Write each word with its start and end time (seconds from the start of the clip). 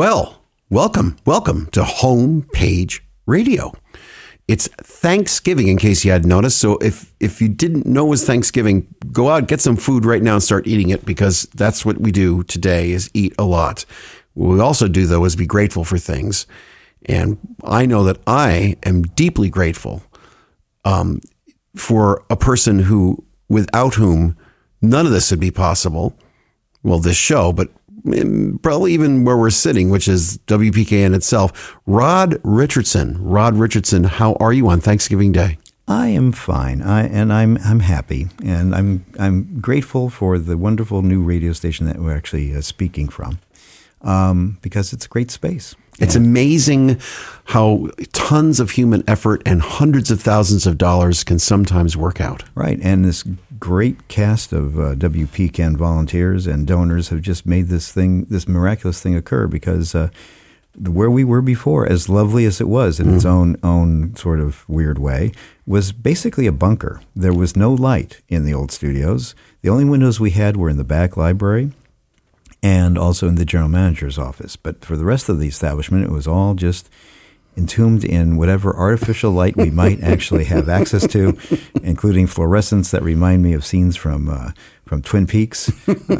Well, 0.00 0.40
welcome, 0.70 1.18
welcome 1.26 1.66
to 1.72 1.84
Home 1.84 2.48
Page 2.54 3.04
Radio. 3.26 3.74
It's 4.48 4.66
Thanksgiving, 4.66 5.68
in 5.68 5.76
case 5.76 6.06
you 6.06 6.10
hadn't 6.10 6.26
noticed. 6.26 6.56
So 6.56 6.78
if 6.78 7.12
if 7.20 7.42
you 7.42 7.50
didn't 7.50 7.84
know 7.84 8.06
it 8.06 8.08
was 8.08 8.24
Thanksgiving, 8.24 8.86
go 9.12 9.28
out, 9.28 9.46
get 9.46 9.60
some 9.60 9.76
food 9.76 10.06
right 10.06 10.22
now, 10.22 10.32
and 10.32 10.42
start 10.42 10.66
eating 10.66 10.88
it 10.88 11.04
because 11.04 11.42
that's 11.54 11.84
what 11.84 11.98
we 11.98 12.12
do 12.12 12.42
today: 12.44 12.92
is 12.92 13.10
eat 13.12 13.34
a 13.38 13.44
lot. 13.44 13.84
What 14.32 14.54
we 14.54 14.60
also 14.60 14.88
do, 14.88 15.04
though, 15.04 15.26
is 15.26 15.36
be 15.36 15.44
grateful 15.44 15.84
for 15.84 15.98
things. 15.98 16.46
And 17.04 17.36
I 17.62 17.84
know 17.84 18.02
that 18.04 18.22
I 18.26 18.78
am 18.84 19.02
deeply 19.02 19.50
grateful 19.50 20.02
um, 20.82 21.20
for 21.76 22.24
a 22.30 22.36
person 22.36 22.78
who, 22.78 23.22
without 23.50 23.96
whom 23.96 24.34
none 24.80 25.04
of 25.04 25.12
this 25.12 25.30
would 25.30 25.40
be 25.40 25.50
possible. 25.50 26.16
Well, 26.82 27.00
this 27.00 27.18
show, 27.18 27.52
but 27.52 27.68
probably 28.62 28.92
even 28.92 29.24
where 29.24 29.36
we're 29.36 29.50
sitting, 29.50 29.90
which 29.90 30.08
is 30.08 30.38
WPKN 30.46 31.14
itself. 31.14 31.78
Rod 31.86 32.38
Richardson. 32.42 33.16
Rod 33.22 33.56
Richardson, 33.56 34.04
how 34.04 34.34
are 34.34 34.52
you 34.52 34.68
on 34.68 34.80
Thanksgiving 34.80 35.32
Day? 35.32 35.58
I 35.90 36.06
am 36.06 36.30
fine, 36.30 36.82
I, 36.82 37.08
and 37.08 37.32
I'm 37.32 37.58
I'm 37.64 37.80
happy, 37.80 38.28
and 38.44 38.76
I'm 38.76 39.04
I'm 39.18 39.60
grateful 39.60 40.08
for 40.08 40.38
the 40.38 40.56
wonderful 40.56 41.02
new 41.02 41.20
radio 41.20 41.52
station 41.52 41.86
that 41.86 41.98
we're 41.98 42.16
actually 42.16 42.54
uh, 42.54 42.60
speaking 42.60 43.08
from, 43.08 43.40
um, 44.02 44.58
because 44.62 44.92
it's 44.92 45.06
a 45.06 45.08
great 45.08 45.32
space. 45.32 45.74
It's 45.98 46.14
amazing 46.14 47.00
how 47.44 47.90
tons 48.12 48.60
of 48.60 48.70
human 48.70 49.02
effort 49.06 49.42
and 49.44 49.60
hundreds 49.60 50.10
of 50.10 50.20
thousands 50.20 50.66
of 50.66 50.78
dollars 50.78 51.24
can 51.24 51.38
sometimes 51.38 51.96
work 51.96 52.20
out. 52.20 52.44
Right, 52.54 52.78
and 52.80 53.04
this 53.04 53.24
great 53.60 54.08
cast 54.08 54.52
of 54.52 54.78
uh, 54.78 54.94
WPKN 54.94 55.76
volunteers 55.76 56.46
and 56.46 56.66
donors 56.66 57.10
have 57.10 57.20
just 57.20 57.46
made 57.46 57.68
this 57.68 57.92
thing, 57.92 58.24
this 58.24 58.48
miraculous 58.48 59.00
thing, 59.00 59.14
occur 59.14 59.46
because. 59.46 59.94
Uh, 59.94 60.08
where 60.78 61.10
we 61.10 61.24
were 61.24 61.42
before, 61.42 61.84
as 61.84 62.08
lovely 62.08 62.44
as 62.44 62.60
it 62.60 62.68
was 62.68 63.00
in 63.00 63.08
mm. 63.08 63.16
its 63.16 63.24
own 63.24 63.56
own 63.64 64.14
sort 64.14 64.38
of 64.38 64.66
weird 64.68 64.98
way, 64.98 65.32
was 65.66 65.90
basically 65.90 66.46
a 66.46 66.52
bunker. 66.52 67.00
There 67.14 67.34
was 67.34 67.56
no 67.56 67.74
light 67.74 68.22
in 68.28 68.44
the 68.44 68.54
old 68.54 68.70
studios. 68.70 69.34
The 69.62 69.68
only 69.68 69.84
windows 69.84 70.20
we 70.20 70.30
had 70.30 70.56
were 70.56 70.70
in 70.70 70.76
the 70.76 70.84
back 70.84 71.16
library 71.16 71.72
and 72.62 72.98
also 72.98 73.26
in 73.26 73.34
the 73.34 73.44
general 73.44 73.68
manager's 73.68 74.18
office. 74.18 74.56
But 74.56 74.84
for 74.84 74.96
the 74.96 75.04
rest 75.04 75.28
of 75.28 75.40
the 75.40 75.48
establishment, 75.48 76.04
it 76.04 76.10
was 76.10 76.26
all 76.26 76.54
just 76.54 76.88
entombed 77.56 78.04
in 78.04 78.36
whatever 78.36 78.74
artificial 78.74 79.30
light 79.32 79.56
we 79.56 79.70
might 79.70 80.02
actually 80.02 80.44
have 80.44 80.68
access 80.68 81.06
to, 81.08 81.36
including 81.82 82.26
fluorescents 82.26 82.90
that 82.90 83.02
remind 83.02 83.42
me 83.42 83.52
of 83.52 83.64
scenes 83.64 83.96
from 83.96 84.28
uh, 84.28 84.52
from 84.86 85.02
Twin 85.02 85.26
Peaks, 85.26 85.70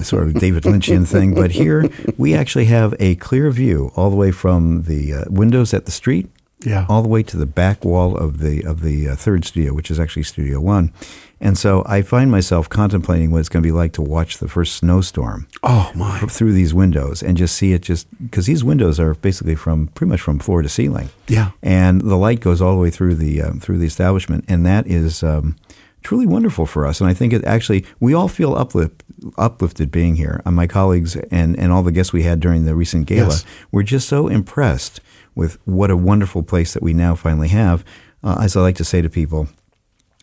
sort 0.03 0.28
of 0.28 0.34
David 0.34 0.62
Lynchian 0.64 1.06
thing. 1.06 1.34
But 1.34 1.53
here 1.53 1.89
we 2.17 2.34
actually 2.34 2.67
have 2.67 2.95
a 3.01 3.17
clear 3.17 3.51
view 3.51 3.91
all 3.97 4.11
the 4.11 4.17
way 4.17 4.31
from 4.31 4.83
the 4.83 5.14
uh, 5.14 5.25
windows 5.28 5.75
at 5.75 5.86
the 5.86 5.91
street. 5.92 6.28
Yeah. 6.62 6.84
all 6.91 7.01
the 7.01 7.08
way 7.08 7.23
to 7.23 7.39
the 7.39 7.47
back 7.47 7.86
wall 7.86 8.14
of 8.14 8.39
the 8.41 8.62
of 8.64 8.83
the 8.83 9.08
uh, 9.08 9.17
third 9.17 9.47
studio, 9.47 9.73
which 9.73 9.91
is 9.91 9.98
actually 9.98 10.25
Studio 10.25 10.61
One, 10.61 10.92
and 11.41 11.56
so 11.56 11.83
I 11.86 12.02
find 12.02 12.30
myself 12.30 12.69
contemplating 12.69 13.30
what 13.30 13.38
it's 13.38 13.48
going 13.48 13.62
to 13.62 13.66
be 13.66 13.72
like 13.72 13.92
to 13.94 14.02
watch 14.02 14.38
the 14.38 14.48
first 14.48 14.77
snowstorm. 14.77 15.48
Oh 15.62 15.91
my! 15.94 16.19
Through 16.20 16.52
these 16.52 16.74
windows 16.74 17.22
and 17.22 17.36
just 17.36 17.56
see 17.56 17.72
it 17.72 17.80
just 17.80 18.06
because 18.22 18.46
these 18.46 18.62
windows 18.62 19.00
are 19.00 19.14
basically 19.14 19.55
from 19.55 19.88
pretty 19.88 20.11
much 20.11 20.20
from 20.20 20.38
floor 20.38 20.61
to 20.61 20.68
ceiling. 20.68 21.08
Yeah. 21.28 21.52
And 21.62 22.02
the 22.02 22.16
light 22.16 22.41
goes 22.41 22.61
all 22.61 22.74
the 22.74 22.80
way 22.80 22.91
through 22.91 23.14
the 23.14 23.41
um, 23.41 23.58
through 23.58 23.78
the 23.78 23.86
establishment, 23.86 24.44
and 24.48 24.66
that 24.66 24.86
is 24.86 25.22
um, 25.22 25.56
truly 26.02 26.27
wonderful 26.27 26.66
for 26.66 26.86
us. 26.86 27.00
And 27.00 27.08
I 27.08 27.14
think 27.14 27.33
it 27.33 27.42
actually 27.44 27.86
we 28.00 28.12
all 28.12 28.28
feel 28.28 28.55
uplift, 28.55 29.02
uplifted 29.39 29.90
being 29.90 30.17
here. 30.17 30.42
And 30.45 30.55
my 30.55 30.67
colleagues 30.67 31.17
and 31.17 31.58
and 31.58 31.72
all 31.72 31.83
the 31.83 31.92
guests 31.92 32.12
we 32.12 32.24
had 32.24 32.40
during 32.40 32.67
the 32.67 32.74
recent 32.74 33.07
gala 33.07 33.30
yes. 33.30 33.45
were 33.72 33.83
just 33.83 34.08
so 34.08 34.28
impressed 34.28 35.01
with 35.34 35.58
what 35.64 35.90
a 35.90 35.96
wonderful 35.96 36.42
place 36.42 36.74
that 36.74 36.83
we 36.83 36.92
now 36.92 37.14
finally 37.14 37.48
have. 37.48 37.83
Uh, 38.22 38.39
as 38.42 38.55
I 38.55 38.61
like 38.61 38.77
to 38.77 38.84
say 38.84 39.01
to 39.01 39.08
people 39.08 39.48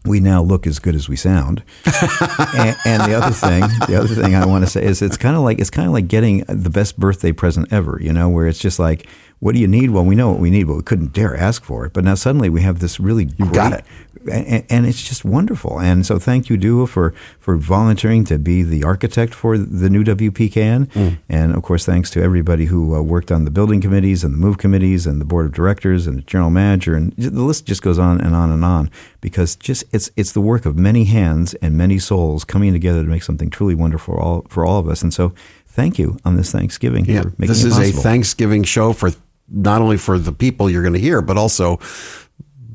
we 0.08 0.20
now 0.20 0.42
look 0.42 0.66
as 0.66 0.80
good 0.80 0.96
as 0.96 1.10
we 1.10 1.16
sound. 1.16 1.64
and, 1.86 2.76
and, 2.86 3.04
the 3.04 3.14
other 3.14 3.34
thing, 3.34 3.62
the 3.88 3.98
other 4.00 4.16
thing 4.16 4.36
I 4.36 4.46
want 4.46 4.64
to 4.64 4.70
say 4.70 4.84
is 4.84 5.02
it's 5.02 5.18
kind 5.18 5.36
of 5.36 5.42
like 5.44 5.60
it's 5.60 5.70
kind 5.70 5.88
of 5.88 5.94
like 5.94 6.08
getting 6.08 6.40
the 6.48 6.70
best 6.70 7.00
birthday 7.00 7.32
present 7.32 7.72
ever, 7.72 8.00
you 8.02 8.14
know, 8.14 8.30
where 8.30 8.48
it's 8.48 8.60
just 8.60 8.80
like, 8.80 9.08
what 9.40 9.54
do 9.54 9.60
you 9.60 9.68
need? 9.68 9.92
Well, 9.92 10.04
we 10.04 10.16
know 10.16 10.32
what 10.32 10.40
we 10.40 10.50
need, 10.50 10.64
but 10.66 10.76
we 10.76 10.82
couldn't 10.82 11.14
dare 11.14 11.36
ask 11.36 11.64
for 11.64 11.86
it. 11.86 11.94
But 11.94 12.04
now 12.04 12.16
suddenly 12.16 12.50
we 12.50 12.62
have 12.62 12.80
this 12.80 13.00
really 13.00 13.30
you 13.38 13.52
got 13.52 13.74
it 13.74 13.86
and, 14.30 14.66
and, 14.70 14.86
it's 14.86 15.02
just 15.02 15.24
wonderful. 15.24 15.80
And 15.80 16.06
so, 16.06 16.20
thank 16.20 16.50
you, 16.50 16.58
Duo, 16.58 16.86
for 16.86 17.14
for 17.40 17.58
volunteering 17.58 18.24
to 18.26 18.38
be 18.38 18.64
the 18.64 18.84
architect 18.84 19.34
for 19.34 19.58
the 19.58 19.90
new 19.90 20.04
WPKN. 20.04 20.88
Mm. 20.88 21.18
And 21.30 21.56
of 21.56 21.64
course, 21.64 21.86
thanks 21.86 22.10
to 22.12 22.22
everybody 22.22 22.66
who 22.66 22.96
uh, 22.96 23.02
worked 23.02 23.32
on 23.32 23.46
the 23.46 23.52
building 23.52 23.82
committees 23.82 24.24
and 24.24 24.34
the 24.34 24.38
move 24.38 24.58
committees 24.58 25.06
and 25.06 25.22
the 25.22 25.26
board 25.26 25.46
of 25.46 25.54
directors 25.54 26.08
and 26.08 26.18
the 26.18 26.22
general 26.24 26.50
manager, 26.50 26.96
and 26.96 27.14
the 27.18 27.44
list 27.44 27.66
just 27.66 27.82
goes 27.82 28.00
on 28.00 28.20
and 28.22 28.36
on 28.36 28.52
and 28.52 28.66
on. 28.66 28.90
Because 29.22 29.56
just 29.56 29.84
it's 29.92 30.10
it's 30.16 30.32
the 30.32 30.42
work 30.42 30.66
of 30.66 30.78
many 30.78 31.06
hands 31.06 31.54
and 31.56 31.78
many 31.78 32.00
souls 32.00 32.44
coming 32.44 32.74
together 32.74 33.04
to 33.04 33.10
make 33.10 33.24
something 33.24 33.50
truly 33.50 33.76
wonderful 33.76 34.16
for 34.16 34.20
all 34.20 34.46
for 34.50 34.66
all 34.66 34.80
of 34.80 34.88
us. 34.88 35.02
And 35.02 35.14
so, 35.14 35.34
thank 35.66 36.00
you 36.00 36.18
on 36.24 36.38
this 36.38 36.52
Thanksgiving. 36.52 37.06
Yeah, 37.06 37.24
this 37.38 37.64
is 37.64 37.78
a 37.78 37.92
Thanksgiving 37.92 38.64
show 38.64 38.94
for 38.94 39.12
not 39.50 39.82
only 39.82 39.98
for 39.98 40.18
the 40.20 40.32
people 40.32 40.70
you're 40.70 40.84
going 40.84 40.94
to 40.94 41.00
hear, 41.00 41.22
but 41.22 41.38
also 41.38 41.80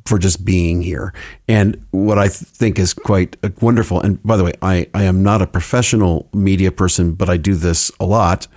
for 0.05 0.19
just 0.19 0.45
being 0.45 0.83
here. 0.83 1.13
And 1.49 1.85
what 1.91 2.19
I 2.19 2.29
think 2.29 2.79
is 2.79 2.95
quite 2.95 3.37
uh, 3.43 3.51
wonderful, 3.61 4.01
and 4.01 4.23
by 4.23 4.37
the 4.37 4.45
way, 4.45 4.53
I, 4.61 4.89
I 4.95 5.05
am 5.05 5.23
not 5.23 5.43
a 5.43 5.47
professional 5.47 6.29
media 6.33 6.73
person, 6.73 7.13
but 7.15 7.29
I 7.29 7.37
do 7.37 7.55
this 7.55 7.91
a 8.01 8.05
lot. 8.05 8.49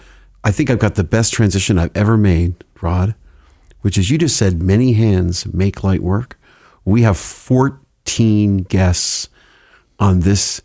I 0.44 0.52
think 0.52 0.70
I've 0.70 0.80
got 0.80 0.96
the 0.96 1.04
best 1.04 1.34
transition 1.34 1.78
I've 1.78 1.96
ever 1.96 2.18
made, 2.18 2.64
Rod, 2.82 3.16
which 3.82 3.98
is 3.98 4.10
you 4.10 4.18
just 4.18 4.38
said 4.38 4.62
many 4.62 4.94
hands 4.94 5.46
make 5.54 5.84
light 5.84 6.02
work. 6.02 6.40
We 6.84 7.02
have 7.02 7.18
14 7.18 8.58
guests 8.60 9.30
on 10.00 10.22
this 10.22 10.62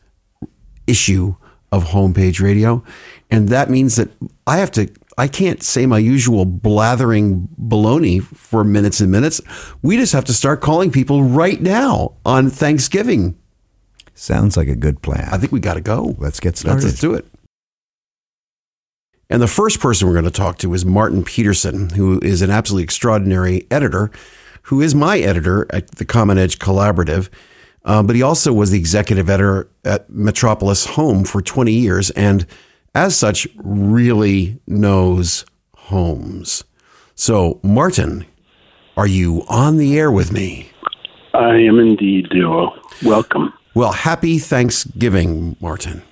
issue 0.86 1.36
of 1.72 1.86
homepage 1.86 2.40
radio. 2.42 2.82
And 3.30 3.48
that 3.48 3.70
means 3.70 3.96
that 3.96 4.10
I 4.46 4.58
have 4.58 4.70
to 4.72 4.90
I 5.20 5.28
can't 5.28 5.62
say 5.62 5.84
my 5.84 5.98
usual 5.98 6.46
blathering 6.46 7.46
baloney 7.60 8.22
for 8.22 8.64
minutes 8.64 9.00
and 9.00 9.12
minutes. 9.12 9.38
We 9.82 9.98
just 9.98 10.14
have 10.14 10.24
to 10.24 10.32
start 10.32 10.62
calling 10.62 10.90
people 10.90 11.22
right 11.22 11.60
now 11.60 12.14
on 12.24 12.48
Thanksgiving. 12.48 13.38
Sounds 14.14 14.56
like 14.56 14.68
a 14.68 14.74
good 14.74 15.02
plan. 15.02 15.28
I 15.30 15.36
think 15.36 15.52
we 15.52 15.60
got 15.60 15.74
to 15.74 15.82
go. 15.82 16.14
Let's 16.16 16.40
get 16.40 16.56
started. 16.56 16.84
Let's, 16.84 16.98
do 16.98 17.12
it. 17.12 17.26
And 19.28 19.42
the 19.42 19.46
first 19.46 19.78
person 19.78 20.08
we're 20.08 20.14
going 20.14 20.24
to 20.24 20.30
talk 20.30 20.56
to 20.60 20.72
is 20.72 20.86
Martin 20.86 21.22
Pedersen, 21.22 21.90
who 21.90 22.18
is 22.20 22.40
an 22.40 22.48
absolutely 22.48 22.84
extraordinary 22.84 23.66
editor, 23.70 24.10
who 24.62 24.80
is 24.80 24.94
my 24.94 25.18
editor 25.18 25.66
at 25.68 25.96
the 25.96 26.06
Common 26.06 26.38
Edge 26.38 26.58
Collaborative. 26.58 27.28
Uh, 27.84 28.02
but 28.02 28.16
he 28.16 28.22
also 28.22 28.54
was 28.54 28.70
the 28.70 28.78
executive 28.78 29.28
editor 29.28 29.68
at 29.84 30.08
Metropolis 30.08 30.86
Home 30.86 31.24
for 31.24 31.42
20 31.42 31.72
years. 31.72 32.08
And 32.12 32.46
as 32.94 33.16
such, 33.16 33.46
really 33.56 34.60
knows 34.66 35.44
homes. 35.74 36.64
So, 37.14 37.60
Martin, 37.62 38.26
are 38.96 39.06
you 39.06 39.44
on 39.48 39.76
the 39.76 39.98
air 39.98 40.10
with 40.10 40.32
me? 40.32 40.70
I 41.34 41.56
am 41.56 41.78
indeed, 41.78 42.28
Duo. 42.30 42.72
Welcome. 43.04 43.52
Well, 43.74 43.92
happy 43.92 44.38
Thanksgiving, 44.38 45.56
Martin. 45.60 46.02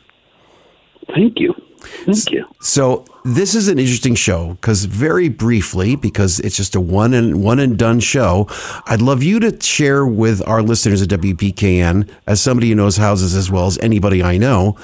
Thank 1.15 1.41
you. 1.41 1.55
Thank 1.81 2.31
you. 2.31 2.45
So 2.61 3.05
this 3.25 3.55
is 3.55 3.69
an 3.69 3.79
interesting 3.79 4.15
show 4.15 4.55
because 4.55 4.85
very 4.85 5.29
briefly, 5.29 5.97
because 5.97 6.41
it's 6.41 6.57
just 6.57 6.75
a 6.75 6.81
one 6.81 7.15
and 7.15 7.43
one 7.43 7.59
and 7.59 7.79
done 7.79 8.01
show, 8.01 8.47
I'd 8.87 9.03
love 9.03 9.23
you 9.23 9.39
to 9.41 9.61
share 9.61 10.05
with 10.07 10.47
our 10.47 10.63
listeners 10.63 11.03
at 11.03 11.09
WPKN, 11.09 12.09
as 12.27 12.41
somebody 12.41 12.71
who 12.71 12.75
knows 12.75 12.97
houses 12.97 13.35
as 13.35 13.51
well 13.51 13.67
as 13.67 13.79
anybody 13.79 14.23
I 14.23 14.39
know, 14.39 14.77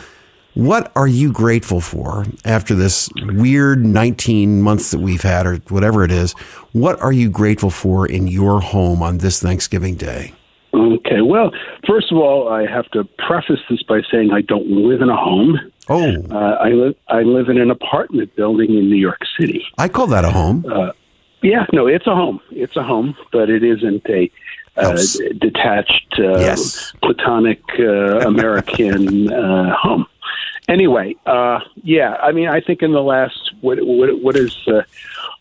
what 0.55 0.93
are 0.95 1.09
you 1.09 1.33
grateful 1.33 1.81
for 1.81 2.25
after 2.45 2.75
this 2.75 3.09
weird 3.17 3.85
19 3.85 4.63
months 4.63 4.93
that 4.93 5.01
we've 5.01 5.23
had, 5.23 5.47
or 5.47 5.57
whatever 5.69 6.05
it 6.05 6.13
is? 6.13 6.33
What 6.73 7.01
are 7.01 7.13
you 7.13 7.29
grateful 7.29 7.71
for 7.71 8.07
in 8.07 8.29
your 8.29 8.61
home 8.61 9.03
on 9.03 9.19
this 9.19 9.43
Thanksgiving 9.43 9.97
Day? 9.97 10.33
Okay. 10.73 11.21
Well, 11.21 11.53
first 11.87 12.11
of 12.11 12.19
all, 12.19 12.49
I 12.49 12.67
have 12.67 12.89
to 12.93 13.05
preface 13.19 13.61
this 13.69 13.83
by 13.83 14.01
saying 14.11 14.31
I 14.33 14.41
don't 14.43 14.67
live 14.69 15.01
in 15.01 15.09
a 15.09 15.17
home. 15.17 15.59
Oh. 15.89 16.15
Uh, 16.31 16.57
I 16.61 16.71
live 16.71 16.95
I 17.09 17.23
live 17.23 17.49
in 17.49 17.59
an 17.59 17.71
apartment 17.71 18.35
building 18.37 18.71
in 18.71 18.89
New 18.89 18.97
York 18.97 19.21
City. 19.39 19.65
I 19.79 19.89
call 19.89 20.07
that 20.09 20.25
a 20.25 20.31
home. 20.31 20.65
Uh, 20.71 20.93
yeah, 21.43 21.67
no, 21.73 21.87
it's 21.87 22.07
a 22.07 22.15
home. 22.15 22.41
It's 22.51 22.77
a 22.77 22.83
home, 22.83 23.17
but 23.33 23.51
it 23.51 23.63
isn't 23.63 24.09
a 24.09 24.31
uh, 24.77 24.97
detached, 25.39 26.15
uh, 26.19 26.39
yes. 26.39 26.93
platonic 27.03 27.61
uh, 27.79 28.27
American 28.27 29.33
uh, 29.33 29.77
home 29.77 30.07
anyway, 30.69 31.17
uh, 31.27 31.61
yeah, 31.83 32.15
I 32.23 32.33
mean, 32.33 32.49
I 32.49 32.61
think 32.61 32.83
in 32.83 32.93
the 32.93 33.03
last 33.03 33.53
what 33.61 33.79
what, 33.81 34.23
what 34.23 34.37
is 34.37 34.57
uh, 34.69 34.83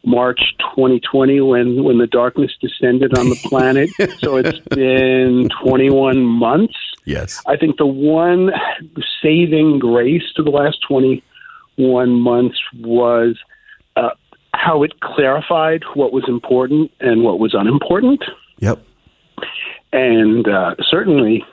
March 0.06 0.40
2020 0.76 1.42
when 1.42 1.84
when 1.84 1.98
the 1.98 2.08
darkness 2.08 2.52
descended 2.62 3.18
on 3.18 3.30
the 3.30 3.40
planet, 3.44 3.90
so 4.20 4.38
it's 4.38 4.60
been 4.60 5.50
21 5.64 6.24
months. 6.24 6.76
Yes, 7.06 7.42
I 7.48 7.58
think 7.58 7.78
the 7.78 7.86
one 7.86 8.52
saving 9.22 9.80
grace 9.80 10.24
to 10.36 10.44
the 10.44 10.52
last 10.52 10.80
21 10.88 12.12
months 12.12 12.60
was. 12.80 13.38
Uh, 13.96 14.10
how 14.56 14.84
it 14.84 15.00
clarified 15.02 15.84
what 15.96 16.14
was 16.14 16.24
important 16.28 16.90
and 17.00 17.24
what 17.24 17.40
was 17.40 17.54
unimportant. 17.54 18.24
Yep. 18.60 18.82
And 19.92 20.48
uh, 20.48 20.76
certainly, 20.90 21.44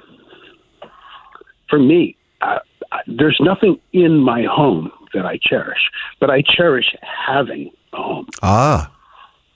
for 1.68 1.78
me, 1.78 2.16
uh, 2.40 2.58
there's 3.06 3.38
nothing 3.40 3.78
in 3.92 4.18
my 4.18 4.44
home 4.44 4.90
that 5.14 5.26
I 5.26 5.38
cherish, 5.42 5.90
but 6.18 6.30
I 6.30 6.42
cherish 6.42 6.94
having 7.02 7.70
a 7.92 7.96
home. 7.96 8.26
Ah. 8.42 8.90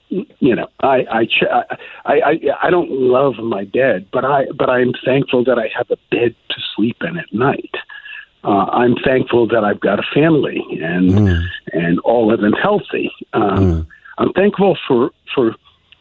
You 0.09 0.55
know, 0.55 0.67
I 0.81 1.05
I, 1.11 1.27
I 2.05 2.21
I 2.21 2.39
I 2.63 2.69
don't 2.69 2.91
love 2.91 3.35
my 3.37 3.65
bed, 3.65 4.07
but 4.11 4.23
I 4.23 4.45
but 4.55 4.69
I'm 4.69 4.93
thankful 5.03 5.43
that 5.45 5.57
I 5.57 5.69
have 5.75 5.89
a 5.89 5.97
bed 6.11 6.35
to 6.49 6.61
sleep 6.75 6.97
in 7.01 7.17
at 7.17 7.33
night. 7.33 7.73
Uh, 8.43 8.65
I'm 8.71 8.95
thankful 9.03 9.47
that 9.47 9.63
I've 9.63 9.79
got 9.79 9.97
a 9.99 10.03
family 10.13 10.63
and 10.81 11.11
mm. 11.11 11.43
and 11.73 11.99
all 12.01 12.31
of 12.31 12.41
them 12.41 12.53
healthy. 12.53 13.11
Um, 13.33 13.57
mm. 13.57 13.87
I'm 14.19 14.31
thankful 14.33 14.77
for 14.87 15.09
for 15.33 15.55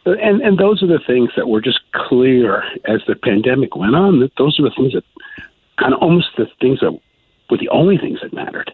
and 0.05 0.43
and 0.43 0.59
those 0.59 0.83
are 0.83 0.87
the 0.87 1.01
things 1.07 1.31
that 1.37 1.49
were 1.49 1.63
just 1.63 1.81
clear 1.95 2.63
as 2.85 3.01
the 3.09 3.17
pandemic 3.17 3.75
went 3.75 3.95
on. 3.95 4.21
That 4.21 4.33
those 4.37 4.61
are 4.61 4.65
the 4.65 4.75
things 4.77 4.93
that 4.93 5.05
kind 5.79 5.95
of 5.95 6.01
almost 6.01 6.29
the 6.37 6.47
things 6.61 6.81
that 6.81 6.93
were 7.51 7.59
the 7.59 7.69
only 7.69 7.99
things 7.99 8.19
that 8.23 8.33
mattered. 8.33 8.73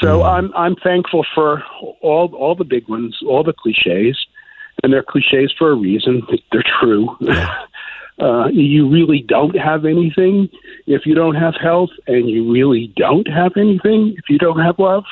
So 0.00 0.20
mm. 0.20 0.24
I'm 0.24 0.52
I'm 0.54 0.76
thankful 0.76 1.26
for 1.34 1.62
all 2.00 2.34
all 2.34 2.54
the 2.54 2.64
big 2.64 2.88
ones, 2.88 3.18
all 3.26 3.42
the 3.42 3.52
cliches, 3.52 4.26
and 4.82 4.92
they're 4.92 5.02
cliches 5.02 5.52
for 5.58 5.70
a 5.70 5.74
reason. 5.74 6.22
They're 6.52 6.64
true. 6.80 7.16
Uh, 8.18 8.46
you 8.48 8.88
really 8.88 9.20
don't 9.20 9.58
have 9.58 9.84
anything 9.84 10.48
if 10.86 11.04
you 11.04 11.14
don't 11.14 11.34
have 11.34 11.54
health, 11.54 11.90
and 12.06 12.30
you 12.30 12.50
really 12.50 12.90
don't 12.96 13.28
have 13.28 13.52
anything 13.58 14.14
if 14.16 14.30
you 14.30 14.38
don't 14.38 14.58
have 14.58 14.78
love. 14.78 15.04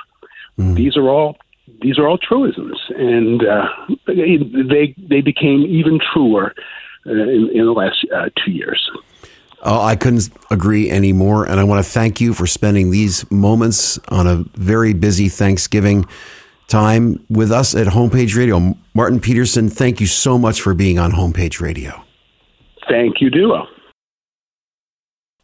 Mm. 0.58 0.74
These 0.74 0.96
are 0.96 1.10
all 1.10 1.36
these 1.82 1.98
are 1.98 2.08
all 2.08 2.16
truisms, 2.16 2.80
and 2.96 3.46
uh, 3.46 3.68
they 4.06 4.94
they 4.96 5.20
became 5.20 5.66
even 5.66 5.98
truer 6.12 6.54
uh, 7.06 7.10
in, 7.10 7.50
in, 7.52 7.66
the 7.66 7.72
last 7.72 8.06
uh, 8.14 8.30
two 8.42 8.52
years. 8.52 8.90
Oh, 9.66 9.82
I 9.82 9.96
couldn't 9.96 10.28
agree 10.50 10.90
anymore, 10.90 11.46
and 11.46 11.58
I 11.58 11.64
want 11.64 11.82
to 11.82 11.90
thank 11.90 12.20
you 12.20 12.34
for 12.34 12.46
spending 12.46 12.90
these 12.90 13.28
moments 13.30 13.98
on 14.10 14.26
a 14.26 14.44
very 14.58 14.92
busy 14.92 15.30
Thanksgiving 15.30 16.04
time 16.68 17.24
with 17.30 17.50
us 17.50 17.74
at 17.74 17.86
Homepage 17.86 18.36
Radio. 18.36 18.76
Martin 18.92 19.20
Pedersen, 19.20 19.70
thank 19.70 20.00
you 20.00 20.06
so 20.06 20.36
much 20.36 20.60
for 20.60 20.74
being 20.74 20.98
on 20.98 21.12
Homepage 21.12 21.60
Radio. 21.60 22.04
Thank 22.90 23.22
you, 23.22 23.30
Duo. 23.30 23.66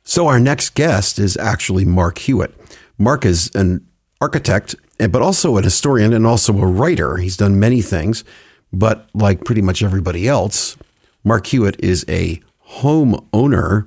So, 0.04 0.26
our 0.26 0.38
next 0.38 0.74
guest 0.74 1.18
is 1.18 1.38
actually 1.38 1.86
Mark 1.86 2.18
Hewitt. 2.18 2.54
Mark 2.98 3.24
is 3.24 3.50
an 3.54 3.86
architect, 4.20 4.74
but 4.98 5.22
also 5.22 5.56
an 5.56 5.64
historian 5.64 6.12
and 6.12 6.26
also 6.26 6.52
a 6.58 6.66
writer. 6.66 7.16
He's 7.16 7.38
done 7.38 7.58
many 7.58 7.80
things, 7.80 8.22
but 8.70 9.08
like 9.14 9.46
pretty 9.46 9.62
much 9.62 9.82
everybody 9.82 10.28
else, 10.28 10.76
Mark 11.24 11.46
Hewitt 11.46 11.82
is 11.82 12.04
a 12.06 12.42
homeowner 12.68 13.86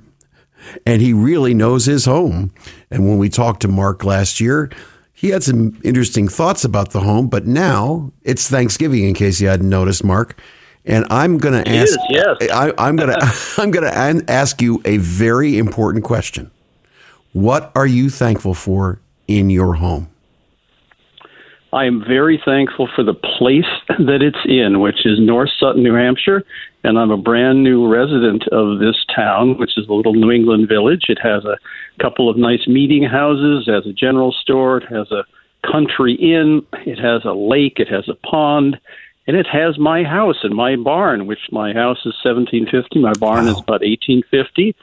and 0.86 1.00
he 1.00 1.12
really 1.12 1.54
knows 1.54 1.86
his 1.86 2.04
home. 2.04 2.52
And 2.90 3.06
when 3.06 3.18
we 3.18 3.28
talked 3.28 3.62
to 3.62 3.68
Mark 3.68 4.04
last 4.04 4.40
year, 4.40 4.70
he 5.12 5.30
had 5.30 5.42
some 5.42 5.80
interesting 5.84 6.28
thoughts 6.28 6.64
about 6.64 6.90
the 6.90 7.00
home, 7.00 7.28
but 7.28 7.46
now 7.46 8.12
it's 8.22 8.48
Thanksgiving, 8.48 9.04
in 9.04 9.14
case 9.14 9.40
you 9.40 9.48
hadn't 9.48 9.68
noticed, 9.68 10.04
Mark. 10.04 10.38
And 10.84 11.06
I'm 11.08 11.38
going 11.38 11.64
to 11.64 11.68
ask. 11.68 11.92
Is, 11.92 11.98
yes. 12.10 12.36
I, 12.52 12.88
am 12.88 12.96
going 12.96 13.08
to. 13.08 13.34
I'm 13.56 13.70
going 13.70 13.84
to 14.26 14.30
ask 14.30 14.60
you 14.60 14.82
a 14.84 14.98
very 14.98 15.56
important 15.56 16.04
question. 16.04 16.50
What 17.32 17.72
are 17.74 17.86
you 17.86 18.10
thankful 18.10 18.54
for 18.54 19.00
in 19.26 19.50
your 19.50 19.74
home? 19.74 20.10
I 21.74 21.86
am 21.86 22.04
very 22.06 22.40
thankful 22.44 22.88
for 22.94 23.02
the 23.02 23.14
place 23.14 23.64
that 23.88 24.22
it's 24.22 24.38
in, 24.44 24.80
which 24.80 25.04
is 25.04 25.18
North 25.18 25.50
Sutton, 25.58 25.82
New 25.82 25.94
Hampshire, 25.94 26.44
and 26.84 26.96
I'm 26.96 27.10
a 27.10 27.16
brand 27.16 27.64
new 27.64 27.88
resident 27.88 28.46
of 28.52 28.78
this 28.78 28.94
town, 29.14 29.58
which 29.58 29.76
is 29.76 29.88
a 29.88 29.92
little 29.92 30.14
New 30.14 30.30
England 30.30 30.68
village. 30.68 31.06
It 31.08 31.18
has 31.20 31.44
a 31.44 31.58
couple 32.00 32.30
of 32.30 32.36
nice 32.36 32.68
meeting 32.68 33.02
houses, 33.02 33.66
has 33.66 33.86
a 33.86 33.92
general 33.92 34.30
store, 34.30 34.78
it 34.78 34.88
has 34.88 35.10
a 35.10 35.24
country 35.66 36.14
inn, 36.14 36.64
it 36.86 36.98
has 36.98 37.24
a 37.24 37.32
lake, 37.32 37.80
it 37.80 37.88
has 37.88 38.08
a 38.08 38.14
pond, 38.14 38.78
and 39.26 39.36
it 39.36 39.46
has 39.48 39.76
my 39.76 40.04
house 40.04 40.36
and 40.44 40.54
my 40.54 40.76
barn, 40.76 41.26
which 41.26 41.40
my 41.50 41.72
house 41.72 41.98
is 42.00 42.14
1750, 42.22 43.00
my 43.00 43.14
barn 43.14 43.46
wow. 43.46 43.50
is 43.50 43.58
about 43.58 43.80
1850, 43.80 44.76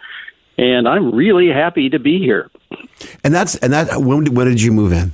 and 0.58 0.90
I'm 0.90 1.16
really 1.16 1.48
happy 1.48 1.88
to 1.90 2.00
be 2.00 2.20
here. 2.20 2.50
And 3.24 3.34
that's 3.34 3.56
and 3.58 3.72
that 3.72 4.02
when 4.02 4.34
when 4.34 4.48
did 4.48 4.62
you 4.62 4.74
move 4.74 4.92
in? 4.92 5.14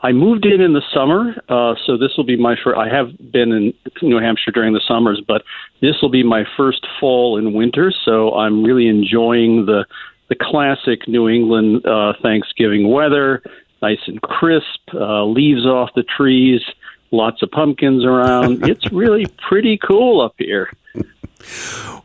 I 0.00 0.12
moved 0.12 0.46
in 0.46 0.60
in 0.60 0.74
the 0.74 0.82
summer, 0.94 1.34
uh, 1.48 1.74
so 1.84 1.96
this 1.96 2.16
will 2.16 2.24
be 2.24 2.36
my 2.36 2.54
first. 2.62 2.78
I 2.78 2.88
have 2.88 3.10
been 3.32 3.50
in 3.50 3.74
New 4.00 4.18
Hampshire 4.18 4.52
during 4.52 4.72
the 4.72 4.82
summers, 4.86 5.20
but 5.26 5.42
this 5.80 5.96
will 6.00 6.08
be 6.08 6.22
my 6.22 6.44
first 6.56 6.86
fall 7.00 7.36
and 7.36 7.52
winter. 7.52 7.92
So 8.04 8.34
I'm 8.34 8.62
really 8.62 8.86
enjoying 8.86 9.66
the 9.66 9.84
the 10.28 10.36
classic 10.36 11.08
New 11.08 11.28
England 11.28 11.84
uh, 11.86 12.12
Thanksgiving 12.22 12.90
weather, 12.90 13.42
nice 13.82 13.98
and 14.06 14.20
crisp, 14.20 14.80
uh, 14.94 15.24
leaves 15.24 15.64
off 15.64 15.90
the 15.94 16.02
trees, 16.02 16.60
lots 17.10 17.42
of 17.42 17.50
pumpkins 17.50 18.04
around. 18.04 18.68
it's 18.68 18.92
really 18.92 19.26
pretty 19.48 19.78
cool 19.78 20.20
up 20.20 20.34
here. 20.38 20.70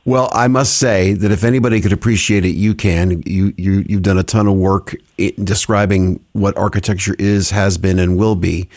Well, 0.05 0.29
I 0.33 0.47
must 0.47 0.77
say 0.77 1.13
that 1.13 1.31
if 1.31 1.43
anybody 1.43 1.79
could 1.79 1.93
appreciate 1.93 2.43
it, 2.43 2.55
you 2.55 2.75
can. 2.75 3.23
You, 3.25 3.53
you 3.57 3.85
you've 3.87 4.01
done 4.01 4.17
a 4.17 4.23
ton 4.23 4.47
of 4.47 4.55
work 4.55 4.95
describing 5.41 6.23
what 6.33 6.57
architecture 6.57 7.15
is, 7.17 7.51
has 7.51 7.77
been, 7.77 7.99
and 7.99 8.17
will 8.17 8.35
be. 8.35 8.69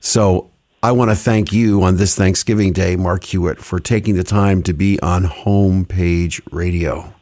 So 0.00 0.50
I 0.82 0.92
want 0.92 1.10
to 1.10 1.16
thank 1.16 1.52
you 1.52 1.82
on 1.82 1.96
this 1.96 2.14
Thanksgiving 2.14 2.72
Day, 2.72 2.94
Mark 2.94 3.24
Hewitt, 3.24 3.58
for 3.58 3.80
taking 3.80 4.14
the 4.14 4.22
time 4.22 4.62
to 4.62 4.72
be 4.72 5.00
on 5.00 5.24
Homepage 5.24 6.40
Radio. 6.52 7.12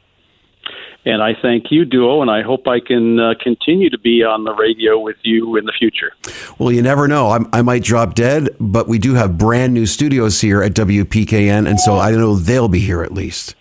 And 1.07 1.23
I 1.23 1.35
thank 1.41 1.71
you, 1.71 1.85
Duo, 1.85 2.21
and 2.21 2.29
I 2.29 2.43
hope 2.43 2.67
I 2.67 2.81
can 2.81 3.21
uh, 3.21 3.35
continue 3.41 3.89
to 3.91 3.99
be 3.99 4.25
on 4.25 4.43
the 4.43 4.53
radio 4.53 4.99
with 4.99 5.17
you 5.23 5.55
in 5.55 5.65
the 5.65 5.73
future. 5.73 6.13
Well, 6.59 6.73
you 6.73 6.83
never 6.83 7.07
know. 7.07 7.29
I, 7.29 7.39
I, 7.53 7.63
might 7.63 7.85
drop 7.85 8.15
dead, 8.15 8.49
but 8.59 8.89
we 8.89 8.99
do 8.99 9.15
have 9.15 9.39
brand 9.39 9.73
new 9.73 9.87
studios 9.87 10.41
here 10.41 10.65
at 10.65 10.73
WPKN, 10.73 11.69
and 11.69 11.79
so 11.79 11.97
I 11.97 12.11
know 12.11 12.35
they'll 12.35 12.67
be 12.67 12.81
here 12.81 13.05
at 13.05 13.15
least. 13.15 13.55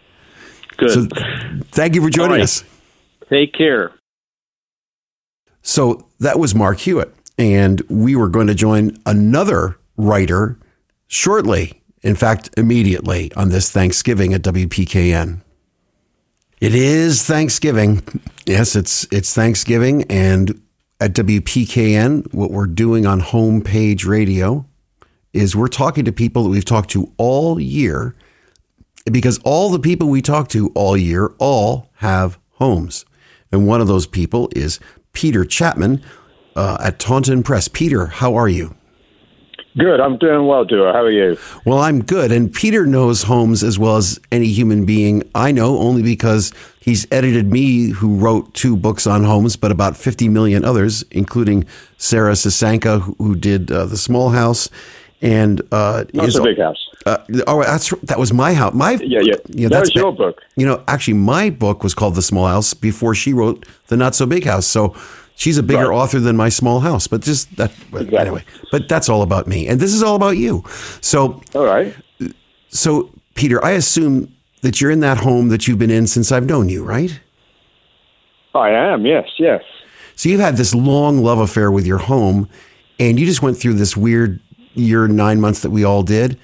Good. 0.78 0.90
So 0.90 1.08
thank 1.72 1.94
you 1.94 2.02
for 2.02 2.10
joining 2.10 2.32
right. 2.32 2.42
us. 2.42 2.64
Take 3.30 3.54
care. 3.54 3.92
So 5.62 6.08
that 6.20 6.40
was 6.40 6.56
Mark 6.56 6.80
Hewitt, 6.80 7.14
and 7.38 7.80
we 7.90 8.16
were 8.16 8.30
going 8.30 8.48
to 8.48 8.56
join 8.56 8.98
another 9.06 9.78
writer 9.98 10.58
shortly. 11.06 11.84
In 12.02 12.16
fact, 12.16 12.50
immediately 12.58 13.32
on 13.34 13.50
this 13.50 13.70
Thanksgiving 13.72 14.34
at 14.34 14.42
WPKN. 14.42 15.42
It 16.66 16.74
is 16.74 17.22
Thanksgiving. 17.22 18.02
Yes, 18.48 18.76
it's 18.76 19.04
it's 19.12 19.36
Thanksgiving, 19.36 20.02
and 20.10 20.60
at 21.00 21.14
WPKN, 21.14 22.34
what 22.34 22.50
we're 22.50 22.66
doing 22.66 23.06
on 23.06 23.22
homepage 23.22 24.08
radio 24.08 24.66
is 25.32 25.56
we're 25.56 25.68
talking 25.68 26.06
to 26.06 26.12
people 26.12 26.42
that 26.42 26.50
we've 26.50 26.66
talked 26.66 26.90
to 26.90 27.12
all 27.18 27.60
year, 27.60 28.16
because 29.12 29.38
all 29.44 29.70
the 29.70 29.78
people 29.78 30.10
we 30.10 30.24
talk 30.24 30.48
to 30.50 30.70
all 30.70 30.98
year 30.98 31.36
all 31.38 31.92
have 31.98 32.40
homes, 32.54 33.06
and 33.52 33.68
one 33.68 33.80
of 33.80 33.86
those 33.86 34.08
people 34.08 34.50
is 34.56 34.80
Peter 35.14 35.46
Chapman 35.46 36.02
uh, 36.56 36.78
at 36.80 36.98
Taunton 36.98 37.44
Press. 37.44 37.68
Peter, 37.68 38.08
how 38.08 38.34
are 38.34 38.50
you? 38.50 38.76
Good. 39.78 40.00
I'm 40.00 40.18
doing 40.18 40.48
well, 40.48 40.64
Duo. 40.64 40.94
How 40.94 41.02
are 41.02 41.12
you? 41.12 41.38
Well, 41.66 41.80
I'm 41.80 42.02
good. 42.02 42.32
And 42.32 42.54
Peter 42.54 42.86
knows 42.86 43.24
homes 43.24 43.62
as 43.62 43.78
well 43.78 43.98
as 43.98 44.20
any 44.32 44.48
human 44.48 44.86
being 44.86 45.30
I 45.36 45.52
know, 45.52 45.78
only 45.80 46.02
because 46.02 46.54
he's 46.80 47.06
edited 47.12 47.52
me, 47.52 47.90
who 47.90 48.16
wrote 48.16 48.54
two 48.54 48.78
books 48.78 49.06
on 49.06 49.26
homes, 49.26 49.58
but 49.58 49.72
about 49.72 49.98
50 49.98 50.30
million 50.30 50.64
others, 50.64 51.04
including 51.12 51.66
Sarah 51.98 52.34
Susanka, 52.34 53.02
who, 53.18 53.36
did 53.36 53.70
uh, 53.70 53.86
The 53.86 53.98
Small 53.98 54.30
House. 54.30 54.70
And 55.22 55.62
uh, 55.74 56.06
not 56.14 56.30
is, 56.30 56.36
the 56.36 56.42
big 56.42 56.58
house. 56.58 56.78
Uh, 57.06 57.18
oh, 57.48 57.64
that's 57.64 57.90
that 58.04 58.20
was 58.20 58.32
my 58.32 58.54
house. 58.54 58.74
My 58.74 58.92
yeah, 59.02 59.20
yeah. 59.22 59.36
You 59.50 59.64
know, 59.64 59.70
that 59.70 59.82
was 59.82 59.96
your 59.96 60.12
book. 60.12 60.42
You 60.56 60.66
know, 60.66 60.84
actually, 60.88 61.16
my 61.16 61.50
book 61.50 61.84
was 61.84 61.94
called 61.94 62.16
The 62.16 62.22
Small 62.22 62.48
House 62.48 62.74
before 62.74 63.16
she 63.16 63.34
wrote 63.34 63.66
The 63.88 63.98
Not 63.98 64.14
So 64.14 64.26
Big 64.26 64.44
House. 64.44 64.68
So 64.68 64.96
She's 65.36 65.58
a 65.58 65.64
bigger 65.64 65.90
right. 65.90 65.96
author 65.96 66.20
than 66.20 66.38
my 66.38 66.50
small 66.50 66.80
house, 66.80 67.08
but 67.08 67.22
just 67.22 67.56
that 67.58 67.72
exactly. 67.92 68.18
anyway. 68.18 68.46
But 68.72 68.88
that's 68.88 69.10
all 69.10 69.22
about 69.22 69.48
me, 69.48 69.68
and 69.68 69.80
this 69.80 69.94
is 69.94 70.02
all 70.02 70.16
about 70.16 70.38
you. 70.38 70.64
So, 71.02 71.42
all 71.54 71.66
right. 71.66 71.94
So, 72.70 73.10
Peter, 73.36 73.64
I 73.64 73.72
assume 73.72 74.34
that 74.62 74.80
you're 74.80 74.92
in 74.92 75.02
that 75.02 75.20
home 75.20 75.50
that 75.50 75.68
you've 75.68 75.78
been 75.78 75.92
in 75.92 76.08
since 76.08 76.32
I've 76.32 76.46
known 76.46 76.70
you, 76.70 76.84
right? 76.84 77.20
I 78.54 78.70
am. 78.70 79.06
Yes. 79.06 79.28
Yes. 79.38 79.62
So 80.16 80.30
you've 80.30 80.40
had 80.40 80.56
this 80.56 80.74
long 80.74 81.22
love 81.22 81.40
affair 81.40 81.72
with 81.72 81.86
your 81.86 81.98
home, 81.98 82.50
and 83.00 83.20
you 83.20 83.26
just 83.26 83.42
went 83.42 83.58
through 83.58 83.74
this 83.74 83.98
weird 83.98 84.40
year 84.74 85.08
nine 85.08 85.42
months 85.42 85.62
that 85.62 85.70
we 85.70 85.84
all 85.84 86.04
did. 86.04 86.40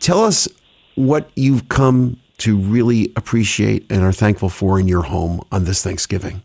Tell 0.00 0.24
us 0.24 0.48
what 0.94 1.30
you've 1.34 1.68
come 1.68 2.18
to 2.38 2.56
really 2.56 3.12
appreciate 3.16 3.86
and 3.90 4.02
are 4.02 4.12
thankful 4.12 4.48
for 4.48 4.80
in 4.80 4.88
your 4.88 5.02
home 5.02 5.42
on 5.52 5.64
this 5.64 5.82
Thanksgiving. 5.82 6.42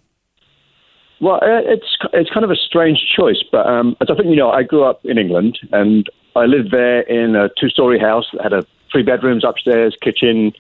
Well, 1.22 1.36
uh, 1.36 1.62
it's 1.66 1.98
it's 2.14 2.30
kind 2.30 2.46
of 2.46 2.52
a 2.52 2.56
strange 2.56 3.00
choice, 3.14 3.44
but 3.52 3.68
um, 3.68 3.98
as 4.02 4.08
I 4.10 4.16
think 4.16 4.30
you 4.30 4.38
know, 4.38 4.52
I 4.52 4.64
grew 4.64 4.84
up 4.84 5.04
in 5.04 5.18
England, 5.18 5.60
and 5.72 6.10
I 6.36 6.46
lived 6.46 6.72
there 6.72 7.02
in 7.02 7.36
a 7.36 7.50
two-story 7.60 8.00
house 8.00 8.26
that 8.34 8.44
had 8.44 8.54
a 8.54 8.66
three 8.92 9.04
bedrooms 9.04 9.44
upstairs, 9.44 9.96
kitchen, 10.02 10.54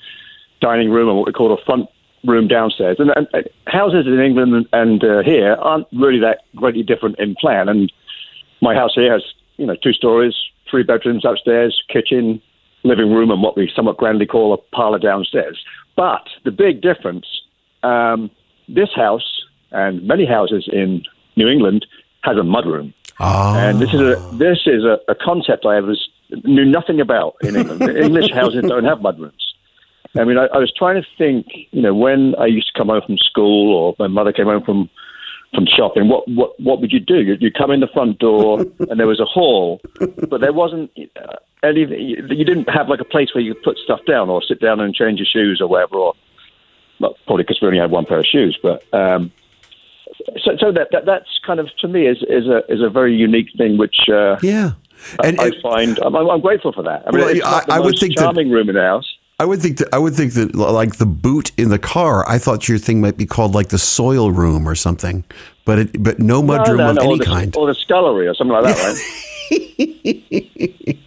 dining 0.61 0.89
room, 0.89 1.07
and 1.07 1.17
what 1.17 1.27
we 1.27 1.33
call 1.33 1.53
a 1.53 1.63
front 1.63 1.89
room 2.25 2.47
downstairs. 2.47 2.97
And, 2.99 3.11
and, 3.15 3.27
and 3.33 3.47
houses 3.67 4.05
in 4.05 4.19
England 4.19 4.53
and, 4.53 4.67
and 4.73 5.03
uh, 5.03 5.23
here 5.23 5.53
aren't 5.53 5.87
really 5.93 6.19
that 6.19 6.43
greatly 6.55 6.83
different 6.83 7.17
in 7.19 7.35
plan. 7.35 7.69
And 7.69 7.91
my 8.61 8.75
house 8.75 8.91
here 8.95 9.11
has, 9.11 9.23
you 9.57 9.65
know, 9.65 9.75
two 9.81 9.93
stories, 9.93 10.35
three 10.69 10.83
bedrooms 10.83 11.25
upstairs, 11.25 11.81
kitchen, 11.87 12.41
living 12.83 13.11
room, 13.11 13.31
and 13.31 13.41
what 13.41 13.55
we 13.55 13.71
somewhat 13.73 13.97
grandly 13.97 14.25
call 14.25 14.53
a 14.53 14.57
parlor 14.75 14.99
downstairs. 14.99 15.59
But 15.95 16.27
the 16.43 16.51
big 16.51 16.81
difference, 16.81 17.25
um, 17.83 18.29
this 18.67 18.89
house 18.95 19.38
and 19.71 20.03
many 20.07 20.25
houses 20.25 20.69
in 20.71 21.03
New 21.35 21.47
England 21.47 21.85
has 22.23 22.37
a 22.37 22.41
mudroom. 22.41 22.93
Oh. 23.19 23.55
And 23.55 23.79
this 23.79 23.93
is 23.93 24.01
a 24.01 24.15
this 24.33 24.59
is 24.65 24.83
a, 24.83 24.99
a 25.07 25.15
concept 25.15 25.65
I 25.65 25.79
was 25.81 26.09
knew 26.43 26.65
nothing 26.65 27.01
about 27.01 27.35
in 27.41 27.55
England. 27.55 27.81
English 27.97 28.31
houses 28.31 28.63
don't 28.67 28.85
have 28.85 28.99
mudrooms. 28.99 29.45
I 30.17 30.23
mean, 30.23 30.37
I, 30.37 30.45
I 30.45 30.57
was 30.57 30.71
trying 30.75 31.01
to 31.01 31.07
think, 31.17 31.45
you 31.71 31.81
know, 31.81 31.93
when 31.93 32.33
I 32.35 32.47
used 32.47 32.73
to 32.73 32.79
come 32.79 32.87
home 32.87 33.01
from 33.05 33.17
school 33.17 33.75
or 33.75 33.95
my 33.99 34.07
mother 34.07 34.31
came 34.31 34.45
home 34.45 34.63
from 34.63 34.89
from 35.53 35.65
shopping, 35.65 36.07
what 36.07 36.27
what 36.27 36.59
what 36.59 36.79
would 36.81 36.91
you 36.91 36.99
do? 36.99 37.21
You, 37.21 37.37
you 37.39 37.51
come 37.51 37.71
in 37.71 37.79
the 37.79 37.87
front 37.87 38.19
door 38.19 38.61
and 38.61 38.99
there 38.99 39.07
was 39.07 39.19
a 39.19 39.25
hall, 39.25 39.81
but 40.29 40.41
there 40.41 40.53
wasn't 40.53 40.91
uh, 41.15 41.35
any. 41.63 41.81
You 41.81 42.45
didn't 42.45 42.69
have 42.69 42.87
like 42.87 43.01
a 43.01 43.05
place 43.05 43.33
where 43.33 43.43
you 43.43 43.53
could 43.53 43.63
put 43.63 43.77
stuff 43.77 43.99
down 44.07 44.29
or 44.29 44.41
sit 44.41 44.59
down 44.61 44.79
and 44.79 44.95
change 44.95 45.19
your 45.19 45.25
shoes 45.25 45.59
or 45.61 45.67
whatever. 45.67 45.97
Or 45.97 46.13
well, 46.99 47.15
probably 47.25 47.43
because 47.43 47.59
we 47.61 47.67
only 47.67 47.79
had 47.79 47.91
one 47.91 48.05
pair 48.05 48.19
of 48.19 48.25
shoes, 48.25 48.57
but. 48.61 48.83
Um, 48.93 49.31
so, 50.43 50.51
so 50.59 50.71
that, 50.71 50.89
that 50.91 51.05
that's 51.05 51.39
kind 51.45 51.59
of 51.59 51.69
to 51.77 51.87
me 51.87 52.07
is 52.07 52.17
is 52.29 52.47
a 52.47 52.63
is 52.71 52.81
a 52.81 52.89
very 52.89 53.15
unique 53.15 53.49
thing, 53.57 53.77
which 53.77 54.09
uh, 54.09 54.37
yeah, 54.41 54.71
and, 55.23 55.39
I, 55.39 55.45
I 55.45 55.51
find 55.61 55.97
I'm, 55.99 56.15
I'm, 56.15 56.41
grateful 56.41 56.73
for 56.73 56.83
that. 56.83 57.03
I 57.07 57.11
mean, 57.11 57.21
well, 57.21 57.29
it's 57.29 57.39
not 57.39 57.67
the 57.67 57.73
I, 57.73 57.77
I 57.77 57.79
would 57.79 57.97
think 57.97 58.17
charming 58.17 58.49
that, 58.49 58.55
room 58.55 58.69
in 58.69 58.75
the 58.75 58.81
house. 58.81 59.15
I 59.39 59.45
would 59.45 59.61
think 59.61 59.77
that 59.77 59.87
I 59.93 59.97
would 59.97 60.15
think 60.15 60.33
that 60.33 60.55
like 60.55 60.97
the 60.97 61.05
boot 61.05 61.51
in 61.57 61.69
the 61.69 61.79
car. 61.79 62.27
I 62.27 62.37
thought 62.37 62.67
your 62.67 62.77
thing 62.77 62.99
might 63.01 63.17
be 63.17 63.25
called 63.25 63.55
like 63.55 63.69
the 63.69 63.79
soil 63.79 64.31
room 64.31 64.67
or 64.67 64.75
something, 64.75 65.23
but 65.65 65.79
it 65.79 66.03
but 66.03 66.19
no 66.19 66.41
mud 66.41 66.67
no, 66.67 66.73
room 66.73 66.77
no, 66.77 66.91
of 66.91 66.97
any 66.97 67.19
the, 67.19 67.25
kind. 67.25 67.55
or 67.55 67.67
the 67.67 67.75
scullery 67.75 68.27
or 68.27 68.35
something 68.35 68.53
like 68.53 68.75
that, 68.75 68.77
right? 68.77 68.97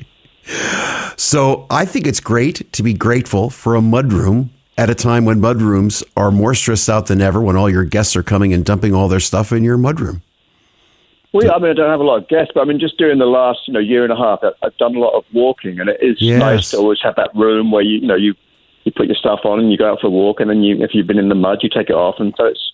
So 1.16 1.66
I 1.70 1.84
think 1.84 2.06
it's 2.06 2.20
great 2.20 2.72
to 2.72 2.82
be 2.82 2.92
grateful 2.92 3.48
for 3.48 3.76
a 3.76 3.80
mudroom 3.80 4.50
at 4.78 4.88
a 4.90 4.94
time 4.94 5.24
when 5.24 5.40
mudrooms 5.40 6.02
are 6.16 6.30
more 6.30 6.54
stressed 6.54 6.88
out 6.88 7.06
than 7.06 7.20
ever 7.20 7.40
when 7.40 7.56
all 7.56 7.68
your 7.68 7.84
guests 7.84 8.16
are 8.16 8.22
coming 8.22 8.52
and 8.52 8.64
dumping 8.64 8.94
all 8.94 9.08
their 9.08 9.20
stuff 9.20 9.52
in 9.52 9.62
your 9.62 9.76
mudroom. 9.76 10.22
Well, 11.32 11.46
yeah, 11.46 11.52
I 11.52 11.58
mean, 11.58 11.70
I 11.70 11.74
don't 11.74 11.90
have 11.90 12.00
a 12.00 12.04
lot 12.04 12.22
of 12.22 12.28
guests, 12.28 12.52
but 12.54 12.60
I 12.60 12.64
mean, 12.64 12.78
just 12.78 12.98
during 12.98 13.18
the 13.18 13.24
last 13.26 13.60
you 13.66 13.72
know 13.72 13.80
year 13.80 14.04
and 14.04 14.12
a 14.12 14.16
half, 14.16 14.40
I've 14.62 14.76
done 14.76 14.94
a 14.94 14.98
lot 14.98 15.14
of 15.16 15.24
walking, 15.32 15.80
and 15.80 15.88
it 15.88 15.98
is 16.02 16.16
Yes. 16.20 16.40
nice 16.40 16.70
to 16.72 16.76
always 16.78 16.98
have 17.02 17.16
that 17.16 17.30
room 17.34 17.70
where 17.70 17.82
you 17.82 18.00
you 18.00 18.06
know 18.06 18.16
you 18.16 18.34
you 18.84 18.92
put 18.92 19.06
your 19.06 19.16
stuff 19.16 19.40
on 19.44 19.58
and 19.60 19.70
you 19.70 19.78
go 19.78 19.90
out 19.92 20.00
for 20.00 20.08
a 20.08 20.10
walk, 20.10 20.40
and 20.40 20.50
then 20.50 20.62
you 20.62 20.82
if 20.82 20.90
you've 20.94 21.06
been 21.06 21.18
in 21.18 21.28
the 21.30 21.34
mud, 21.34 21.58
you 21.62 21.70
take 21.70 21.88
it 21.88 21.94
off, 21.94 22.16
and 22.18 22.34
so 22.36 22.44
it's 22.44 22.71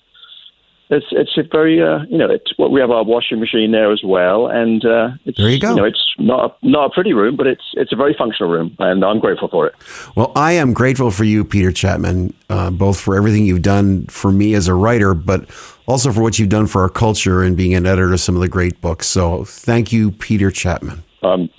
it's 0.91 1.07
it's 1.13 1.37
a 1.37 1.43
very 1.51 1.83
uh, 1.83 2.01
you 2.09 2.17
know 2.19 2.31
it's 2.31 2.53
what 2.57 2.71
we 2.71 2.81
have 2.81 2.91
our 2.91 3.05
washing 3.05 3.41
machine 3.41 3.73
there 3.73 3.93
as 3.93 4.01
well, 4.05 4.47
and 4.47 4.85
uh, 4.85 5.11
it's, 5.25 5.39
There 5.39 5.51
you 5.51 5.59
go. 5.59 5.75
know, 5.75 5.85
it's 5.85 6.03
not 6.19 6.59
a, 6.63 6.67
not 6.67 6.91
a 6.91 6.95
pretty 6.95 7.13
room, 7.13 7.37
but 7.37 7.47
it's 7.47 7.65
it's 7.75 7.93
a 7.93 7.97
very 7.97 8.15
functional 8.17 8.51
room, 8.51 8.75
and 8.79 9.05
I'm 9.05 9.19
grateful 9.19 9.49
for 9.49 9.67
it. 9.67 9.75
Well, 10.17 10.33
I 10.35 10.53
am 10.53 10.73
grateful 10.73 11.11
for 11.11 11.25
you, 11.25 11.45
Peter 11.45 11.73
Chapman, 11.73 12.33
uh, 12.49 12.71
both 12.71 12.99
for 12.99 13.17
everything 13.17 13.45
you've 13.45 13.63
done 13.63 14.07
for 14.07 14.33
me 14.33 14.55
as 14.55 14.69
a 14.69 14.75
writer, 14.75 15.15
but 15.15 15.51
also 15.87 16.13
for 16.13 16.23
what 16.23 16.39
you've 16.39 16.49
done 16.49 16.67
for 16.67 16.83
our 16.83 16.89
culture 16.89 17.43
and 17.43 17.57
being 17.57 17.75
an 17.75 17.87
editor 17.87 18.13
of 18.13 18.21
some 18.21 18.35
of 18.35 18.41
the 18.41 18.49
great 18.49 18.81
books. 18.81 19.07
So 19.07 19.45
thank 19.45 19.93
you, 19.93 20.11
Peter 20.11 20.51
Chapman. 20.51 21.03
Um, 21.23 21.51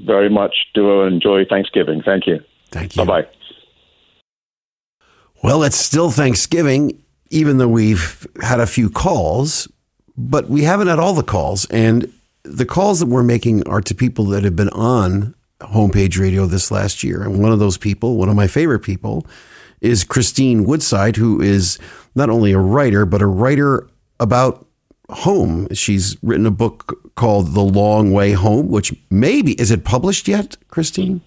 very 0.00 0.30
much 0.30 0.54
do 0.74 1.02
enjoy 1.02 1.44
Thanksgiving. 1.44 2.02
Thank 2.04 2.26
you. 2.26 2.40
Thank 2.70 2.96
you. 2.96 3.04
Bye 3.04 3.22
bye. 3.22 3.28
Well, 5.42 5.62
it's 5.62 5.76
still 5.76 6.10
Thanksgiving, 6.10 7.02
even 7.30 7.58
though 7.58 7.68
we've 7.68 8.26
had 8.42 8.60
a 8.60 8.66
few 8.66 8.90
calls, 8.90 9.68
but 10.16 10.48
we 10.48 10.62
haven't 10.62 10.88
had 10.88 10.98
all 10.98 11.14
the 11.14 11.22
calls. 11.22 11.64
And 11.66 12.12
the 12.42 12.66
calls 12.66 13.00
that 13.00 13.06
we're 13.06 13.22
making 13.22 13.66
are 13.68 13.80
to 13.80 13.94
people 13.94 14.24
that 14.26 14.44
have 14.44 14.56
been 14.56 14.70
on 14.70 15.34
homepage 15.60 16.18
radio 16.18 16.46
this 16.46 16.70
last 16.70 17.02
year. 17.02 17.22
And 17.22 17.42
one 17.42 17.52
of 17.52 17.58
those 17.58 17.78
people, 17.78 18.16
one 18.16 18.28
of 18.28 18.36
my 18.36 18.46
favorite 18.46 18.80
people, 18.80 19.26
is 19.80 20.04
Christine 20.04 20.64
Woodside, 20.64 21.16
who 21.16 21.40
is 21.40 21.78
not 22.14 22.30
only 22.30 22.52
a 22.52 22.58
writer, 22.58 23.04
but 23.04 23.22
a 23.22 23.26
writer 23.26 23.88
about 24.18 24.66
home. 25.10 25.68
She's 25.72 26.16
written 26.22 26.46
a 26.46 26.50
book 26.50 27.14
called 27.14 27.54
The 27.54 27.60
Long 27.60 28.12
Way 28.12 28.32
Home, 28.32 28.68
which 28.68 28.94
maybe, 29.10 29.52
is 29.52 29.70
it 29.70 29.84
published 29.84 30.28
yet, 30.28 30.56
Christine? 30.68 31.20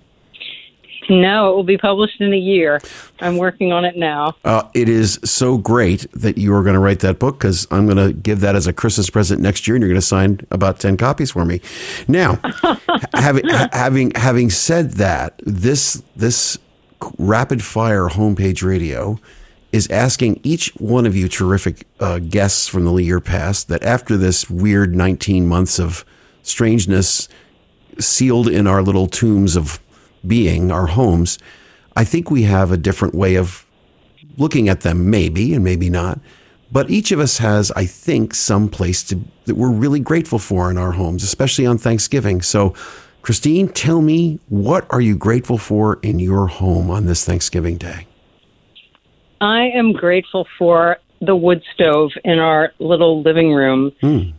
No, 1.11 1.51
it 1.51 1.55
will 1.55 1.63
be 1.65 1.77
published 1.77 2.21
in 2.21 2.33
a 2.33 2.37
year. 2.37 2.79
I'm 3.19 3.35
working 3.35 3.73
on 3.73 3.83
it 3.83 3.97
now. 3.97 4.35
Uh, 4.45 4.69
it 4.73 4.87
is 4.87 5.19
so 5.25 5.57
great 5.57 6.09
that 6.13 6.37
you 6.37 6.53
are 6.55 6.63
going 6.63 6.73
to 6.73 6.79
write 6.79 7.01
that 7.01 7.19
book 7.19 7.37
because 7.37 7.67
I'm 7.69 7.85
going 7.85 7.97
to 7.97 8.13
give 8.13 8.39
that 8.39 8.55
as 8.55 8.65
a 8.65 8.71
Christmas 8.71 9.09
present 9.09 9.41
next 9.41 9.67
year, 9.67 9.75
and 9.75 9.83
you're 9.83 9.89
going 9.89 9.99
to 9.99 10.05
sign 10.05 10.39
about 10.51 10.79
ten 10.79 10.95
copies 10.95 11.31
for 11.31 11.43
me. 11.43 11.59
Now, 12.07 12.39
having 13.13 13.45
having 13.73 14.11
having 14.15 14.49
said 14.49 14.91
that, 14.91 15.39
this 15.45 16.01
this 16.15 16.57
rapid 17.17 17.61
fire 17.61 18.07
homepage 18.07 18.63
radio 18.63 19.19
is 19.73 19.89
asking 19.89 20.39
each 20.43 20.69
one 20.75 21.05
of 21.05 21.15
you 21.15 21.27
terrific 21.27 21.85
uh, 21.99 22.19
guests 22.19 22.67
from 22.67 22.85
the 22.85 22.95
year 22.95 23.19
past 23.19 23.67
that 23.67 23.83
after 23.83 24.15
this 24.15 24.49
weird 24.49 24.95
19 24.95 25.45
months 25.45 25.79
of 25.79 26.05
strangeness 26.43 27.27
sealed 27.99 28.47
in 28.47 28.67
our 28.67 28.81
little 28.81 29.07
tombs 29.07 29.55
of 29.55 29.79
being, 30.25 30.71
our 30.71 30.87
homes, 30.87 31.39
I 31.95 32.03
think 32.03 32.31
we 32.31 32.43
have 32.43 32.71
a 32.71 32.77
different 32.77 33.15
way 33.15 33.35
of 33.35 33.65
looking 34.37 34.69
at 34.69 34.81
them, 34.81 35.09
maybe 35.09 35.53
and 35.53 35.63
maybe 35.63 35.89
not. 35.89 36.19
But 36.71 36.89
each 36.89 37.11
of 37.11 37.19
us 37.19 37.39
has, 37.39 37.71
I 37.71 37.85
think, 37.85 38.33
some 38.33 38.69
place 38.69 39.03
to, 39.03 39.19
that 39.45 39.55
we're 39.55 39.71
really 39.71 39.99
grateful 39.99 40.39
for 40.39 40.71
in 40.71 40.77
our 40.77 40.93
homes, 40.93 41.23
especially 41.23 41.65
on 41.65 41.77
Thanksgiving. 41.77 42.41
So, 42.41 42.73
Christine, 43.21 43.67
tell 43.67 44.01
me, 44.01 44.39
what 44.47 44.87
are 44.89 45.01
you 45.01 45.17
grateful 45.17 45.57
for 45.57 45.99
in 46.01 46.19
your 46.19 46.47
home 46.47 46.89
on 46.89 47.05
this 47.05 47.25
Thanksgiving 47.25 47.77
day? 47.77 48.07
I 49.41 49.69
am 49.75 49.91
grateful 49.91 50.47
for 50.57 50.97
the 51.19 51.35
wood 51.35 51.61
stove 51.73 52.11
in 52.23 52.39
our 52.39 52.71
little 52.79 53.21
living 53.21 53.53
room. 53.53 53.91
Hmm. 54.01 54.31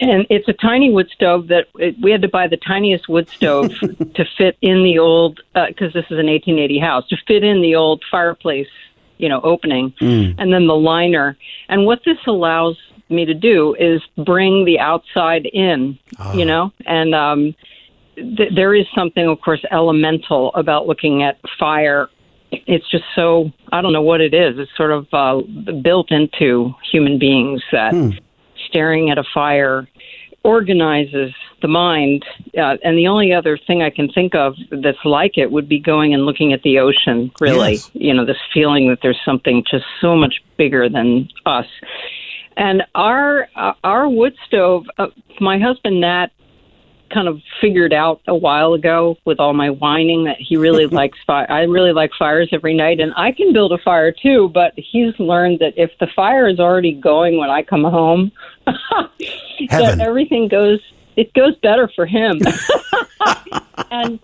And 0.00 0.26
it's 0.28 0.48
a 0.48 0.52
tiny 0.52 0.90
wood 0.90 1.08
stove 1.14 1.48
that 1.48 1.68
it, 1.76 1.94
we 2.02 2.10
had 2.10 2.22
to 2.22 2.28
buy 2.28 2.48
the 2.48 2.56
tiniest 2.56 3.08
wood 3.08 3.28
stove 3.28 3.70
to 3.80 4.24
fit 4.36 4.56
in 4.60 4.82
the 4.82 4.98
old, 4.98 5.40
because 5.54 5.92
this 5.92 6.04
is 6.06 6.18
an 6.18 6.26
1880 6.26 6.78
house, 6.80 7.08
to 7.08 7.16
fit 7.26 7.44
in 7.44 7.62
the 7.62 7.76
old 7.76 8.02
fireplace, 8.10 8.66
you 9.18 9.28
know, 9.28 9.40
opening, 9.42 9.94
and 10.38 10.52
then 10.52 10.66
the 10.66 10.74
liner. 10.74 11.36
And 11.68 11.86
what 11.86 12.00
this 12.04 12.18
allows 12.26 12.76
me 13.08 13.24
to 13.24 13.34
do 13.34 13.74
is 13.78 14.02
bring 14.24 14.64
the 14.64 14.80
outside 14.80 15.46
in, 15.46 15.98
you 16.34 16.44
know, 16.44 16.72
and 16.86 17.14
um, 17.14 17.54
th- 18.16 18.52
there 18.54 18.74
is 18.74 18.86
something, 18.94 19.28
of 19.28 19.40
course, 19.40 19.64
elemental 19.70 20.52
about 20.54 20.86
looking 20.88 21.22
at 21.22 21.38
fire. 21.58 22.08
It's 22.50 22.88
just 22.90 23.04
so, 23.14 23.52
I 23.72 23.80
don't 23.80 23.92
know 23.92 24.02
what 24.02 24.20
it 24.20 24.34
is. 24.34 24.58
It's 24.58 24.70
sort 24.76 24.90
of 24.90 25.06
uh, 25.12 25.42
built 25.82 26.10
into 26.10 26.72
human 26.90 27.18
beings 27.18 27.62
that 27.72 27.92
staring 28.74 29.10
at 29.10 29.18
a 29.18 29.24
fire 29.32 29.88
organizes 30.42 31.32
the 31.62 31.68
mind. 31.68 32.24
Uh, 32.58 32.76
and 32.82 32.98
the 32.98 33.06
only 33.06 33.32
other 33.32 33.56
thing 33.66 33.82
I 33.82 33.90
can 33.90 34.10
think 34.10 34.34
of 34.34 34.54
that's 34.70 34.98
like 35.04 35.38
it 35.38 35.50
would 35.50 35.68
be 35.68 35.78
going 35.78 36.12
and 36.12 36.26
looking 36.26 36.52
at 36.52 36.62
the 36.62 36.78
ocean, 36.80 37.30
really. 37.40 37.74
Yes. 37.74 37.90
You 37.94 38.12
know, 38.12 38.26
this 38.26 38.36
feeling 38.52 38.90
that 38.90 38.98
there's 39.00 39.20
something 39.24 39.64
just 39.70 39.84
so 40.00 40.16
much 40.16 40.34
bigger 40.58 40.88
than 40.88 41.28
us. 41.46 41.66
And 42.56 42.82
our 42.94 43.48
uh, 43.56 43.72
our 43.82 44.08
wood 44.08 44.34
stove, 44.46 44.84
uh, 44.98 45.06
my 45.40 45.58
husband 45.58 46.00
Nat 46.00 46.28
kind 47.14 47.28
of 47.28 47.40
figured 47.60 47.92
out 47.92 48.20
a 48.26 48.34
while 48.34 48.74
ago 48.74 49.16
with 49.24 49.38
all 49.38 49.54
my 49.54 49.70
whining 49.70 50.24
that 50.24 50.36
he 50.38 50.56
really 50.56 50.86
likes 51.00 51.18
fire. 51.26 51.46
I 51.50 51.62
really 51.62 51.92
like 51.92 52.10
fires 52.18 52.48
every 52.52 52.74
night, 52.74 53.00
and 53.00 53.12
I 53.16 53.32
can 53.32 53.52
build 53.52 53.72
a 53.72 53.78
fire 53.78 54.12
too. 54.12 54.50
But 54.52 54.72
he's 54.76 55.18
learned 55.18 55.60
that 55.60 55.74
if 55.76 55.92
the 56.00 56.08
fire 56.08 56.48
is 56.48 56.58
already 56.58 56.92
going 56.92 57.38
when 57.38 57.50
I 57.50 57.62
come 57.62 57.84
home, 57.84 58.32
that 58.66 59.98
everything 60.00 60.48
goes. 60.48 60.80
It 61.16 61.32
goes 61.32 61.54
better 61.58 61.88
for 61.94 62.06
him. 62.06 62.40
and 63.92 64.18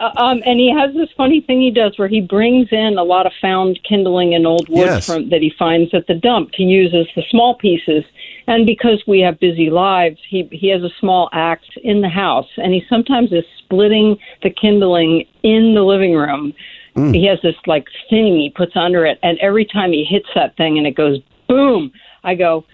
uh, 0.00 0.10
um, 0.16 0.42
and 0.46 0.58
he 0.58 0.70
has 0.70 0.94
this 0.94 1.10
funny 1.16 1.40
thing 1.40 1.60
he 1.60 1.70
does 1.70 1.98
where 1.98 2.08
he 2.08 2.20
brings 2.20 2.68
in 2.72 2.96
a 2.98 3.02
lot 3.02 3.26
of 3.26 3.32
found 3.40 3.78
kindling 3.84 4.34
and 4.34 4.46
old 4.46 4.68
wood 4.68 4.86
Yes. 4.86 5.06
from 5.06 5.28
that 5.28 5.42
he 5.42 5.50
finds 5.58 5.92
at 5.94 6.06
the 6.06 6.14
dump 6.14 6.52
to 6.52 6.62
use 6.62 6.94
as 6.94 7.06
the 7.14 7.22
small 7.30 7.54
pieces. 7.54 8.04
And 8.50 8.66
because 8.66 9.00
we 9.06 9.20
have 9.20 9.38
busy 9.38 9.70
lives, 9.70 10.18
he 10.28 10.48
he 10.50 10.70
has 10.70 10.82
a 10.82 10.90
small 10.98 11.30
axe 11.32 11.68
in 11.84 12.00
the 12.00 12.08
house, 12.08 12.48
and 12.56 12.74
he 12.74 12.82
sometimes 12.88 13.30
is 13.30 13.44
splitting 13.58 14.18
the 14.42 14.50
kindling 14.50 15.24
in 15.44 15.74
the 15.76 15.82
living 15.82 16.14
room. 16.14 16.52
Mm. 16.96 17.14
He 17.14 17.26
has 17.26 17.38
this 17.44 17.54
like 17.68 17.86
thing 18.10 18.34
he 18.36 18.50
puts 18.50 18.72
under 18.74 19.06
it, 19.06 19.20
and 19.22 19.38
every 19.38 19.64
time 19.64 19.92
he 19.92 20.02
hits 20.02 20.26
that 20.34 20.56
thing 20.56 20.78
and 20.78 20.84
it 20.84 20.96
goes 20.96 21.20
boom, 21.46 21.92
I 22.24 22.34
go, 22.34 22.64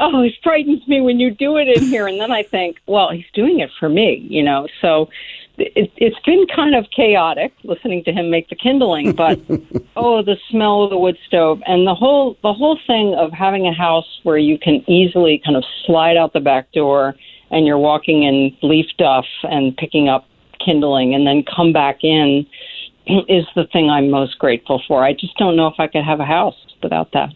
oh, 0.00 0.22
it 0.22 0.32
frightens 0.42 0.88
me 0.88 1.02
when 1.02 1.20
you 1.20 1.30
do 1.30 1.58
it 1.58 1.68
in 1.68 1.84
here. 1.84 2.06
And 2.06 2.18
then 2.18 2.32
I 2.32 2.42
think, 2.42 2.78
well, 2.86 3.10
he's 3.10 3.30
doing 3.34 3.60
it 3.60 3.70
for 3.78 3.90
me, 3.90 4.26
you 4.30 4.42
know. 4.42 4.66
So 4.80 5.10
it, 5.56 5.92
it's 5.96 6.18
been 6.20 6.46
kind 6.54 6.74
of 6.74 6.86
chaotic 6.94 7.54
listening 7.62 8.02
to 8.04 8.12
him 8.12 8.30
make 8.30 8.48
the 8.48 8.56
kindling, 8.56 9.12
but 9.12 9.38
oh, 9.96 10.22
the 10.22 10.36
smell 10.50 10.84
of 10.84 10.90
the 10.90 10.98
wood 10.98 11.16
stove 11.26 11.62
and 11.66 11.86
the 11.86 11.94
whole 11.94 12.36
the 12.42 12.52
whole 12.52 12.78
thing 12.86 13.14
of 13.14 13.32
having 13.32 13.66
a 13.66 13.72
house 13.72 14.20
where 14.22 14.38
you 14.38 14.58
can 14.58 14.88
easily 14.88 15.40
kind 15.44 15.56
of 15.56 15.64
slide 15.86 16.16
out 16.16 16.32
the 16.32 16.40
back 16.40 16.72
door 16.72 17.14
and 17.50 17.66
you're 17.66 17.78
walking 17.78 18.24
in 18.24 18.56
leaf 18.62 18.86
duff 18.98 19.26
and 19.44 19.76
picking 19.76 20.08
up 20.08 20.26
kindling 20.64 21.14
and 21.14 21.26
then 21.26 21.44
come 21.44 21.72
back 21.72 22.02
in 22.02 22.46
is 23.06 23.46
the 23.54 23.66
thing 23.72 23.90
I'm 23.90 24.10
most 24.10 24.38
grateful 24.38 24.82
for. 24.88 25.04
I 25.04 25.12
just 25.12 25.36
don't 25.36 25.56
know 25.56 25.68
if 25.68 25.74
I 25.78 25.86
could 25.86 26.04
have 26.04 26.20
a 26.20 26.24
house 26.24 26.56
without 26.82 27.12
that. 27.12 27.30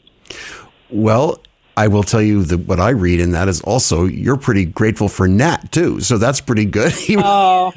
Well, 0.90 1.40
I 1.76 1.86
will 1.86 2.02
tell 2.02 2.22
you 2.22 2.42
that 2.44 2.58
what 2.66 2.80
I 2.80 2.90
read 2.90 3.20
in 3.20 3.30
that 3.32 3.46
is 3.46 3.60
also 3.60 4.04
you're 4.04 4.36
pretty 4.36 4.64
grateful 4.64 5.08
for 5.08 5.28
Nat 5.28 5.70
too. 5.70 6.00
So 6.00 6.18
that's 6.18 6.40
pretty 6.40 6.64
good. 6.64 6.92
oh, 7.10 7.72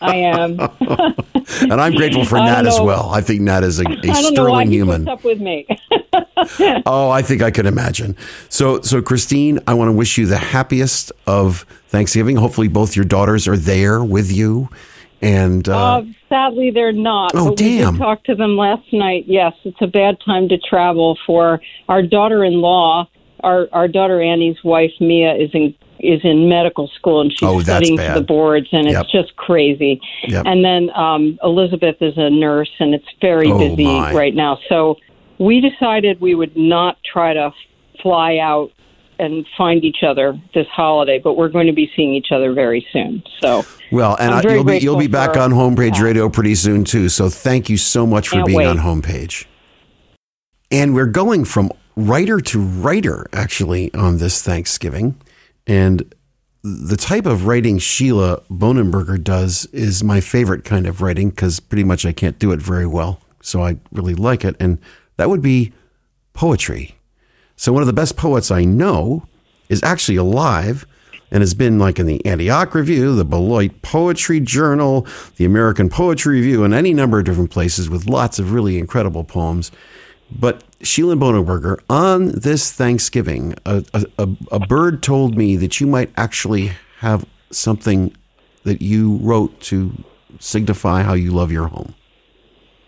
I 0.00 0.16
am. 0.16 0.58
and 1.60 1.80
I'm 1.80 1.94
grateful 1.94 2.24
for 2.24 2.36
Nat 2.36 2.66
as 2.66 2.80
well. 2.80 3.10
I 3.10 3.20
think 3.20 3.42
Nat 3.42 3.62
is 3.62 3.80
a, 3.80 3.84
a 3.84 4.14
sterling 4.14 4.70
human. 4.70 5.08
up 5.08 5.24
with 5.24 5.40
me. 5.40 5.66
oh, 6.86 7.10
I 7.10 7.22
think 7.22 7.42
I 7.42 7.50
could 7.50 7.66
imagine. 7.66 8.16
So, 8.48 8.80
so 8.80 9.02
Christine, 9.02 9.60
I 9.66 9.74
want 9.74 9.88
to 9.88 9.92
wish 9.92 10.16
you 10.16 10.26
the 10.26 10.38
happiest 10.38 11.12
of 11.26 11.66
Thanksgiving. 11.88 12.36
Hopefully, 12.36 12.68
both 12.68 12.96
your 12.96 13.04
daughters 13.04 13.46
are 13.46 13.56
there 13.56 14.02
with 14.02 14.32
you. 14.32 14.68
And 15.22 15.68
uh, 15.68 15.98
uh, 15.98 16.04
sadly, 16.30 16.70
they're 16.70 16.92
not. 16.92 17.32
Oh, 17.34 17.50
but 17.50 17.58
damn! 17.58 17.92
We 17.92 17.98
did 17.98 17.98
talk 17.98 18.24
to 18.24 18.34
them 18.34 18.56
last 18.56 18.90
night. 18.92 19.24
Yes, 19.26 19.52
it's 19.64 19.80
a 19.82 19.86
bad 19.86 20.16
time 20.24 20.48
to 20.48 20.56
travel 20.56 21.18
for 21.26 21.60
our 21.90 22.02
daughter-in-law. 22.02 23.06
Our 23.40 23.68
our 23.72 23.86
daughter 23.86 24.22
Annie's 24.22 24.56
wife 24.64 24.92
Mia 24.98 25.34
is 25.34 25.50
in 25.52 25.74
is 26.02 26.20
in 26.24 26.48
medical 26.48 26.88
school 26.88 27.20
and 27.20 27.30
she's 27.32 27.48
oh, 27.48 27.60
studying 27.60 27.96
for 27.96 28.14
the 28.14 28.20
boards 28.20 28.68
and 28.72 28.88
yep. 28.88 29.04
it's 29.04 29.12
just 29.12 29.36
crazy. 29.36 30.00
Yep. 30.28 30.46
And 30.46 30.64
then 30.64 30.90
um, 30.96 31.38
Elizabeth 31.42 31.96
is 32.00 32.14
a 32.16 32.30
nurse 32.30 32.70
and 32.78 32.94
it's 32.94 33.06
very 33.20 33.50
oh, 33.50 33.58
busy 33.58 33.84
my. 33.84 34.12
right 34.12 34.34
now. 34.34 34.58
So 34.68 34.96
we 35.38 35.60
decided 35.60 36.20
we 36.20 36.34
would 36.34 36.56
not 36.56 36.98
try 37.04 37.34
to 37.34 37.52
fly 38.02 38.38
out 38.38 38.70
and 39.18 39.46
find 39.56 39.84
each 39.84 40.02
other 40.02 40.40
this 40.54 40.66
holiday, 40.68 41.20
but 41.22 41.34
we're 41.34 41.50
going 41.50 41.66
to 41.66 41.74
be 41.74 41.90
seeing 41.94 42.14
each 42.14 42.32
other 42.32 42.54
very 42.54 42.86
soon. 42.90 43.22
So 43.40 43.64
well, 43.92 44.16
and 44.18 44.34
I, 44.34 44.54
you'll 44.54 44.64
be 44.64 44.78
you'll 44.78 44.98
be 44.98 45.08
back 45.08 45.36
on 45.36 45.50
Homepage 45.50 46.00
Radio 46.00 46.28
pretty 46.30 46.54
soon 46.54 46.84
too. 46.84 47.08
So 47.08 47.28
thank 47.28 47.68
you 47.68 47.76
so 47.76 48.06
much 48.06 48.28
for 48.28 48.36
Can't 48.36 48.46
being 48.46 48.58
wait. 48.58 48.66
on 48.66 48.78
Homepage. 48.78 49.44
And 50.70 50.94
we're 50.94 51.06
going 51.06 51.44
from 51.44 51.70
writer 51.96 52.40
to 52.40 52.60
writer 52.60 53.26
actually 53.32 53.92
on 53.94 54.18
this 54.18 54.42
Thanksgiving, 54.42 55.20
and 55.70 56.12
the 56.64 56.96
type 56.96 57.26
of 57.26 57.46
writing 57.46 57.78
Sheila 57.78 58.42
Bonenberger 58.50 59.22
does 59.22 59.66
is 59.66 60.02
my 60.02 60.20
favorite 60.20 60.64
kind 60.64 60.84
of 60.84 61.00
writing 61.00 61.30
because 61.30 61.60
pretty 61.60 61.84
much 61.84 62.04
I 62.04 62.10
can't 62.10 62.40
do 62.40 62.50
it 62.50 62.60
very 62.60 62.88
well, 62.88 63.20
so 63.40 63.62
I 63.62 63.76
really 63.92 64.16
like 64.16 64.44
it, 64.44 64.56
and 64.58 64.78
that 65.16 65.30
would 65.30 65.42
be 65.42 65.72
poetry. 66.32 66.96
So 67.54 67.72
one 67.72 67.82
of 67.82 67.86
the 67.86 67.92
best 67.92 68.16
poets 68.16 68.50
I 68.50 68.64
know 68.64 69.28
is 69.68 69.80
actually 69.84 70.16
alive 70.16 70.86
and 71.30 71.40
has 71.40 71.54
been 71.54 71.78
like 71.78 72.00
in 72.00 72.06
the 72.06 72.26
Antioch 72.26 72.74
Review, 72.74 73.14
the 73.14 73.24
Beloit 73.24 73.80
Poetry 73.80 74.40
Journal, 74.40 75.06
the 75.36 75.44
American 75.44 75.88
Poetry 75.88 76.40
Review, 76.40 76.64
and 76.64 76.74
any 76.74 76.92
number 76.92 77.20
of 77.20 77.26
different 77.26 77.52
places 77.52 77.88
with 77.88 78.06
lots 78.06 78.40
of 78.40 78.52
really 78.52 78.76
incredible 78.76 79.22
poems. 79.22 79.70
But 80.32 80.64
Sheila 80.82 81.16
Bonenberger, 81.16 81.80
on 81.90 82.28
this 82.28 82.72
Thanksgiving, 82.72 83.54
a, 83.66 83.84
a, 84.18 84.28
a 84.52 84.58
bird 84.60 85.02
told 85.02 85.36
me 85.36 85.56
that 85.56 85.80
you 85.80 85.86
might 85.86 86.10
actually 86.16 86.72
have 86.98 87.26
something 87.50 88.14
that 88.64 88.80
you 88.80 89.16
wrote 89.16 89.60
to 89.60 89.92
signify 90.38 91.02
how 91.02 91.14
you 91.14 91.32
love 91.32 91.50
your 91.50 91.68
home. 91.68 91.94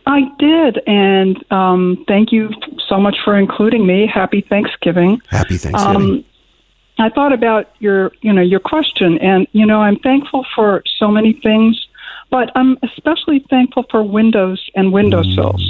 I 0.07 0.23
did, 0.39 0.81
and 0.87 1.45
um, 1.53 2.05
thank 2.09 2.33
you 2.33 2.51
so 2.89 2.99
much 2.99 3.17
for 3.25 3.39
including 3.39 3.87
me. 3.87 4.07
Happy 4.13 4.41
Thanksgiving. 4.41 5.21
Happy 5.29 5.57
Thanksgiving. 5.57 6.03
Um, 6.03 6.25
I 6.99 7.09
thought 7.09 7.33
about 7.33 7.71
your, 7.79 8.13
you 8.21 8.33
know, 8.33 8.43
your 8.43 8.61
question, 8.61 9.19
and 9.19 9.47
you 9.53 9.65
know, 9.65 9.81
I'm 9.81 9.99
thankful 10.01 10.45
for 10.55 10.83
so 10.99 11.09
many 11.09 11.33
things, 11.35 11.87
but 12.33 12.51
I'm 12.57 12.79
especially 12.83 13.45
thankful 13.51 13.85
for 13.91 14.03
windows 14.03 14.61
and 14.75 14.91
windowsills. 14.91 15.63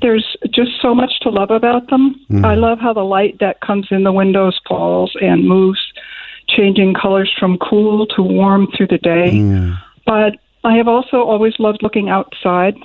There's 0.00 0.34
just 0.50 0.70
so 0.80 0.94
much 0.94 1.12
to 1.20 1.28
love 1.28 1.50
about 1.50 1.90
them. 1.90 2.16
I 2.44 2.54
love 2.54 2.78
how 2.80 2.94
the 2.94 3.04
light 3.04 3.38
that 3.40 3.60
comes 3.60 3.86
in 3.90 4.02
the 4.02 4.12
windows 4.12 4.58
falls 4.66 5.14
and 5.20 5.46
moves, 5.46 5.78
changing 6.48 6.94
colors 6.94 7.30
from 7.38 7.58
cool 7.58 8.06
to 8.16 8.22
warm 8.22 8.66
through 8.74 8.86
the 8.88 8.98
day. 8.98 9.28
But 10.06 10.38
I 10.64 10.76
have 10.78 10.88
also 10.88 11.18
always 11.18 11.52
loved 11.58 11.82
looking 11.82 12.08
outside. 12.08 12.76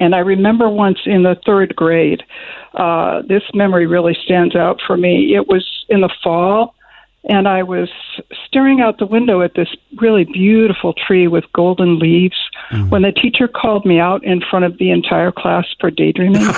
And 0.00 0.14
I 0.16 0.18
remember 0.18 0.68
once 0.68 0.98
in 1.06 1.22
the 1.22 1.36
third 1.46 1.76
grade, 1.76 2.24
uh, 2.74 3.22
this 3.28 3.44
memory 3.54 3.86
really 3.86 4.16
stands 4.24 4.56
out 4.56 4.80
for 4.84 4.96
me. 4.96 5.36
It 5.36 5.46
was 5.46 5.64
in 5.88 6.00
the 6.00 6.10
fall, 6.24 6.74
and 7.28 7.48
I 7.48 7.62
was 7.62 7.88
staring 8.46 8.80
out 8.80 8.98
the 8.98 9.06
window 9.06 9.42
at 9.42 9.54
this 9.54 9.68
really 10.00 10.24
beautiful 10.24 10.92
tree 10.92 11.26
with 11.26 11.44
golden 11.54 11.98
leaves 11.98 12.36
mm. 12.70 12.90
when 12.90 13.02
the 13.02 13.12
teacher 13.12 13.48
called 13.48 13.86
me 13.86 13.98
out 13.98 14.22
in 14.24 14.42
front 14.50 14.64
of 14.64 14.78
the 14.78 14.90
entire 14.90 15.32
class 15.32 15.66
for 15.80 15.90
daydreaming. 15.90 16.42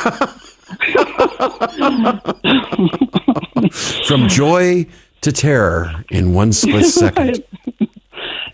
From 4.07 4.29
joy 4.29 4.87
to 5.21 5.33
terror 5.33 6.05
in 6.11 6.35
one 6.35 6.53
split 6.53 6.87
second. 6.87 7.45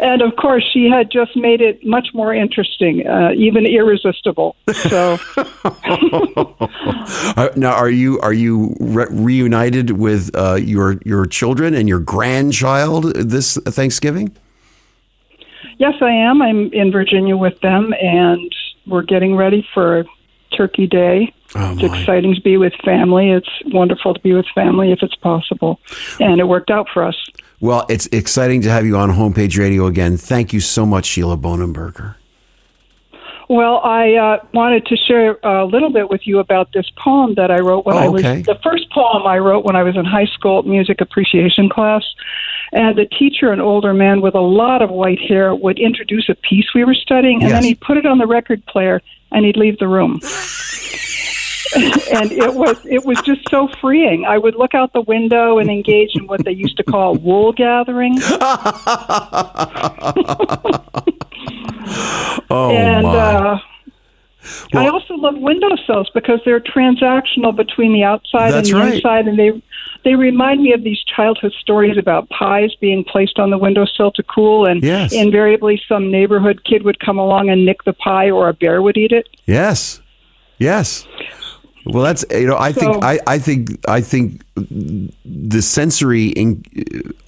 and 0.03 0.21
of 0.23 0.37
course, 0.37 0.65
she 0.73 0.91
had 0.91 1.11
just 1.11 1.37
made 1.37 1.61
it 1.61 1.87
much 1.87 2.09
more 2.13 2.35
interesting, 2.35 3.07
uh, 3.07 3.31
even 3.37 3.67
irresistible. 3.67 4.57
So. 4.73 5.19
Now, 7.57 7.73
are 7.73 7.91
you 7.91 8.21
are 8.21 8.33
you 8.33 8.75
re- 8.81 9.07
reunited 9.11 9.91
with 9.93 10.31
uh, 10.35 10.55
your 10.55 10.99
your 11.05 11.27
children 11.27 11.75
and 11.75 11.89
your 11.89 11.99
grandchild 11.99 13.15
this 13.15 13.57
Thanksgiving? 13.57 14.35
Yes, 15.79 15.95
I 16.01 16.11
am. 16.11 16.43
I'm 16.43 16.73
in 16.73 16.93
Virginia 16.93 17.37
with 17.37 17.61
them, 17.61 17.93
and 18.01 18.55
we're 18.87 19.03
getting 19.03 19.37
ready 19.37 19.67
for 19.75 20.05
Turkey 20.57 20.87
Day. 20.87 21.35
Oh, 21.55 21.73
it's 21.73 21.83
exciting 21.83 22.35
to 22.35 22.41
be 22.41 22.57
with 22.57 22.73
family. 22.85 23.31
It's 23.31 23.51
wonderful 23.67 24.15
to 24.15 24.21
be 24.21 24.33
with 24.33 24.47
family 24.55 24.93
if 24.93 25.03
it's 25.03 25.17
possible, 25.17 25.81
and 26.21 26.41
it 26.41 26.45
worked 26.45 26.71
out 26.71 26.89
for 26.93 27.05
us. 27.05 27.17
Well, 27.63 27.87
it's 27.89 28.07
exciting 28.11 28.61
to 28.63 28.71
have 28.71 28.85
you 28.85 28.97
on 28.97 29.11
Homepage 29.11 29.57
Radio 29.57 29.87
again. 29.87 30.17
Thank 30.17 30.53
you 30.53 30.59
so 30.59 30.85
much, 30.85 31.07
Sheila 31.07 31.37
Bonenberger. 31.37 32.17
Well, 33.49 33.81
I 33.85 34.15
uh, 34.15 34.45
wanted 34.53 34.85
to 34.87 34.97
share 34.97 35.39
a 35.45 35.65
little 35.65 35.91
bit 35.93 36.11
with 36.11 36.27
you 36.27 36.41
about 36.41 36.73
this 36.73 36.91
poem 36.99 37.35
that 37.37 37.53
I 37.53 37.61
wrote 37.61 37.87
when 37.87 37.97
Oh, 37.97 38.01
I 38.01 38.09
was 38.09 38.23
the 38.23 38.59
first 38.65 38.91
poem 38.91 39.27
I 39.29 39.39
wrote 39.39 39.65
when 39.65 39.77
I 39.77 39.85
was 39.85 39.95
in 39.97 40.05
high 40.05 40.27
school 40.27 40.65
music 40.65 41.01
appreciation 41.01 41.69
class. 41.69 42.03
And 42.73 42.99
the 42.99 43.07
teacher, 43.07 43.53
an 43.53 43.61
older 43.61 43.95
man 43.95 44.23
with 44.23 44.35
a 44.35 44.41
lot 44.41 44.83
of 44.83 44.91
white 44.91 45.21
hair, 45.21 45.55
would 45.55 45.79
introduce 45.79 46.29
a 46.29 46.35
piece 46.35 46.67
we 46.75 46.85
were 46.85 46.95
studying, 46.95 47.43
and 47.43 47.51
Yes. 47.51 47.53
then 47.53 47.63
he'd 47.65 47.81
put 47.81 47.97
it 47.97 48.07
on 48.07 48.19
the 48.19 48.27
record 48.27 48.67
player, 48.67 49.01
and 49.31 49.45
he'd 49.45 49.57
leave 49.57 49.79
the 49.79 49.87
room. 49.87 50.19
And 51.75 52.33
it 52.33 52.55
was 52.55 52.77
it 52.85 53.05
was 53.05 53.21
just 53.23 53.49
so 53.51 53.69
freeing. 53.81 54.25
I 54.25 54.39
would 54.39 54.55
look 54.57 54.75
out 54.75 54.93
the 54.93 55.03
window 55.03 55.59
and 55.59 55.71
engage 55.71 56.15
in 56.15 56.27
what 56.27 56.45
they 56.45 56.53
used 56.53 56.77
to 56.79 56.85
call 56.85 57.15
wool 57.17 57.53
gathering. 57.53 58.19
Oh 62.51 62.71
and 62.71 63.03
my! 63.05 63.35
uh, 63.35 63.59
I 64.75 64.89
also 64.89 65.15
love 65.15 65.37
windowsills 65.39 66.11
because 66.15 66.41
they're 66.45 66.61
transactional 66.61 67.55
between 67.55 67.93
the 67.93 68.05
outside 68.05 68.53
and 68.55 68.67
the 68.67 68.75
right. 68.75 68.95
inside, 68.95 69.27
and 69.29 69.39
they 69.39 69.63
they 70.05 70.17
remind 70.17 70.63
me 70.63 70.73
of 70.73 70.83
these 70.83 70.99
childhood 71.05 71.53
stories 71.61 71.97
about 71.97 72.29
pies 72.29 72.75
being 72.81 73.05
placed 73.05 73.39
on 73.39 73.51
the 73.51 73.59
windowsill 73.59 74.11
to 74.13 74.23
cool, 74.25 74.67
and 74.67 74.83
Yes. 74.83 75.13
invariably 75.13 75.81
some 75.89 76.11
neighborhood 76.11 76.65
kid 76.65 76.83
would 76.83 76.99
come 76.99 77.19
along 77.19 77.51
and 77.51 77.65
nick 77.65 77.85
the 77.85 77.93
pie, 77.93 78.31
or 78.31 78.49
a 78.49 78.53
bear 78.55 78.83
would 78.83 78.97
eat 78.97 79.13
it. 79.13 79.29
yes, 79.47 80.01
yes. 80.59 81.07
Well, 81.85 82.05
that's 82.05 82.25
you 82.31 82.47
know. 82.47 82.57
I 82.57 82.73
think 82.73 83.03
I, 83.03 83.19
I 83.27 83.39
think 83.39 83.89
I 83.89 84.01
think 84.01 84.43
the 84.55 85.63
sensory 85.63 86.29
in, 86.29 86.65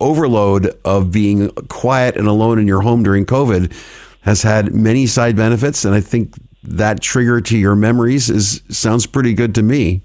overload 0.01 0.79
of 0.85 1.11
being 1.11 1.51
quiet 1.69 2.17
and 2.17 2.29
alone 2.29 2.59
in 2.59 2.69
your 2.69 2.83
home 2.83 3.03
during 3.03 3.27
COVID 3.27 3.73
has 4.21 4.43
had 4.43 4.73
many 4.73 5.07
side 5.07 5.35
benefits, 5.37 5.85
and 5.85 5.95
I 5.95 6.01
think 6.01 6.35
that 6.62 7.01
trigger 7.01 7.40
to 7.40 7.59
your 7.59 7.75
memories 7.75 8.31
is 8.31 8.62
sounds 8.69 9.07
pretty 9.07 9.35
good 9.35 9.55
to 9.57 9.62
me. 9.62 10.03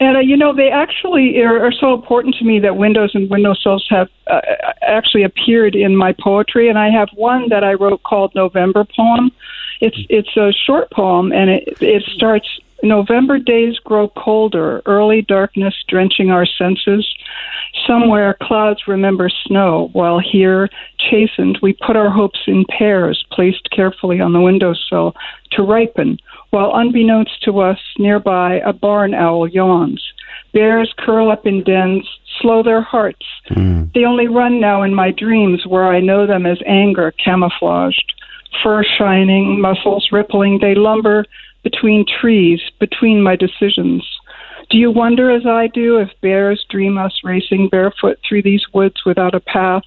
And 0.00 0.16
uh, 0.16 0.20
you 0.20 0.36
know, 0.36 0.54
they 0.54 0.70
actually 0.70 1.42
are, 1.42 1.66
are 1.66 1.72
so 1.72 1.92
important 1.92 2.34
to 2.36 2.44
me 2.44 2.58
that 2.60 2.76
windows 2.76 3.10
and 3.14 3.28
windowsills 3.28 3.86
have 3.90 4.08
uh, 4.28 4.40
actually 4.80 5.24
appeared 5.24 5.74
in 5.74 5.94
my 5.94 6.14
poetry. 6.18 6.70
And 6.70 6.78
I 6.78 6.88
have 6.88 7.08
one 7.14 7.50
that 7.50 7.62
I 7.62 7.74
wrote 7.74 8.02
called 8.02 8.34
November 8.34 8.86
Poem. 8.96 9.30
It's 9.80 9.98
it's 10.08 10.36
a 10.36 10.52
short 10.52 10.90
poem, 10.90 11.32
and 11.32 11.50
it 11.50 11.80
it 11.80 12.02
starts 12.14 12.48
November 12.82 13.38
days 13.38 13.78
grow 13.78 14.08
colder, 14.08 14.82
early 14.86 15.22
darkness 15.22 15.74
drenching 15.88 16.30
our 16.30 16.46
senses. 16.46 17.06
Somewhere 17.86 18.36
clouds 18.42 18.86
remember 18.86 19.28
snow, 19.28 19.90
while 19.92 20.18
here, 20.18 20.68
chastened, 20.98 21.58
we 21.62 21.72
put 21.72 21.96
our 21.96 22.10
hopes 22.10 22.40
in 22.46 22.64
pears 22.66 23.24
placed 23.32 23.70
carefully 23.70 24.20
on 24.20 24.32
the 24.32 24.40
windowsill 24.40 25.14
to 25.52 25.62
ripen, 25.62 26.18
while 26.50 26.72
unbeknownst 26.74 27.42
to 27.44 27.60
us, 27.60 27.78
nearby, 27.98 28.60
a 28.64 28.72
barn 28.72 29.14
owl 29.14 29.48
yawns. 29.48 30.02
Bears 30.52 30.92
curl 30.98 31.30
up 31.30 31.46
in 31.46 31.62
dens, 31.62 32.08
slow 32.40 32.62
their 32.62 32.82
hearts. 32.82 33.26
Mm. 33.50 33.92
They 33.92 34.04
only 34.04 34.26
run 34.26 34.60
now 34.60 34.82
in 34.82 34.94
my 34.94 35.10
dreams, 35.10 35.66
where 35.66 35.86
I 35.86 36.00
know 36.00 36.26
them 36.26 36.46
as 36.46 36.58
anger 36.66 37.12
camouflaged. 37.12 38.14
Fur 38.62 38.82
shining, 38.98 39.60
muscles 39.60 40.08
rippling, 40.12 40.58
they 40.60 40.74
lumber 40.74 41.24
between 41.62 42.04
trees, 42.20 42.60
between 42.78 43.22
my 43.22 43.36
decisions. 43.36 44.06
Do 44.70 44.78
you 44.78 44.90
wonder, 44.90 45.30
as 45.30 45.46
I 45.46 45.66
do, 45.66 45.98
if 45.98 46.10
bears 46.20 46.64
dream 46.70 46.96
us 46.96 47.12
racing 47.24 47.68
barefoot 47.68 48.18
through 48.26 48.42
these 48.42 48.64
woods 48.72 49.04
without 49.04 49.34
a 49.34 49.40
path, 49.40 49.82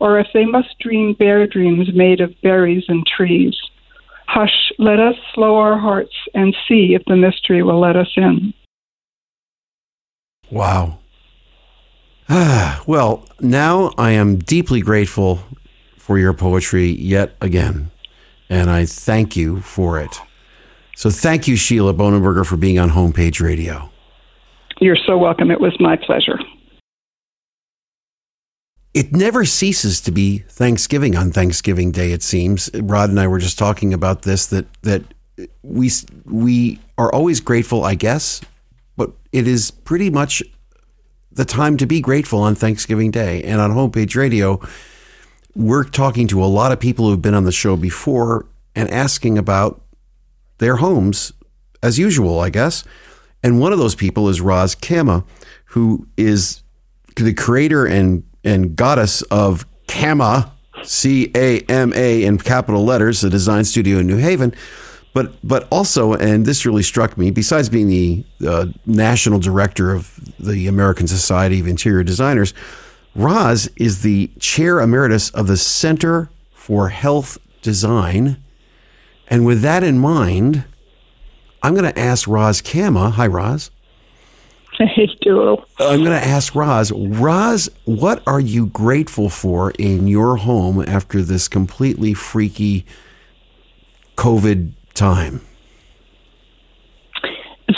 or 0.00 0.18
if 0.18 0.26
they 0.32 0.46
must 0.46 0.78
dream 0.80 1.14
bear 1.14 1.46
dreams 1.46 1.88
made 1.94 2.20
of 2.20 2.34
berries 2.42 2.84
and 2.88 3.06
trees? 3.06 3.54
Hush, 4.26 4.72
let 4.78 4.98
us 4.98 5.14
slow 5.34 5.56
our 5.56 5.78
hearts 5.78 6.14
and 6.34 6.56
see 6.66 6.94
if 6.94 7.04
the 7.06 7.16
mystery 7.16 7.62
will 7.62 7.78
let 7.78 7.96
us 7.96 8.10
in. 8.16 8.54
Wow. 10.50 10.98
Ah, 12.28 12.82
well, 12.86 13.26
now 13.40 13.92
I 13.98 14.12
am 14.12 14.38
deeply 14.38 14.80
grateful 14.80 15.40
for 15.98 16.18
your 16.18 16.32
poetry 16.32 16.86
yet 16.86 17.36
again, 17.40 17.90
and 18.52 18.70
I 18.70 18.84
thank 18.84 19.34
you 19.34 19.62
for 19.62 19.98
it. 19.98 20.20
So 20.94 21.08
thank 21.08 21.48
you, 21.48 21.56
Sheila 21.56 21.94
Bonenberger, 21.94 22.44
for 22.44 22.58
being 22.58 22.78
on 22.78 22.90
Homepage 22.90 23.40
Radio. 23.40 23.90
You're 24.78 24.98
so 25.06 25.16
welcome. 25.16 25.50
It 25.50 25.60
was 25.60 25.74
my 25.80 25.96
pleasure. 25.96 26.38
It 28.92 29.12
never 29.12 29.46
ceases 29.46 30.02
to 30.02 30.10
be 30.10 30.38
Thanksgiving 30.50 31.16
on 31.16 31.30
Thanksgiving 31.30 31.92
Day. 31.92 32.12
It 32.12 32.22
seems 32.22 32.68
Rod 32.74 33.08
and 33.08 33.18
I 33.18 33.26
were 33.26 33.38
just 33.38 33.58
talking 33.58 33.94
about 33.94 34.22
this 34.22 34.44
that 34.46 34.66
that 34.82 35.02
we 35.62 35.90
we 36.26 36.78
are 36.98 37.10
always 37.10 37.40
grateful, 37.40 37.84
I 37.84 37.94
guess, 37.94 38.42
but 38.98 39.12
it 39.32 39.48
is 39.48 39.70
pretty 39.70 40.10
much 40.10 40.42
the 41.30 41.46
time 41.46 41.78
to 41.78 41.86
be 41.86 42.02
grateful 42.02 42.40
on 42.40 42.54
Thanksgiving 42.54 43.10
Day. 43.10 43.42
And 43.44 43.62
on 43.62 43.70
Homepage 43.70 44.14
Radio, 44.14 44.60
we're 45.54 45.84
talking 45.84 46.26
to 46.28 46.42
a 46.42 46.46
lot 46.46 46.72
of 46.72 46.80
people 46.80 47.08
who've 47.08 47.22
been 47.22 47.34
on 47.34 47.44
the 47.44 47.52
show 47.52 47.76
before 47.76 48.46
and 48.74 48.88
asking 48.90 49.38
about 49.38 49.82
their 50.58 50.76
homes 50.76 51.32
as 51.82 51.98
usual, 51.98 52.40
I 52.40 52.50
guess. 52.50 52.84
And 53.42 53.60
one 53.60 53.72
of 53.72 53.78
those 53.78 53.94
people 53.94 54.28
is 54.28 54.40
Roz 54.40 54.74
Cama, 54.74 55.24
who 55.66 56.06
is 56.16 56.62
the 57.16 57.34
creator 57.34 57.84
and, 57.84 58.22
and 58.44 58.76
goddess 58.76 59.22
of 59.22 59.66
CAMA, 59.88 60.52
C 60.84 61.30
A 61.34 61.60
M 61.62 61.92
A 61.94 62.24
in 62.24 62.38
capital 62.38 62.84
letters, 62.84 63.22
a 63.22 63.30
design 63.30 63.64
studio 63.64 63.98
in 63.98 64.06
New 64.06 64.16
Haven. 64.16 64.54
But, 65.12 65.34
but 65.46 65.68
also, 65.70 66.14
and 66.14 66.46
this 66.46 66.64
really 66.64 66.82
struck 66.82 67.18
me, 67.18 67.30
besides 67.30 67.68
being 67.68 67.88
the 67.88 68.24
uh, 68.48 68.66
national 68.86 69.40
director 69.40 69.92
of 69.92 70.18
the 70.40 70.66
American 70.66 71.06
Society 71.06 71.60
of 71.60 71.66
Interior 71.66 72.02
Designers, 72.02 72.54
Roz 73.14 73.68
is 73.76 74.02
the 74.02 74.30
chair 74.38 74.80
emeritus 74.80 75.30
of 75.30 75.46
the 75.46 75.56
Center 75.56 76.30
for 76.52 76.88
Health 76.88 77.38
Design 77.60 78.42
and 79.32 79.46
with 79.46 79.62
that 79.62 79.82
in 79.82 79.98
mind, 79.98 80.64
I'm 81.62 81.74
going 81.74 81.90
to 81.90 81.98
ask 81.98 82.28
Roz 82.28 82.60
Cama. 82.60 83.08
Hi, 83.08 83.26
Roz. 83.26 83.70
Hey, 84.76 85.08
Duo. 85.22 85.64
I'm 85.78 86.04
going 86.04 86.20
to 86.20 86.26
ask 86.26 86.54
Roz. 86.54 86.92
Roz, 86.92 87.70
what 87.86 88.22
are 88.26 88.40
you 88.40 88.66
grateful 88.66 89.30
for 89.30 89.70
in 89.78 90.06
your 90.06 90.36
home 90.36 90.84
after 90.86 91.22
this 91.22 91.48
completely 91.48 92.12
freaky 92.12 92.84
COVID 94.16 94.72
time? 94.92 95.40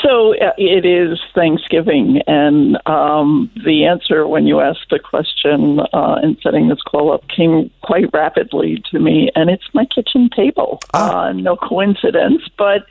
So 0.02 0.34
uh, 0.36 0.52
it 0.56 0.86
is 0.86 1.18
Thanksgiving, 1.34 2.20
and 2.26 2.78
um, 2.86 3.50
the 3.64 3.84
answer 3.84 4.26
when 4.26 4.46
you 4.46 4.60
asked 4.60 4.86
the 4.90 4.98
question 4.98 5.80
uh, 5.92 6.20
in 6.22 6.38
setting 6.42 6.68
this 6.68 6.80
call 6.82 7.12
up 7.12 7.28
came 7.28 7.70
quite 7.82 8.12
rapidly 8.12 8.82
to 8.90 8.98
me, 8.98 9.30
and 9.34 9.50
it's 9.50 9.64
my 9.74 9.84
kitchen 9.84 10.30
table. 10.34 10.80
Ah. 10.94 11.26
Uh, 11.26 11.32
no 11.32 11.56
coincidence, 11.56 12.42
but 12.56 12.86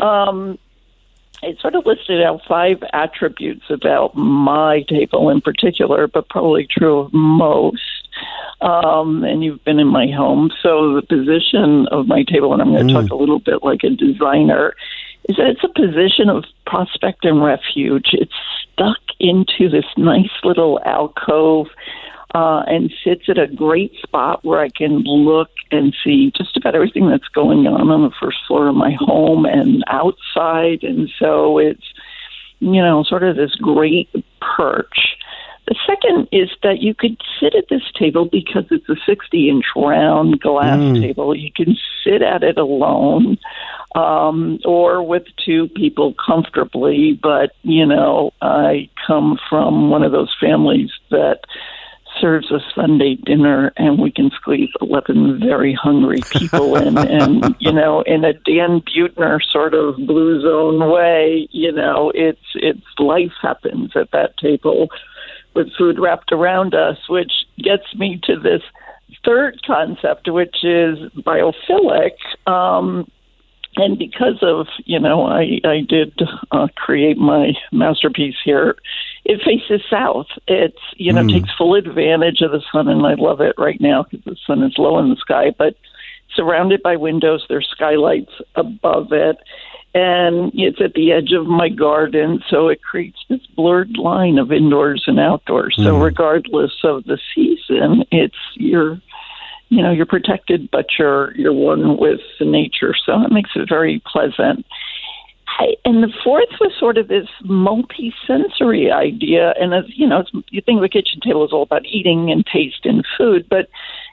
um, 0.00 0.58
it 1.42 1.60
sort 1.60 1.74
of 1.74 1.84
listed 1.84 2.22
out 2.22 2.40
five 2.48 2.82
attributes 2.92 3.64
about 3.68 4.16
my 4.16 4.82
table 4.88 5.28
in 5.28 5.40
particular, 5.40 6.06
but 6.06 6.28
probably 6.28 6.66
true 6.66 7.00
of 7.00 7.12
most. 7.12 7.82
Um, 8.60 9.24
and 9.24 9.42
you've 9.42 9.64
been 9.64 9.80
in 9.80 9.88
my 9.88 10.06
home, 10.06 10.50
so 10.62 10.94
the 10.94 11.02
position 11.02 11.88
of 11.88 12.06
my 12.06 12.22
table, 12.22 12.52
and 12.52 12.62
I'm 12.62 12.70
going 12.72 12.86
to 12.86 12.94
mm. 12.94 13.00
talk 13.02 13.10
a 13.10 13.16
little 13.16 13.40
bit 13.40 13.64
like 13.64 13.82
a 13.82 13.90
designer 13.90 14.74
is 15.28 15.36
that 15.36 15.46
it's 15.46 15.64
a 15.64 15.68
position 15.68 16.28
of 16.28 16.44
prospect 16.66 17.24
and 17.24 17.42
refuge. 17.42 18.10
It's 18.12 18.32
stuck 18.72 18.98
into 19.20 19.68
this 19.68 19.84
nice 19.96 20.30
little 20.42 20.80
alcove 20.84 21.68
uh, 22.34 22.62
and 22.66 22.92
sits 23.04 23.28
at 23.28 23.38
a 23.38 23.46
great 23.46 23.94
spot 24.02 24.44
where 24.44 24.60
I 24.60 24.70
can 24.70 25.00
look 25.00 25.50
and 25.70 25.94
see 26.02 26.32
just 26.36 26.56
about 26.56 26.74
everything 26.74 27.08
that's 27.08 27.28
going 27.28 27.66
on 27.66 27.90
on 27.90 28.02
the 28.02 28.14
first 28.20 28.38
floor 28.46 28.68
of 28.68 28.74
my 28.74 28.96
home 28.98 29.44
and 29.44 29.84
outside. 29.86 30.82
And 30.82 31.10
so 31.18 31.58
it's, 31.58 31.84
you 32.60 32.82
know, 32.82 33.04
sort 33.04 33.22
of 33.22 33.36
this 33.36 33.54
great 33.56 34.08
perch. 34.40 35.18
The 35.66 35.76
second 35.86 36.28
is 36.32 36.50
that 36.62 36.80
you 36.80 36.92
could 36.92 37.16
sit 37.38 37.54
at 37.54 37.68
this 37.70 37.82
table 37.96 38.24
because 38.24 38.64
it's 38.70 38.88
a 38.88 38.96
60 39.06 39.48
inch 39.48 39.64
round 39.76 40.40
glass 40.40 40.78
mm. 40.78 41.00
table. 41.00 41.36
You 41.36 41.52
can 41.52 41.76
sit 42.04 42.20
at 42.20 42.42
it 42.42 42.58
alone 42.58 43.38
um, 43.94 44.58
or 44.64 45.02
with 45.06 45.24
two 45.44 45.68
people 45.68 46.14
comfortably. 46.14 47.18
But, 47.22 47.52
you 47.62 47.86
know, 47.86 48.32
I 48.42 48.90
come 49.06 49.38
from 49.48 49.90
one 49.90 50.02
of 50.02 50.10
those 50.10 50.34
families 50.40 50.90
that 51.10 51.40
serves 52.20 52.50
a 52.50 52.58
Sunday 52.74 53.14
dinner 53.14 53.72
and 53.76 53.98
we 53.98 54.10
can 54.10 54.30
squeeze 54.30 54.70
11 54.80 55.40
very 55.40 55.74
hungry 55.74 56.20
people 56.30 56.76
in. 56.86 56.98
and, 56.98 57.54
you 57.58 57.72
know, 57.72 58.02
in 58.02 58.24
a 58.24 58.32
Dan 58.32 58.80
Buettner 58.80 59.40
sort 59.42 59.74
of 59.74 59.96
blue 59.96 60.42
zone 60.42 60.90
way, 60.90 61.48
you 61.52 61.72
know, 61.72 62.12
it's, 62.14 62.40
it's 62.54 62.80
life 62.98 63.32
happens 63.40 63.92
at 63.94 64.10
that 64.10 64.36
table 64.38 64.88
with 65.54 65.68
food 65.76 65.98
wrapped 65.98 66.32
around 66.32 66.74
us, 66.74 66.98
which 67.08 67.32
gets 67.58 67.94
me 67.96 68.20
to 68.24 68.38
this 68.38 68.62
third 69.24 69.60
concept, 69.66 70.30
which 70.30 70.64
is 70.64 70.98
biophilic. 71.24 72.12
Um, 72.46 73.10
and 73.76 73.98
because 73.98 74.38
of 74.42 74.66
you 74.84 75.00
know 75.00 75.26
I 75.26 75.60
I 75.64 75.80
did 75.88 76.20
uh, 76.50 76.68
create 76.76 77.16
my 77.16 77.52
masterpiece 77.72 78.36
here. 78.44 78.76
It 79.24 79.40
faces 79.42 79.86
south. 79.88 80.26
It's 80.46 80.78
you 80.96 81.12
know 81.12 81.22
mm. 81.22 81.32
takes 81.32 81.54
full 81.56 81.74
advantage 81.74 82.42
of 82.42 82.52
the 82.52 82.62
sun, 82.72 82.88
and 82.88 83.06
I 83.06 83.14
love 83.14 83.40
it 83.40 83.54
right 83.56 83.80
now 83.80 84.04
because 84.04 84.24
the 84.24 84.36
sun 84.46 84.62
is 84.62 84.74
low 84.76 84.98
in 84.98 85.08
the 85.08 85.16
sky, 85.16 85.54
but 85.56 85.76
surrounded 86.34 86.82
by 86.82 86.96
windows. 86.96 87.44
There's 87.48 87.68
skylights 87.70 88.32
above 88.56 89.12
it, 89.12 89.36
and 89.94 90.52
it's 90.54 90.80
at 90.80 90.94
the 90.94 91.12
edge 91.12 91.32
of 91.32 91.46
my 91.46 91.68
garden, 91.68 92.42
so 92.48 92.68
it 92.68 92.82
creates 92.82 93.18
this 93.28 93.46
blurred 93.54 93.96
line 93.98 94.38
of 94.38 94.50
indoors 94.50 95.04
and 95.06 95.20
outdoors. 95.20 95.74
So 95.76 95.92
mm-hmm. 95.94 96.02
regardless 96.02 96.72
of 96.82 97.04
the 97.04 97.18
season, 97.34 98.04
it's 98.10 98.36
you're 98.54 99.00
you 99.68 99.82
know 99.82 99.90
you're 99.90 100.06
protected, 100.06 100.70
but 100.70 100.86
you're 100.98 101.34
you're 101.36 101.52
one 101.52 101.98
with 101.98 102.20
nature, 102.40 102.94
so 103.04 103.22
it 103.22 103.32
makes 103.32 103.50
it 103.54 103.68
very 103.68 104.02
pleasant. 104.10 104.64
I, 105.58 105.74
and 105.84 106.02
the 106.02 106.12
fourth 106.24 106.48
was 106.60 106.72
sort 106.78 106.96
of 106.96 107.08
this 107.08 107.28
multi-sensory 107.44 108.90
idea, 108.90 109.52
and 109.60 109.74
as 109.74 109.84
you 109.88 110.06
know, 110.06 110.20
it's, 110.20 110.30
you 110.48 110.62
think 110.62 110.80
the 110.80 110.88
kitchen 110.88 111.20
table 111.20 111.44
is 111.44 111.52
all 111.52 111.62
about 111.62 111.84
eating 111.84 112.30
and 112.30 112.46
taste 112.46 112.84
and 112.84 113.04
food, 113.18 113.46
but 113.50 113.68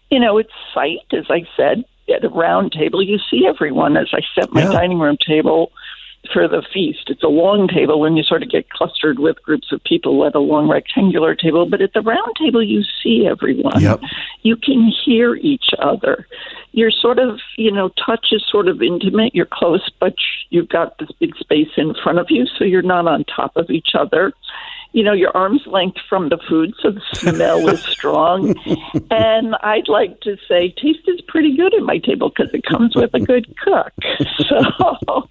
you 0.10 0.20
know, 0.20 0.38
it's 0.38 0.52
sight, 0.74 1.06
as 1.14 1.26
I 1.30 1.48
said. 1.56 1.86
At 2.14 2.24
a 2.24 2.30
round 2.30 2.72
table, 2.72 3.04
you 3.04 3.20
see 3.30 3.46
everyone. 3.48 3.98
As 3.98 4.10
I 4.14 4.22
set 4.36 4.52
my 4.52 4.64
yeah. 4.64 4.72
dining 4.72 5.00
room 5.00 5.18
table, 5.26 5.72
for 6.34 6.48
the 6.48 6.64
feast. 6.74 7.06
It's 7.08 7.24
a 7.24 7.28
long 7.28 7.68
table 7.68 8.00
when 8.00 8.16
you 8.18 8.24
sort 8.24 8.44
of 8.44 8.50
get 8.50 8.70
clustered 8.70 9.20
with 9.20 9.42
groups 9.42 9.72
of 9.72 9.84
people 9.84 10.26
at 10.26 10.36
a 10.36 10.40
long 10.40 10.70
rectangular 10.70 11.34
table, 11.34 11.66
but 11.66 11.82
at 11.82 11.94
the 11.94 12.02
round 12.02 12.36
table, 12.38 12.62
you 12.62 12.84
see 13.02 13.26
everyone. 13.26 13.82
Yep. 13.82 14.02
You 14.44 14.56
can 14.56 14.92
hear 15.06 15.36
each 15.36 15.70
other. 15.82 16.28
You're 16.72 16.92
sort 16.92 17.20
of, 17.20 17.40
you 17.58 17.72
know, 17.72 17.90
touch 18.06 18.28
is 18.32 18.44
sort 18.50 18.68
of 18.68 18.82
intimate. 18.82 19.34
You're 19.34 19.48
close, 19.52 19.90
but 20.00 20.14
you've 20.50 20.70
got 20.70 20.98
this 21.00 21.10
big 21.20 21.36
space 21.38 21.70
in 21.78 21.94
front 22.04 22.20
of 22.20 22.28
you, 22.30 22.46
so 22.58 22.64
you're 22.64 22.82
not 22.82 23.08
on 23.08 23.24
top 23.24 23.56
of 23.56 23.70
each 23.70 23.90
other 23.98 24.34
you 24.92 25.04
know, 25.04 25.14
your 25.14 25.36
arm's 25.38 25.62
length 25.68 25.98
from 26.10 26.30
the 26.30 26.40
food, 26.50 26.74
so 26.82 26.92
the 26.92 27.02
smell 27.20 27.70
is 27.70 27.80
strong. 27.92 28.54
And 29.12 29.56
I'd 29.62 29.88
like 29.88 30.20
to 30.22 30.36
say, 30.48 30.70
taste 30.82 31.08
is 31.08 31.22
pretty 31.28 31.56
good 31.56 31.74
at 31.76 31.84
my 31.84 32.00
table 32.00 32.30
because 32.30 32.54
it 32.54 32.64
comes 32.64 32.96
with 32.96 33.14
a 33.14 33.20
good 33.20 33.48
cook. 33.64 33.94
So, 34.50 35.30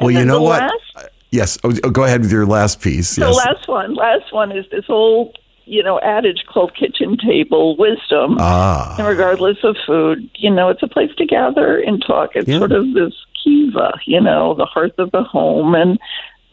well, 0.00 0.10
you 0.10 0.24
know 0.24 0.42
what? 0.42 0.62
Last 0.62 1.08
Yes. 1.30 1.58
Oh, 1.64 1.72
oh, 1.82 1.90
go 1.90 2.04
ahead 2.04 2.20
with 2.22 2.30
your 2.32 2.46
last 2.46 2.80
piece. 2.80 3.16
The 3.16 3.22
Yes. 3.26 3.36
last 3.36 3.68
one, 3.68 3.94
last 3.94 4.32
one 4.32 4.52
is 4.52 4.64
this 4.70 4.84
old, 4.88 5.36
you 5.64 5.82
know, 5.82 5.98
adage 6.00 6.44
called 6.46 6.74
kitchen 6.76 7.16
table 7.16 7.76
wisdom. 7.76 8.36
ah. 8.38 8.94
And 8.98 9.06
regardless 9.06 9.58
of 9.64 9.76
food, 9.86 10.28
you 10.36 10.50
know, 10.50 10.68
it's 10.68 10.82
a 10.82 10.88
place 10.88 11.10
to 11.18 11.26
gather 11.26 11.78
and 11.78 12.02
talk. 12.06 12.30
It's 12.36 12.48
Yeah. 12.48 12.58
sort 12.58 12.72
of 12.72 12.92
this 12.94 13.14
kiva, 13.42 13.94
you 14.06 14.20
know, 14.20 14.54
the 14.54 14.64
hearth 14.66 14.98
of 14.98 15.10
the 15.10 15.22
home. 15.24 15.74
And 15.74 15.98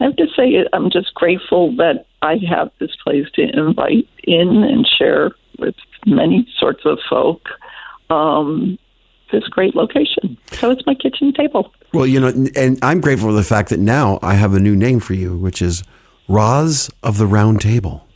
I 0.00 0.04
have 0.04 0.16
to 0.16 0.26
say, 0.36 0.64
I'm 0.72 0.90
just 0.90 1.14
grateful 1.14 1.74
that 1.76 2.06
I 2.22 2.38
have 2.48 2.70
this 2.78 2.90
place 3.04 3.26
to 3.34 3.42
invite 3.42 4.08
in 4.24 4.48
and 4.62 4.86
share 4.86 5.30
with 5.58 5.74
many 6.06 6.46
sorts 6.58 6.80
of 6.84 6.98
folk. 7.08 7.42
Um, 8.10 8.78
this 9.30 9.44
great 9.48 9.74
location. 9.74 10.36
So 10.52 10.70
it's 10.70 10.84
my 10.86 10.94
kitchen 10.94 11.32
table. 11.32 11.72
Well, 11.94 12.06
you 12.06 12.20
know, 12.20 12.46
and 12.54 12.78
I'm 12.82 13.00
grateful 13.00 13.30
for 13.30 13.32
the 13.34 13.42
fact 13.42 13.70
that 13.70 13.80
now 13.80 14.18
I 14.22 14.34
have 14.34 14.52
a 14.54 14.60
new 14.60 14.76
name 14.76 15.00
for 15.00 15.14
you, 15.14 15.38
which 15.38 15.62
is 15.62 15.82
Roz 16.28 16.90
of 17.02 17.16
the 17.18 17.26
Round 17.26 17.60
Table. 17.60 18.06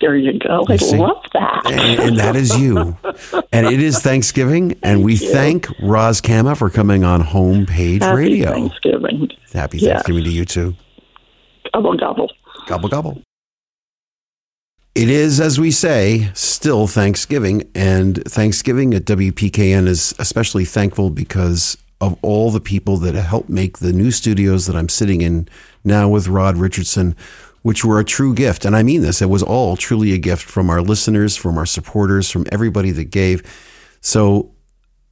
There 0.00 0.16
you 0.16 0.38
go. 0.38 0.64
I 0.66 0.76
see? 0.76 0.96
love 0.96 1.22
that. 1.34 1.70
And, 1.70 2.00
and 2.00 2.18
that 2.18 2.34
is 2.36 2.58
you. 2.58 2.96
And 3.52 3.66
it 3.66 3.82
is 3.82 3.98
Thanksgiving, 3.98 4.78
and 4.82 5.04
we 5.04 5.14
you. 5.14 5.32
thank 5.32 5.66
Roz 5.82 6.20
Cama 6.20 6.54
for 6.54 6.70
coming 6.70 7.04
on 7.04 7.22
Homepage 7.22 8.00
Happy 8.00 8.16
Radio. 8.16 8.52
Thanksgiving. 8.52 9.28
Happy 9.52 9.78
Yes. 9.78 9.92
Thanksgiving 9.92 10.24
to 10.24 10.30
you 10.30 10.44
too. 10.44 10.74
Gobble 11.72 11.96
gobble. 11.96 12.32
Gobble, 12.66 12.88
gobble. 12.88 13.22
It 14.94 15.08
is, 15.08 15.40
as 15.40 15.60
we 15.60 15.70
say, 15.70 16.30
still 16.34 16.86
Thanksgiving, 16.86 17.70
and 17.74 18.22
Thanksgiving 18.24 18.92
at 18.92 19.04
WPKN 19.04 19.86
is 19.86 20.14
especially 20.18 20.64
thankful 20.64 21.10
because 21.10 21.76
of 22.00 22.18
all 22.22 22.50
the 22.50 22.60
people 22.60 22.96
that 22.98 23.14
helped 23.14 23.48
make 23.48 23.78
the 23.78 23.92
new 23.92 24.10
studios 24.10 24.66
that 24.66 24.74
I'm 24.74 24.88
sitting 24.88 25.20
in 25.20 25.48
now 25.84 26.08
with 26.08 26.28
Rod 26.28 26.56
Richardson, 26.56 27.14
which 27.62 27.84
were 27.84 28.00
a 28.00 28.04
true 28.04 28.34
gift. 28.34 28.64
And 28.64 28.74
I 28.74 28.82
mean 28.82 29.02
this, 29.02 29.22
it 29.22 29.26
was 29.26 29.42
all 29.42 29.76
truly 29.76 30.12
a 30.12 30.18
gift 30.18 30.44
from 30.44 30.70
our 30.70 30.80
listeners, 30.80 31.36
from 31.36 31.58
our 31.58 31.66
supporters, 31.66 32.30
from 32.30 32.46
everybody 32.50 32.90
that 32.90 33.10
gave. 33.10 33.42
So 34.00 34.49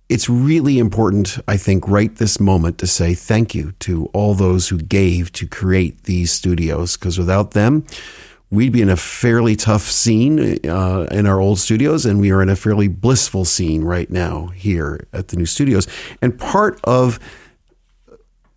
it's 0.08 0.28
really 0.28 0.78
important, 0.78 1.38
I 1.46 1.56
think, 1.56 1.86
right 1.86 2.14
this 2.16 2.40
moment 2.40 2.78
to 2.78 2.86
say 2.86 3.14
thank 3.14 3.54
you 3.54 3.72
to 3.80 4.06
all 4.14 4.34
those 4.34 4.68
who 4.68 4.78
gave 4.78 5.32
to 5.32 5.46
create 5.46 6.04
these 6.04 6.32
studios, 6.32 6.96
because 6.96 7.18
without 7.18 7.50
them, 7.50 7.84
we'd 8.50 8.72
be 8.72 8.80
in 8.80 8.88
a 8.88 8.96
fairly 8.96 9.54
tough 9.54 9.82
scene 9.82 10.66
uh, 10.66 11.06
in 11.10 11.26
our 11.26 11.40
old 11.40 11.58
studios, 11.58 12.06
and 12.06 12.20
we 12.20 12.30
are 12.30 12.40
in 12.40 12.48
a 12.48 12.56
fairly 12.56 12.88
blissful 12.88 13.44
scene 13.44 13.84
right 13.84 14.10
now 14.10 14.46
here 14.48 15.06
at 15.12 15.28
the 15.28 15.36
new 15.36 15.46
studios. 15.46 15.86
And 16.22 16.38
part 16.38 16.80
of 16.84 17.18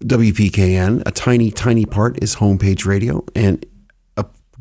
WPKN, 0.04 1.04
a 1.06 1.12
tiny, 1.12 1.52
tiny 1.52 1.86
part 1.86 2.22
is 2.24 2.38
Homepage 2.38 2.86
Radio. 2.86 3.26
And 3.36 3.66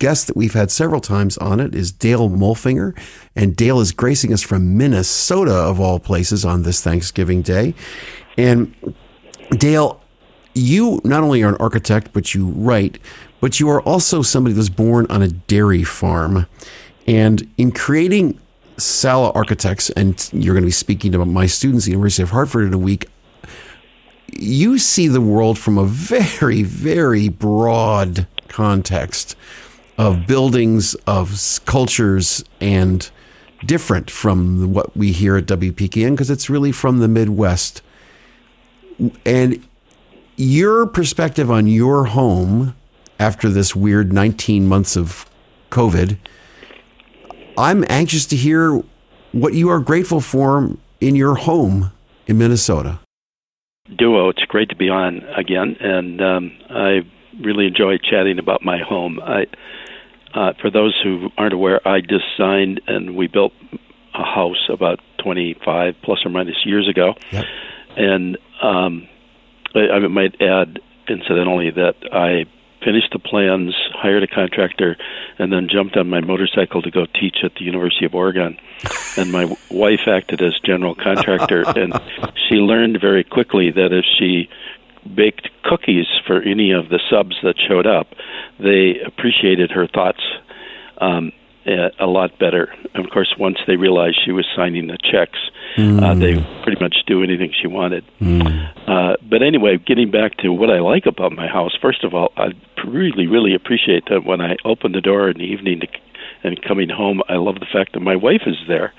guest 0.01 0.27
that 0.27 0.37
we've 0.37 0.55
had 0.55 0.73
several 0.73 1.01
times 1.01 1.39
on 1.39 1.61
it 1.61 1.75
is 1.75 1.93
Dale 1.93 2.29
Mulfinger. 2.29 2.99
And 3.37 3.55
Dale 3.55 3.79
is 3.79 3.93
gracing 3.93 4.33
us 4.33 4.43
from 4.43 4.77
Minnesota, 4.77 5.55
of 5.55 5.79
all 5.79 6.01
places, 6.01 6.45
on 6.45 6.65
this 6.65 6.83
Thanksgiving 6.83 7.43
Day. 7.43 7.75
And 8.37 8.75
Dale, 9.51 10.01
you 10.55 11.01
not 11.05 11.23
only 11.23 11.43
are 11.45 11.51
an 11.51 11.57
architect, 11.61 12.13
but 12.13 12.35
you 12.35 12.49
write, 12.49 12.99
but 13.41 13.61
you 13.61 13.69
are 13.69 13.81
also 13.83 14.23
somebody 14.23 14.55
that 14.55 14.59
was 14.59 14.71
born 14.71 15.07
on 15.09 15.23
a 15.23 15.29
dairy 15.29 15.85
farm. 15.85 16.47
And 17.07 17.49
in 17.57 17.71
creating 17.71 18.41
Sala 18.79 19.31
Architects, 19.33 19.91
and 19.91 20.29
you're 20.33 20.55
going 20.55 20.63
to 20.63 20.67
be 20.67 20.73
speaking 20.73 21.13
to 21.13 21.25
my 21.25 21.47
students 21.47 21.85
at 21.85 21.87
the 21.87 21.93
University 21.93 22.23
of 22.23 22.31
Hartford 22.31 22.67
in 22.67 22.75
a 22.75 22.79
week, 22.79 23.07
you 24.33 24.79
see 24.79 25.09
the 25.09 25.21
world 25.21 25.59
from 25.59 25.77
a 25.77 25.85
very, 25.85 26.63
very 26.63 27.29
broad 27.29 28.27
context 28.49 29.37
of 29.99 30.27
buildings, 30.27 30.95
of 31.07 31.61
cultures, 31.67 32.45
and 32.61 33.11
different 33.65 34.11
from 34.11 34.73
what 34.73 34.97
we 34.97 35.13
hear 35.13 35.37
at 35.37 35.47
WPKN 35.47 36.13
because 36.13 36.31
it's 36.31 36.49
really 36.49 36.73
from 36.73 36.99
the 36.99 37.09
Midwest. 37.09 37.83
And 39.25 39.67
your 40.37 40.87
perspective 40.87 41.51
on 41.51 41.67
your 41.67 42.07
home 42.07 42.75
after 43.19 43.51
this 43.51 43.77
weird 43.77 44.13
19 44.13 44.67
months 44.67 44.97
of 44.97 45.29
COVID, 45.71 46.17
I'm 47.59 47.85
anxious 47.89 48.25
to 48.27 48.37
hear 48.37 48.83
what 49.33 49.55
you 49.55 49.69
are 49.69 49.81
grateful 49.81 50.21
for 50.21 50.77
in 51.01 51.15
your 51.17 51.35
home 51.37 51.93
in 52.27 52.39
Minnesota. 52.39 53.01
duo. 53.97 54.29
It's 54.31 54.43
great 54.43 54.69
to 54.71 54.77
be 54.77 54.89
on 54.89 55.23
again, 55.37 55.77
and 55.81 56.21
um, 56.23 56.53
I 56.71 57.01
really 57.43 57.67
enjoy 57.67 57.99
chatting 57.99 58.39
about 58.39 58.63
my 58.63 58.79
home. 58.79 59.21
I, 59.21 59.47
uh, 60.35 60.53
for 60.61 60.71
those 60.71 60.99
who 61.03 61.29
aren't 61.37 61.53
aware, 61.55 61.87
I 61.87 62.01
designed 62.01 62.81
and 62.87 63.17
we 63.17 63.27
built 63.27 63.53
a 64.15 64.25
house 64.25 64.69
about 64.69 65.01
25 65.23 65.95
plus 66.03 66.25
or 66.25 66.31
minus 66.31 66.65
years 66.65 66.89
ago, 66.89 67.15
Yep. 67.33 67.45
and 67.97 68.39
um, 68.63 69.09
I, 69.75 69.89
I 69.89 69.99
might 70.09 70.41
add, 70.41 70.81
incidentally, 71.09 71.71
that 71.71 71.95
I 72.13 72.45
finished 72.85 73.13
the 73.13 73.19
plans, 73.19 73.75
hired 73.95 74.23
a 74.23 74.27
contractor, 74.27 74.97
and 75.39 75.53
then 75.53 75.69
jumped 75.71 75.97
on 75.97 76.09
my 76.09 76.21
motorcycle 76.21 76.81
to 76.83 76.91
go 76.91 77.05
teach 77.07 77.39
at 77.45 77.55
the 77.57 77.65
University 77.65 78.05
of 78.07 78.15
Oregon. 78.15 78.59
And 79.17 79.33
my 79.33 79.41
w- 79.43 79.57
wife 79.71 80.07
acted 80.07 80.41
as 80.41 80.59
general 80.65 80.95
contractor, 80.95 81.65
and 81.77 81.93
she 82.49 82.55
learned 82.55 83.01
very 83.01 83.25
quickly 83.25 83.71
that 83.73 83.93
if 83.93 84.05
she 84.19 84.49
baked 85.15 85.49
cookies 85.65 86.07
for 86.27 86.43
any 86.43 86.73
of 86.73 86.89
the 86.89 87.01
subs 87.11 87.37
that 87.43 87.55
showed 87.59 87.87
up, 87.87 88.09
they 88.59 89.01
appreciated 89.05 89.71
her 89.71 89.87
thoughts 89.87 90.23
um, 91.01 91.33
a 91.67 91.91
a 92.01 92.07
lot 92.07 92.39
better. 92.39 92.73
And 92.95 93.05
of 93.05 93.11
course, 93.11 93.35
once 93.39 93.59
they 93.67 93.77
realized 93.77 94.21
she 94.25 94.33
was 94.33 94.47
signing 94.57 94.87
the 94.87 94.99
checks, 94.99 95.39
uh, 95.79 96.15
they 96.15 96.35
pretty 96.63 96.81
much 96.81 96.97
do 97.07 97.23
anything 97.23 97.53
she 97.61 97.67
wanted. 97.67 98.05
Uh, 98.87 99.17
but 99.23 99.43
anyway, 99.43 99.79
getting 99.79 100.11
back 100.11 100.37
to 100.39 100.53
what 100.53 100.71
I 100.71 100.81
like 100.81 101.07
about 101.07 101.33
my 101.33 101.47
house, 101.47 101.77
first 101.81 102.05
of 102.05 102.15
all, 102.15 102.33
I 102.37 102.49
really, 102.87 103.27
really 103.27 103.55
appreciate 103.55 104.05
that 104.11 104.25
when 104.25 104.41
I 104.41 104.57
open 104.65 104.93
the 104.93 105.01
door 105.01 105.29
in 105.29 105.39
the 105.39 105.45
evening 105.45 105.81
to, 105.81 105.87
and 106.43 106.61
coming 106.63 106.89
home, 106.89 107.21
I 107.29 107.35
love 107.35 107.57
the 107.57 107.67
fact 107.71 107.93
that 107.93 108.01
my 108.01 108.17
wife 108.17 108.43
is 108.47 108.57
there, 108.67 108.95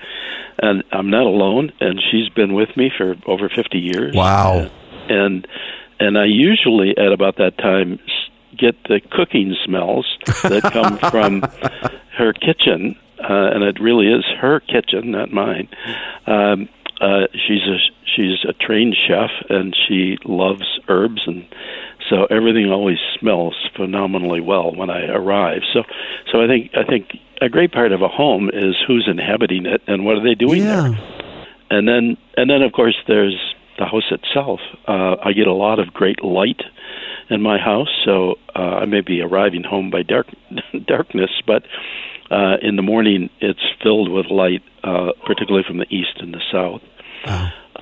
and 0.58 0.84
I'm 0.92 1.10
not 1.10 1.26
alone, 1.26 1.72
and 1.80 2.00
she's 2.10 2.28
been 2.28 2.54
with 2.54 2.76
me 2.76 2.90
for 2.96 3.16
over 3.26 3.48
50 3.48 3.78
years. 3.78 4.14
Wow. 4.14 4.58
And 4.60 4.70
and 5.08 5.46
I 6.18 6.24
usually 6.24 6.96
at 6.96 7.12
about 7.12 7.36
that 7.36 7.58
time 7.58 7.98
get 8.58 8.74
the 8.88 9.00
cooking 9.10 9.56
smells 9.64 10.06
that 10.42 10.62
come 10.72 10.98
from 11.10 11.42
her 12.16 12.32
kitchen, 12.32 12.96
uh, 13.18 13.50
and 13.54 13.62
it 13.64 13.80
really 13.80 14.08
is 14.08 14.24
her 14.40 14.60
kitchen, 14.60 15.12
not 15.12 15.32
mine. 15.32 15.68
Um, 16.26 16.68
uh, 17.00 17.26
she's 17.32 17.62
a 17.66 17.78
she's 18.14 18.44
a 18.48 18.52
trained 18.52 18.94
chef, 19.08 19.30
and 19.48 19.74
she 19.88 20.18
loves 20.24 20.78
herbs, 20.88 21.22
and 21.26 21.46
so 22.10 22.26
everything 22.26 22.70
always 22.70 22.98
smells 23.18 23.54
phenomenally 23.76 24.40
well 24.40 24.74
when 24.74 24.90
I 24.90 25.06
arrive. 25.06 25.62
So, 25.72 25.82
so 26.30 26.42
I 26.42 26.46
think 26.46 26.70
I 26.74 26.84
think 26.84 27.16
a 27.40 27.48
great 27.48 27.72
part 27.72 27.92
of 27.92 28.02
a 28.02 28.08
home 28.08 28.50
is 28.52 28.76
who's 28.86 29.08
inhabiting 29.10 29.66
it 29.66 29.82
and 29.88 30.04
what 30.04 30.16
are 30.16 30.22
they 30.22 30.34
doing 30.34 30.62
there 30.62 30.88
Yeah. 30.88 31.24
and 31.70 31.88
then 31.88 32.16
and 32.36 32.48
then 32.48 32.62
of 32.62 32.70
course 32.72 32.94
there's 33.08 33.34
the 33.78 33.84
house 33.84 34.10
itself. 34.10 34.60
Uh, 34.86 35.16
I 35.24 35.32
get 35.32 35.46
a 35.46 35.52
lot 35.52 35.78
of 35.78 35.92
great 35.92 36.22
light 36.22 36.60
in 37.30 37.40
my 37.40 37.58
house, 37.58 37.88
so 38.04 38.34
uh, 38.54 38.58
I 38.82 38.86
may 38.86 39.00
be 39.00 39.20
arriving 39.20 39.64
home 39.64 39.90
by 39.90 40.02
dark 40.02 40.26
darkness, 40.86 41.30
but 41.46 41.62
uh, 42.30 42.56
in 42.62 42.76
the 42.76 42.82
morning 42.82 43.30
it's 43.40 43.62
filled 43.82 44.10
with 44.10 44.26
light, 44.26 44.62
uh, 44.82 45.12
particularly 45.26 45.64
from 45.66 45.78
the 45.78 45.86
east 45.90 46.18
and 46.18 46.34
the 46.34 46.42
south. 46.50 46.82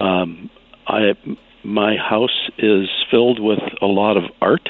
Um, 0.01 0.51
I 0.87 1.15
my 1.63 1.97
house 1.97 2.51
is 2.59 2.89
filled 3.11 3.39
with 3.39 3.61
a 3.83 3.87
lot 3.87 4.17
of 4.17 4.25
art, 4.41 4.69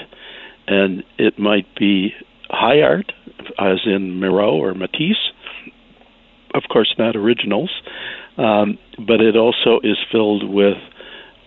and 0.67 1.05
it 1.19 1.39
might 1.39 1.67
be 1.77 2.15
high 2.49 2.81
art, 2.83 3.13
as 3.59 3.81
in 3.87 4.19
Miro 4.19 4.53
or 4.53 4.75
Matisse. 4.75 5.33
Of 6.53 6.65
course, 6.69 6.93
not 6.99 7.15
originals, 7.15 7.71
um, 8.37 8.77
but 8.99 9.21
it 9.21 9.37
also 9.37 9.79
is 9.85 9.97
filled 10.11 10.49
with 10.49 10.77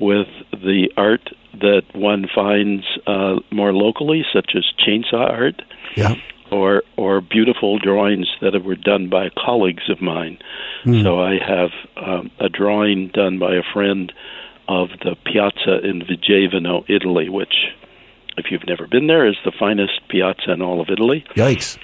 with 0.09 0.27
the 0.51 0.81
art 0.97 1.25
that 1.67 1.83
one 1.93 2.23
finds 2.33 2.83
uh, 3.07 3.35
more 3.51 3.73
locally, 3.85 4.21
such 4.35 4.51
as 4.55 4.63
chainsaw 4.83 5.25
art, 5.41 5.61
Yeah. 5.95 6.15
or 6.51 6.83
or 7.03 7.21
beautiful 7.21 7.71
drawings 7.87 8.27
that 8.41 8.53
were 8.63 8.75
done 8.91 9.03
by 9.09 9.29
colleagues 9.47 9.87
of 9.93 9.99
mine. 10.01 10.35
So 11.05 11.11
I 11.31 11.33
have 11.53 11.71
um, 11.95 12.25
a 12.39 12.49
drawing 12.49 12.99
done 13.21 13.35
by 13.39 13.53
a 13.55 13.63
friend 13.73 14.11
of 14.67 14.89
the 15.03 15.15
piazza 15.27 15.75
in 15.89 16.01
Vigevano, 16.09 16.83
Italy, 16.97 17.27
which, 17.39 17.55
if 18.39 18.45
you've 18.51 18.67
never 18.67 18.85
been 18.87 19.07
there, 19.07 19.25
is 19.33 19.37
the 19.45 19.51
finest 19.63 19.97
piazza 20.09 20.51
in 20.55 20.61
all 20.61 20.79
of 20.81 20.87
Italy 20.89 21.23
Yikes. 21.35 21.77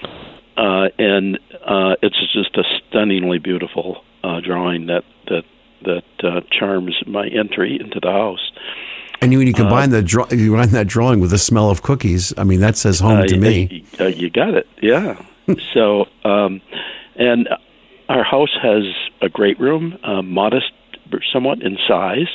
uh, 0.58 0.88
and 0.98 1.40
uh, 1.76 1.96
it's 2.02 2.20
just 2.34 2.58
a 2.58 2.64
stunningly 2.80 3.40
beautiful 3.40 4.04
uh, 4.24 4.40
drawing 4.50 4.88
that 4.88 5.06
that 5.28 5.44
that 5.84 6.04
uh, 6.24 6.42
charms 6.52 6.96
my 7.08 7.28
entry 7.28 7.80
into 7.80 8.00
the 8.00 8.12
house. 8.12 8.52
And 9.22 9.32
when 9.36 9.48
you 9.48 9.54
combine 9.54 9.90
the 9.90 10.02
draw, 10.02 10.26
you 10.32 10.52
combine 10.52 10.70
that 10.72 10.88
drawing 10.88 11.20
with 11.20 11.32
the 11.32 11.38
smell 11.38 11.70
of 11.70 11.82
cookies, 11.82 12.34
I 12.38 12.44
mean 12.46 12.62
that 12.62 12.78
says 12.78 13.00
home 13.00 13.20
Uh, 13.20 13.26
to 13.26 13.38
me. 13.38 13.86
uh, 14.00 14.06
you 14.06 14.30
got 14.30 14.54
it. 14.54 14.68
Yeah. 14.82 15.22
so, 15.74 16.06
um, 16.24 16.62
and 17.16 17.50
our 18.08 18.24
house 18.24 18.56
has 18.62 18.84
a 19.22 19.28
great 19.30 19.60
room, 19.60 19.98
uh, 20.04 20.22
modest 20.22 20.72
somewhat 21.34 21.62
in 21.62 21.78
size. 21.88 22.30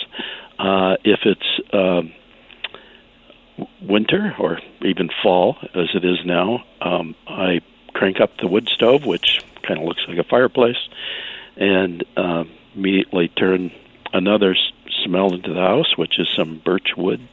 Uh, 0.58 0.96
if 1.04 1.20
it's 1.24 1.60
um, 1.72 2.12
winter 3.80 4.34
or 4.38 4.58
even 4.82 5.08
fall, 5.22 5.56
as 5.74 5.88
it 5.94 6.04
is 6.04 6.18
now, 6.24 6.64
um, 6.80 7.14
I 7.26 7.60
crank 7.94 8.20
up 8.20 8.36
the 8.38 8.46
wood 8.46 8.68
stove, 8.68 9.06
which 9.06 9.40
kind 9.62 9.80
of 9.80 9.86
looks 9.86 10.02
like 10.08 10.18
a 10.18 10.24
fireplace, 10.24 10.76
and 11.56 12.04
uh, 12.16 12.44
immediately 12.74 13.28
turn 13.28 13.70
another 14.12 14.56
smell 15.04 15.34
into 15.34 15.52
the 15.52 15.60
house, 15.60 15.96
which 15.96 16.18
is 16.18 16.28
some 16.36 16.60
birch 16.64 16.96
wood 16.96 17.26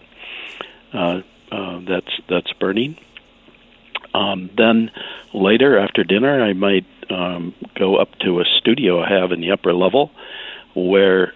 uh, 0.94 1.22
uh, 1.52 1.80
that's 1.88 2.12
that's 2.30 2.52
burning. 2.54 2.98
Um, 4.14 4.50
then 4.58 4.92
later 5.34 5.78
after 5.78 6.04
dinner, 6.04 6.44
I 6.44 6.54
might 6.54 6.86
um, 7.10 7.54
go 7.76 7.96
up 7.96 8.10
to 8.20 8.42
a 8.42 8.46
studio 8.60 9.02
I 9.02 9.10
have 9.10 9.32
in 9.32 9.42
the 9.42 9.52
upper 9.52 9.74
level 9.74 10.12
where 10.76 11.34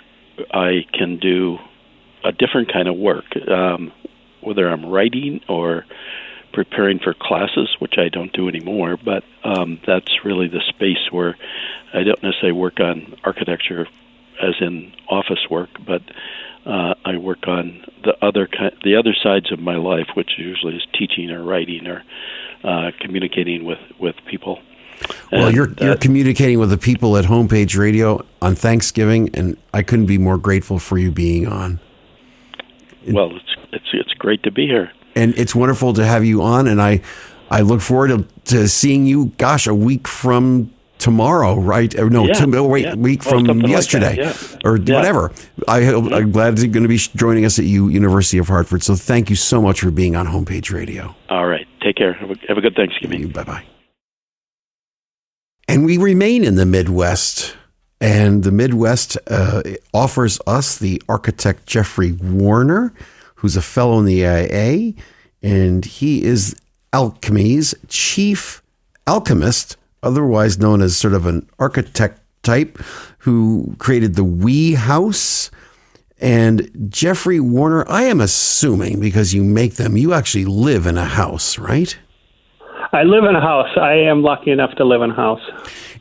I 0.51 0.85
can 0.93 1.17
do 1.17 1.59
a 2.23 2.31
different 2.31 2.71
kind 2.71 2.87
of 2.87 2.97
work, 2.97 3.25
um, 3.47 3.91
whether 4.41 4.67
I'm 4.67 4.85
writing 4.85 5.41
or 5.47 5.85
preparing 6.55 6.97
for 6.99 7.13
classes, 7.13 7.75
which 7.79 7.95
I 7.99 8.09
don't 8.09 8.33
do 8.33 8.47
anymore. 8.47 8.97
But 8.97 9.23
um, 9.43 9.79
that's 9.85 10.25
really 10.25 10.47
the 10.47 10.61
space 10.69 11.11
where 11.11 11.37
I 11.93 12.03
don't 12.03 12.23
necessarily 12.23 12.57
work 12.57 12.79
on 12.79 13.15
architecture, 13.23 13.87
as 14.41 14.55
in 14.61 14.93
office 15.07 15.45
work, 15.49 15.69
but 15.85 16.01
uh, 16.65 16.95
I 17.05 17.17
work 17.17 17.47
on 17.47 17.85
the 18.03 18.15
other 18.25 18.47
ki- 18.47 18.75
the 18.83 18.95
other 18.95 19.13
sides 19.21 19.51
of 19.51 19.59
my 19.59 19.75
life, 19.75 20.07
which 20.15 20.31
usually 20.37 20.75
is 20.75 20.87
teaching 20.97 21.29
or 21.29 21.43
writing 21.43 21.85
or 21.85 22.03
uh, 22.63 22.91
communicating 22.99 23.65
with 23.65 23.79
with 23.99 24.15
people. 24.25 24.59
Well, 25.31 25.47
And 25.47 25.55
you're 25.55 25.73
you're 25.79 25.97
communicating 25.97 26.57
with 26.57 26.69
the 26.69 26.77
people 26.77 27.17
at 27.17 27.25
Homepage 27.25 27.77
Radio 27.77 28.25
on 28.41 28.55
Thanksgiving, 28.55 29.29
and 29.35 29.57
I 29.73 29.83
couldn't 29.83 30.05
be 30.07 30.17
more 30.17 30.37
grateful 30.37 30.79
for 30.79 30.97
you 30.97 31.11
being 31.11 31.47
on. 31.47 31.79
well, 33.11 33.35
it's 33.35 33.55
it's 33.73 33.89
it's 33.93 34.13
great 34.13 34.41
to 34.43 34.51
be 34.51 34.65
here. 34.67 34.91
And 35.15 35.37
it's 35.37 35.55
wonderful 35.55 35.93
to 35.93 36.05
have 36.05 36.25
you 36.25 36.41
on, 36.41 36.67
and 36.67 36.81
I 36.81 37.01
I 37.49 37.61
look 37.61 37.81
forward 37.81 38.09
to, 38.09 38.53
to 38.53 38.67
seeing 38.67 39.05
you. 39.05 39.27
Gosh, 39.37 39.65
a 39.67 39.73
week 39.73 40.07
from 40.07 40.73
tomorrow, 40.97 41.55
right? 41.55 41.93
No, 41.95 42.25
Yeah, 42.25 42.33
to, 42.33 42.47
no, 42.47 42.65
wait, 42.65 42.85
yeah. 42.85 42.93
a 42.93 42.95
week 42.95 43.23
from 43.23 43.45
something 43.45 43.69
yesterday, 43.69 44.15
that, 44.15 44.41
yeah. 44.41 44.57
or 44.63 44.77
whatever. 44.77 45.31
I 45.67 45.83
hope, 45.83 46.11
I'm 46.11 46.31
glad 46.31 46.57
you're 46.59 46.67
going 46.67 46.83
to 46.83 46.89
be 46.89 46.97
joining 46.97 47.45
us 47.45 47.59
at 47.59 47.65
U 47.65 47.89
University 47.89 48.37
of 48.39 48.47
Hartford. 48.47 48.81
So 48.83 48.95
thank 48.95 49.29
you 49.29 49.35
so 49.35 49.61
much 49.61 49.81
for 49.81 49.91
being 49.91 50.15
on 50.15 50.25
Homepage 50.25 50.73
Radio. 50.73 51.15
All 51.29 51.47
right, 51.47 51.67
take 51.81 51.95
care. 51.97 52.13
Have 52.13 52.31
a, 52.31 52.35
have 52.47 52.57
a 52.57 52.61
good 52.61 52.75
Thanksgiving. 52.75 53.29
Bye 53.29 53.43
bye. 53.43 53.63
And 55.67 55.85
we 55.85 55.97
remain 55.97 56.43
in 56.43 56.55
the 56.55 56.65
Midwest. 56.65 57.55
And 58.01 58.43
the 58.43 58.51
Midwest 58.51 59.17
uh, 59.27 59.63
offers 59.93 60.39
us 60.45 60.77
the 60.77 61.01
architect 61.07 61.65
Geoffrey 61.65 62.11
Warner, 62.11 62.93
who's 63.35 63.55
a 63.55 63.61
fellow 63.61 63.99
in 63.99 64.05
the 64.05 64.25
AIA, 64.25 64.93
and 65.41 65.85
he 65.85 66.23
is 66.23 66.55
Alchemy's 66.93 67.75
chief 67.87 68.63
alchemist, 69.07 69.77
otherwise 70.01 70.57
known 70.57 70.81
as 70.81 70.97
sort 70.97 71.13
of 71.13 71.25
an 71.25 71.47
architect 71.59 72.21
type, 72.43 72.77
who 73.19 73.75
created 73.77 74.15
the 74.15 74.23
Wee 74.23 74.73
House. 74.73 75.51
And 76.19 76.89
Geoffrey 76.89 77.39
Warner, 77.39 77.85
I 77.89 78.03
am 78.03 78.21
assuming 78.21 78.99
because 78.99 79.33
you 79.33 79.43
make 79.43 79.75
them, 79.75 79.97
you 79.97 80.13
actually 80.13 80.45
live 80.45 80.87
in 80.87 80.97
a 80.97 81.05
house, 81.05 81.59
right? 81.59 81.97
I 82.93 83.03
live 83.03 83.25
in 83.25 83.35
a 83.35 83.41
house. 83.41 83.75
I 83.75 83.95
am 83.95 84.21
lucky 84.21 84.51
enough 84.51 84.73
to 84.75 84.85
live 84.85 85.01
in 85.01 85.11
a 85.11 85.15
house. 85.15 85.41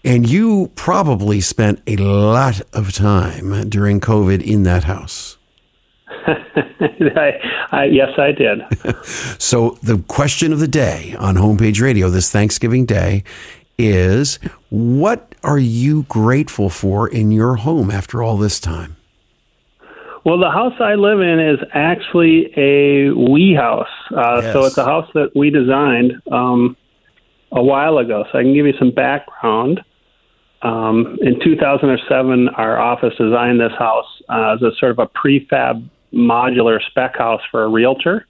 And 0.04 0.28
you 0.28 0.70
probably 0.76 1.40
spent 1.40 1.82
a 1.86 1.96
lot 1.96 2.60
of 2.72 2.92
time 2.92 3.68
during 3.68 4.00
COVID 4.00 4.42
in 4.42 4.62
that 4.62 4.84
house. 4.84 5.36
I, 6.08 7.32
I, 7.72 7.84
yes, 7.84 8.18
I 8.18 8.32
did. 8.32 8.60
So, 9.38 9.78
the 9.82 9.98
question 10.08 10.52
of 10.52 10.58
the 10.58 10.68
day 10.68 11.14
on 11.18 11.36
Homepage 11.36 11.80
Radio 11.80 12.08
this 12.08 12.30
Thanksgiving 12.30 12.86
Day 12.86 13.24
is 13.78 14.38
what 14.70 15.34
are 15.42 15.58
you 15.58 16.04
grateful 16.04 16.70
for 16.70 17.08
in 17.08 17.30
your 17.30 17.56
home 17.56 17.90
after 17.90 18.22
all 18.22 18.36
this 18.36 18.58
time? 18.58 18.96
Well, 20.24 20.38
the 20.38 20.50
house 20.50 20.72
I 20.80 20.94
live 20.94 21.20
in 21.20 21.38
is 21.38 21.58
actually 21.74 22.50
a 22.56 23.10
wee 23.10 23.54
house. 23.54 23.86
Uh, 24.10 24.40
So 24.52 24.64
it's 24.64 24.78
a 24.78 24.84
house 24.84 25.08
that 25.14 25.32
we 25.36 25.50
designed 25.50 26.14
um, 26.32 26.76
a 27.52 27.62
while 27.62 27.98
ago. 27.98 28.24
So 28.32 28.38
I 28.38 28.42
can 28.42 28.54
give 28.54 28.66
you 28.66 28.74
some 28.78 28.90
background. 28.90 29.82
Um, 30.62 31.18
in 31.20 31.38
2007, 31.44 32.48
our 32.56 32.78
office 32.78 33.12
designed 33.18 33.60
this 33.60 33.72
house 33.78 34.06
uh, 34.30 34.54
as 34.54 34.62
a 34.62 34.74
sort 34.78 34.92
of 34.92 34.98
a 34.98 35.06
prefab 35.06 35.88
modular 36.14 36.78
spec 36.88 37.16
house 37.16 37.42
for 37.50 37.64
a 37.64 37.68
realtor 37.68 38.26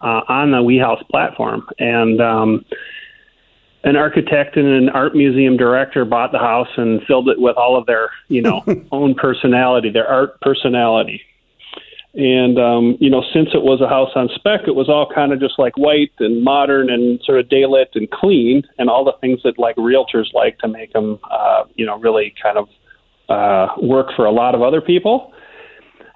uh, 0.00 0.22
on 0.28 0.50
the 0.50 0.58
weeHouse 0.58 1.06
platform. 1.08 1.66
And 1.78 2.20
um, 2.20 2.64
an 3.84 3.96
architect 3.96 4.56
and 4.56 4.66
an 4.66 4.88
art 4.88 5.14
museum 5.14 5.56
director 5.56 6.04
bought 6.04 6.32
the 6.32 6.38
house 6.38 6.68
and 6.76 7.02
filled 7.06 7.28
it 7.28 7.40
with 7.40 7.56
all 7.56 7.76
of 7.76 7.86
their, 7.86 8.10
you 8.28 8.42
know, 8.42 8.64
own 8.92 9.14
personality, 9.14 9.90
their 9.90 10.08
art 10.08 10.40
personality. 10.40 11.22
And 12.14 12.58
um, 12.58 12.96
you 13.00 13.10
know, 13.10 13.22
since 13.32 13.50
it 13.54 13.62
was 13.62 13.80
a 13.80 13.88
house 13.88 14.10
on 14.16 14.28
spec, 14.34 14.62
it 14.66 14.74
was 14.74 14.88
all 14.88 15.08
kind 15.14 15.32
of 15.32 15.40
just 15.40 15.58
like 15.58 15.76
white 15.76 16.10
and 16.18 16.42
modern 16.42 16.90
and 16.90 17.20
sort 17.22 17.38
of 17.38 17.46
daylit 17.46 17.94
and 17.94 18.10
clean, 18.10 18.62
and 18.78 18.88
all 18.88 19.04
the 19.04 19.12
things 19.20 19.40
that 19.44 19.58
like 19.58 19.76
realtors 19.76 20.32
like 20.32 20.58
to 20.58 20.68
make 20.68 20.92
them, 20.94 21.20
uh, 21.30 21.64
you 21.76 21.84
know, 21.84 21.98
really 21.98 22.34
kind 22.42 22.58
of 22.58 22.68
uh, 23.28 23.74
work 23.80 24.08
for 24.16 24.24
a 24.24 24.32
lot 24.32 24.54
of 24.54 24.62
other 24.62 24.80
people. 24.80 25.32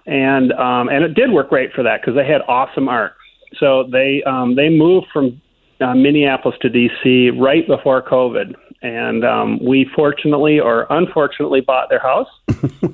And 0.07 0.53
um, 0.53 0.89
and 0.89 1.05
it 1.05 1.15
did 1.15 1.31
work 1.31 1.49
great 1.49 1.73
for 1.73 1.83
that 1.83 2.01
because 2.01 2.15
they 2.17 2.27
had 2.27 2.41
awesome 2.49 2.89
art. 2.89 3.15
So 3.59 3.85
they 3.91 4.23
um, 4.25 4.57
they 4.57 4.69
moved 4.69 5.07
from 5.13 5.41
uh, 5.81 5.95
Minneapolis 5.95 6.59
to 6.63 6.69
DC 6.69 7.39
right 7.41 7.67
before 7.67 8.03
COVID, 8.03 8.55
and 8.83 9.25
um, 9.25 9.65
we 9.65 9.89
fortunately 9.95 10.59
or 10.59 10.87
unfortunately 10.91 11.61
bought 11.61 11.89
their 11.89 12.01
house, 12.01 12.29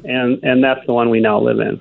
and 0.04 0.42
and 0.42 0.62
that's 0.62 0.84
the 0.86 0.92
one 0.92 1.08
we 1.08 1.20
now 1.20 1.40
live 1.40 1.60
in. 1.60 1.80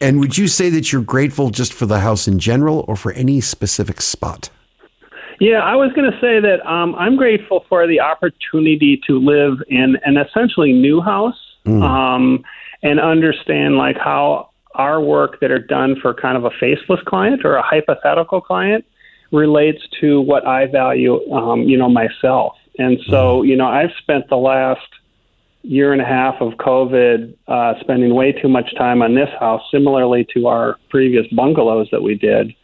And 0.00 0.18
would 0.20 0.38
you 0.38 0.48
say 0.48 0.70
that 0.70 0.92
you're 0.92 1.02
grateful 1.02 1.50
just 1.50 1.74
for 1.74 1.84
the 1.84 2.00
house 2.00 2.26
in 2.26 2.38
general 2.38 2.86
or 2.88 2.96
for 2.96 3.12
any 3.12 3.42
specific 3.42 4.00
spot? 4.00 4.48
Yeah, 5.40 5.58
I 5.58 5.76
was 5.76 5.92
going 5.92 6.10
to 6.10 6.18
say 6.20 6.40
that 6.40 6.66
um, 6.66 6.94
I'm 6.94 7.16
grateful 7.16 7.66
for 7.68 7.86
the 7.86 8.00
opportunity 8.00 9.00
to 9.06 9.18
live 9.18 9.58
in 9.68 9.98
an 10.04 10.16
essentially 10.16 10.72
new 10.72 11.02
house 11.02 11.36
um, 11.66 12.44
and 12.82 13.00
understand 13.00 13.76
like 13.76 13.96
how 13.96 14.50
our 14.74 15.00
work 15.00 15.40
that 15.40 15.50
are 15.50 15.58
done 15.58 15.96
for 16.00 16.14
kind 16.14 16.36
of 16.36 16.44
a 16.44 16.50
faceless 16.58 17.00
client 17.06 17.44
or 17.44 17.56
a 17.56 17.62
hypothetical 17.62 18.40
client 18.40 18.84
relates 19.32 19.82
to 20.00 20.20
what 20.20 20.46
I 20.46 20.66
value, 20.66 21.20
um, 21.32 21.62
you 21.62 21.76
know, 21.76 21.88
myself. 21.88 22.54
And 22.78 22.98
so, 23.08 23.42
you 23.42 23.56
know, 23.56 23.66
I've 23.66 23.90
spent 24.00 24.28
the 24.28 24.36
last 24.36 24.86
year 25.62 25.92
and 25.92 26.00
a 26.00 26.04
half 26.04 26.40
of 26.40 26.54
COVID 26.54 27.34
uh, 27.46 27.74
spending 27.80 28.14
way 28.14 28.32
too 28.32 28.48
much 28.48 28.74
time 28.76 29.02
on 29.02 29.14
this 29.14 29.28
house, 29.38 29.60
similarly 29.70 30.26
to 30.34 30.46
our 30.46 30.78
previous 30.88 31.26
bungalows 31.32 31.88
that 31.90 32.02
we 32.02 32.14
did 32.14 32.54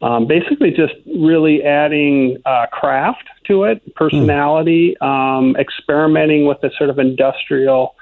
um, 0.00 0.26
basically 0.26 0.70
just 0.70 0.94
really 1.06 1.62
adding 1.62 2.38
uh, 2.46 2.66
craft 2.72 3.24
to 3.46 3.64
it, 3.64 3.94
personality, 3.96 4.96
um, 5.00 5.56
experimenting 5.58 6.46
with 6.46 6.62
a 6.62 6.70
sort 6.76 6.90
of 6.90 6.98
industrial 6.98 7.94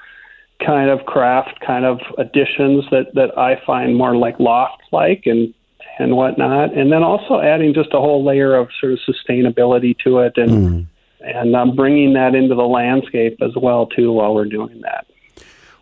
kind 0.65 0.89
of 0.89 1.05
craft 1.05 1.59
kind 1.65 1.85
of 1.85 1.99
additions 2.17 2.85
that, 2.91 3.13
that 3.13 3.37
I 3.37 3.61
find 3.65 3.95
more 3.95 4.15
like 4.15 4.39
loft 4.39 4.83
like 4.91 5.23
and 5.25 5.53
and 5.99 6.15
whatnot, 6.15 6.77
and 6.77 6.91
then 6.91 7.01
also 7.01 7.41
adding 7.41 7.73
just 7.73 7.89
a 7.91 7.97
whole 7.97 8.23
layer 8.23 8.55
of 8.55 8.69
sort 8.79 8.93
of 8.93 8.99
sustainability 8.99 9.97
to 10.03 10.19
it 10.19 10.37
and 10.37 10.87
and 11.21 11.55
um, 11.55 11.75
bringing 11.75 12.13
that 12.13 12.35
into 12.35 12.53
the 12.53 12.67
landscape 12.67 13.37
as 13.41 13.51
well 13.55 13.87
too 13.87 14.11
while 14.11 14.33
we're 14.35 14.45
doing 14.45 14.81
that. 14.81 15.07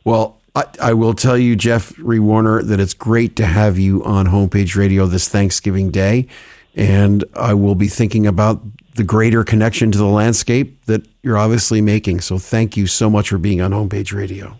Well, 0.05 0.37
I, 0.55 0.63
I 0.81 0.93
will 0.93 1.13
tell 1.13 1.37
you, 1.37 1.55
Geoffrey 1.55 2.19
Warner, 2.19 2.61
that 2.63 2.79
it's 2.79 2.93
great 2.93 3.35
to 3.37 3.45
have 3.45 3.77
you 3.77 4.03
on 4.05 4.27
Homepage 4.27 4.75
Radio 4.75 5.05
this 5.05 5.27
Thanksgiving 5.27 5.91
Day. 5.91 6.27
And 6.75 7.23
I 7.33 7.53
will 7.53 7.75
be 7.75 7.87
thinking 7.87 8.27
about 8.27 8.61
the 8.95 9.03
greater 9.03 9.43
connection 9.43 9.91
to 9.91 9.97
the 9.97 10.05
landscape 10.05 10.85
that 10.85 11.05
you're 11.23 11.37
obviously 11.37 11.81
making. 11.81 12.21
So 12.21 12.37
thank 12.37 12.77
you 12.77 12.87
so 12.87 13.09
much 13.09 13.29
for 13.29 13.37
being 13.37 13.61
on 13.61 13.71
Homepage 13.71 14.13
Radio. 14.13 14.59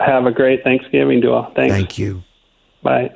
Have 0.00 0.26
a 0.26 0.32
great 0.32 0.62
Thanksgiving, 0.62 1.20
Duo. 1.20 1.52
Thanks. 1.56 1.74
Thank 1.74 1.98
you. 1.98 2.22
Bye. 2.82 3.14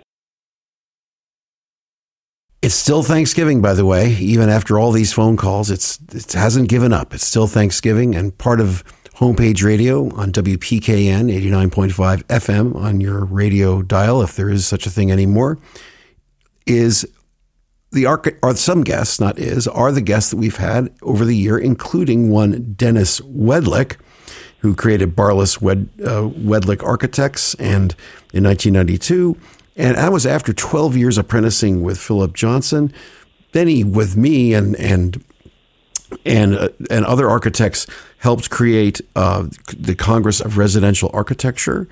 It's 2.60 2.74
still 2.74 3.02
Thanksgiving, 3.02 3.60
by 3.60 3.74
the 3.74 3.84
way. 3.84 4.12
Even 4.12 4.48
after 4.48 4.78
all 4.78 4.92
these 4.92 5.12
phone 5.12 5.36
calls, 5.36 5.70
it's 5.70 5.98
it 6.12 6.32
hasn't 6.32 6.68
given 6.68 6.92
up. 6.92 7.12
It's 7.12 7.26
still 7.26 7.48
Thanksgiving, 7.48 8.14
and 8.14 8.36
part 8.38 8.60
of 8.60 8.84
Homepage 9.16 9.62
Radio 9.64 10.12
on 10.16 10.32
WPKN 10.32 11.30
89.5 11.30 12.22
FM 12.24 12.74
on 12.74 13.00
your 13.00 13.24
radio 13.24 13.82
dial, 13.82 14.22
if 14.22 14.34
there 14.34 14.48
is 14.48 14.66
such 14.66 14.86
a 14.86 14.90
thing 14.90 15.12
anymore, 15.12 15.58
is 16.66 17.06
the 17.92 18.06
arch- 18.06 18.36
or 18.42 18.56
some 18.56 18.82
guests, 18.82 19.20
not 19.20 19.38
is, 19.38 19.68
are 19.68 19.92
the 19.92 20.00
guests 20.00 20.30
that 20.30 20.38
we've 20.38 20.56
had 20.56 20.92
over 21.02 21.24
the 21.24 21.36
year, 21.36 21.58
including 21.58 22.30
one 22.30 22.72
Dennis 22.74 23.20
Wedlick, 23.20 23.96
who 24.62 24.76
created 24.76 25.16
Barlis 25.16 25.60
Wed, 25.60 25.88
uh, 26.00 26.28
Wedlick 26.28 26.84
Architects, 26.84 27.54
and 27.54 27.94
in 28.32 28.44
1992, 28.44 29.36
and 29.76 29.96
that 29.96 30.12
was 30.12 30.24
after 30.24 30.52
12 30.52 30.96
years 30.96 31.18
apprenticing 31.18 31.82
with 31.82 31.98
Philip 31.98 32.32
Johnson. 32.32 32.92
Then 33.50 33.66
he, 33.66 33.82
with 33.82 34.16
me 34.16 34.54
and 34.54 34.76
and 34.76 35.24
and 36.24 36.54
uh, 36.54 36.68
and 36.90 37.04
other 37.04 37.28
architects, 37.28 37.86
helped 38.18 38.50
create 38.50 39.00
uh, 39.16 39.48
the 39.76 39.96
Congress 39.96 40.40
of 40.40 40.56
Residential 40.56 41.10
Architecture, 41.12 41.88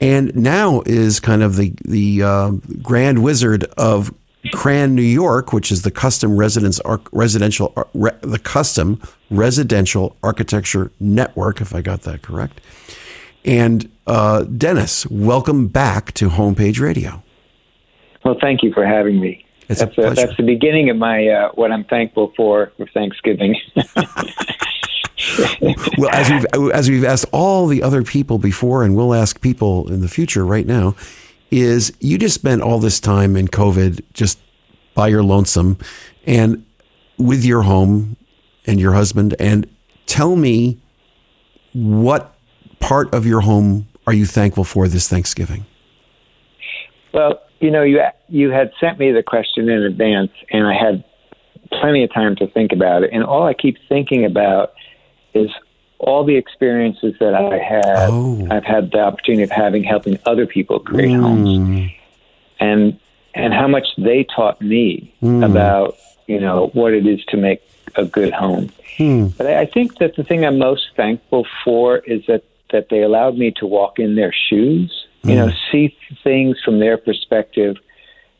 and 0.00 0.34
now 0.36 0.82
is 0.86 1.18
kind 1.18 1.42
of 1.42 1.56
the 1.56 1.74
the 1.84 2.22
uh, 2.22 2.50
grand 2.80 3.24
wizard 3.24 3.64
of 3.76 4.14
CRAN 4.52 4.94
New 4.94 5.02
York, 5.02 5.52
which 5.52 5.72
is 5.72 5.82
the 5.82 5.90
custom 5.90 6.36
residence 6.36 6.80
residential 7.12 7.72
uh, 7.76 7.84
re, 7.94 8.10
the 8.20 8.38
custom 8.38 9.00
residential 9.30 10.16
architecture 10.22 10.92
network, 11.00 11.60
if 11.60 11.74
I 11.74 11.80
got 11.80 12.02
that 12.02 12.22
correct. 12.22 12.60
And 13.44 13.90
uh, 14.06 14.44
Dennis, 14.44 15.06
welcome 15.06 15.68
back 15.68 16.12
to 16.14 16.28
Homepage 16.30 16.80
Radio. 16.80 17.22
Well, 18.24 18.36
thank 18.40 18.62
you 18.62 18.72
for 18.72 18.86
having 18.86 19.20
me. 19.20 19.44
It's 19.68 19.80
that's, 19.80 19.92
a 19.92 19.94
pleasure. 19.94 20.14
that's 20.14 20.36
the 20.36 20.42
beginning 20.42 20.90
of 20.90 20.96
my 20.96 21.26
uh, 21.28 21.50
what 21.52 21.72
I'm 21.72 21.84
thankful 21.84 22.32
for 22.36 22.72
for 22.76 22.86
Thanksgiving. 22.88 23.56
well, 25.98 26.10
as 26.12 26.30
we've 26.30 26.46
as 26.72 26.90
we've 26.90 27.04
asked 27.04 27.26
all 27.32 27.66
the 27.66 27.82
other 27.82 28.02
people 28.02 28.38
before, 28.38 28.84
and 28.84 28.94
we'll 28.96 29.14
ask 29.14 29.40
people 29.40 29.90
in 29.90 30.00
the 30.00 30.08
future 30.08 30.44
right 30.44 30.66
now, 30.66 30.94
is 31.50 31.92
you 32.00 32.18
just 32.18 32.34
spent 32.34 32.62
all 32.62 32.78
this 32.78 33.00
time 33.00 33.36
in 33.36 33.48
COVID 33.48 34.02
just 34.12 34.38
by 34.94 35.08
your 35.08 35.22
lonesome 35.22 35.78
and 36.26 36.64
with 37.18 37.44
your 37.44 37.62
home 37.62 38.16
and 38.66 38.80
your 38.80 38.92
husband, 38.92 39.34
and 39.38 39.68
tell 40.06 40.36
me 40.36 40.80
what 41.72 42.34
part 42.80 43.12
of 43.14 43.26
your 43.26 43.42
home 43.42 43.86
are 44.06 44.12
you 44.12 44.26
thankful 44.26 44.64
for 44.64 44.88
this 44.88 45.08
Thanksgiving? 45.08 45.66
well, 47.14 47.40
you 47.60 47.70
know, 47.70 47.82
you 47.82 48.00
you 48.28 48.50
had 48.50 48.72
sent 48.78 48.98
me 48.98 49.12
the 49.12 49.22
question 49.22 49.70
in 49.70 49.84
advance, 49.84 50.32
and 50.50 50.66
I 50.66 50.74
had 50.74 51.04
plenty 51.70 52.02
of 52.02 52.12
time 52.12 52.36
to 52.36 52.48
think 52.48 52.72
about 52.72 53.04
it. 53.04 53.10
And 53.12 53.24
all 53.24 53.46
I 53.46 53.54
keep 53.54 53.78
thinking 53.88 54.24
about 54.24 54.72
is 55.32 55.48
all 56.04 56.24
the 56.24 56.36
experiences 56.36 57.14
that 57.20 57.34
I 57.34 57.58
had. 57.58 58.08
Oh. 58.10 58.46
I've 58.50 58.64
had 58.64 58.90
the 58.92 59.00
opportunity 59.00 59.42
of 59.42 59.50
having 59.50 59.82
helping 59.82 60.18
other 60.26 60.46
people 60.46 60.78
create 60.78 61.10
Mm. 61.16 61.22
homes, 61.22 61.90
and 62.60 62.98
and 63.34 63.52
how 63.52 63.66
much 63.66 63.88
they 63.98 64.24
taught 64.24 64.60
me 64.60 65.12
Mm. 65.22 65.44
about 65.50 65.96
you 66.26 66.40
know 66.40 66.70
what 66.74 66.92
it 66.94 67.06
is 67.06 67.24
to 67.26 67.36
make 67.36 67.60
a 67.96 68.04
good 68.04 68.32
home. 68.32 68.70
Hmm. 68.96 69.26
But 69.36 69.46
I 69.46 69.60
I 69.60 69.66
think 69.66 69.98
that 69.98 70.14
the 70.16 70.24
thing 70.24 70.44
I'm 70.44 70.58
most 70.58 70.84
thankful 70.96 71.46
for 71.64 71.98
is 72.14 72.20
that 72.26 72.42
that 72.72 72.88
they 72.90 73.02
allowed 73.02 73.36
me 73.38 73.50
to 73.60 73.66
walk 73.66 73.98
in 73.98 74.14
their 74.14 74.32
shoes. 74.48 74.90
You 75.22 75.36
know, 75.36 75.50
see 75.72 75.96
things 76.22 76.60
from 76.62 76.80
their 76.80 76.98
perspective. 76.98 77.76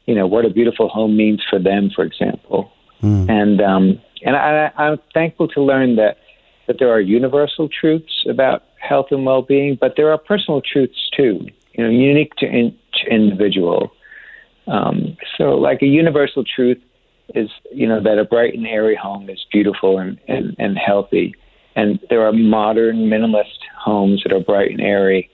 You 0.06 0.14
know 0.14 0.26
what 0.26 0.44
a 0.44 0.50
beautiful 0.50 0.88
home 0.88 1.16
means 1.16 1.40
for 1.48 1.58
them, 1.58 1.88
for 1.96 2.04
example. 2.04 2.70
And 3.02 3.60
um, 3.60 4.00
and 4.26 4.34
I, 4.36 4.70
I'm 4.76 4.98
thankful 5.12 5.48
to 5.48 5.60
learn 5.62 5.96
that 5.96 6.18
that 6.66 6.78
there 6.78 6.90
are 6.90 7.00
universal 7.00 7.68
truths 7.68 8.24
about 8.28 8.64
health 8.78 9.06
and 9.10 9.24
well-being, 9.24 9.76
but 9.80 9.94
there 9.96 10.10
are 10.10 10.18
personal 10.18 10.60
truths 10.60 11.10
too. 11.16 11.46
You 11.72 11.84
know, 11.84 11.90
unique 11.90 12.34
to 12.36 12.46
each 12.46 13.04
individual. 13.10 13.92
Um, 14.66 15.16
so, 15.36 15.56
like 15.56 15.82
a 15.82 15.86
universal 15.86 16.44
truth 16.44 16.78
is, 17.34 17.50
you 17.72 17.86
know, 17.86 18.02
that 18.02 18.18
a 18.18 18.24
bright 18.24 18.54
and 18.54 18.66
airy 18.66 18.96
home 18.96 19.28
is 19.28 19.44
beautiful 19.52 19.98
and, 19.98 20.18
and, 20.28 20.54
and 20.58 20.78
healthy. 20.78 21.34
And 21.76 21.98
there 22.08 22.24
are 22.26 22.32
modern 22.32 23.08
minimalist 23.08 23.58
homes 23.78 24.22
that 24.22 24.32
are 24.32 24.40
bright 24.40 24.70
and 24.70 24.80
airy. 24.80 25.30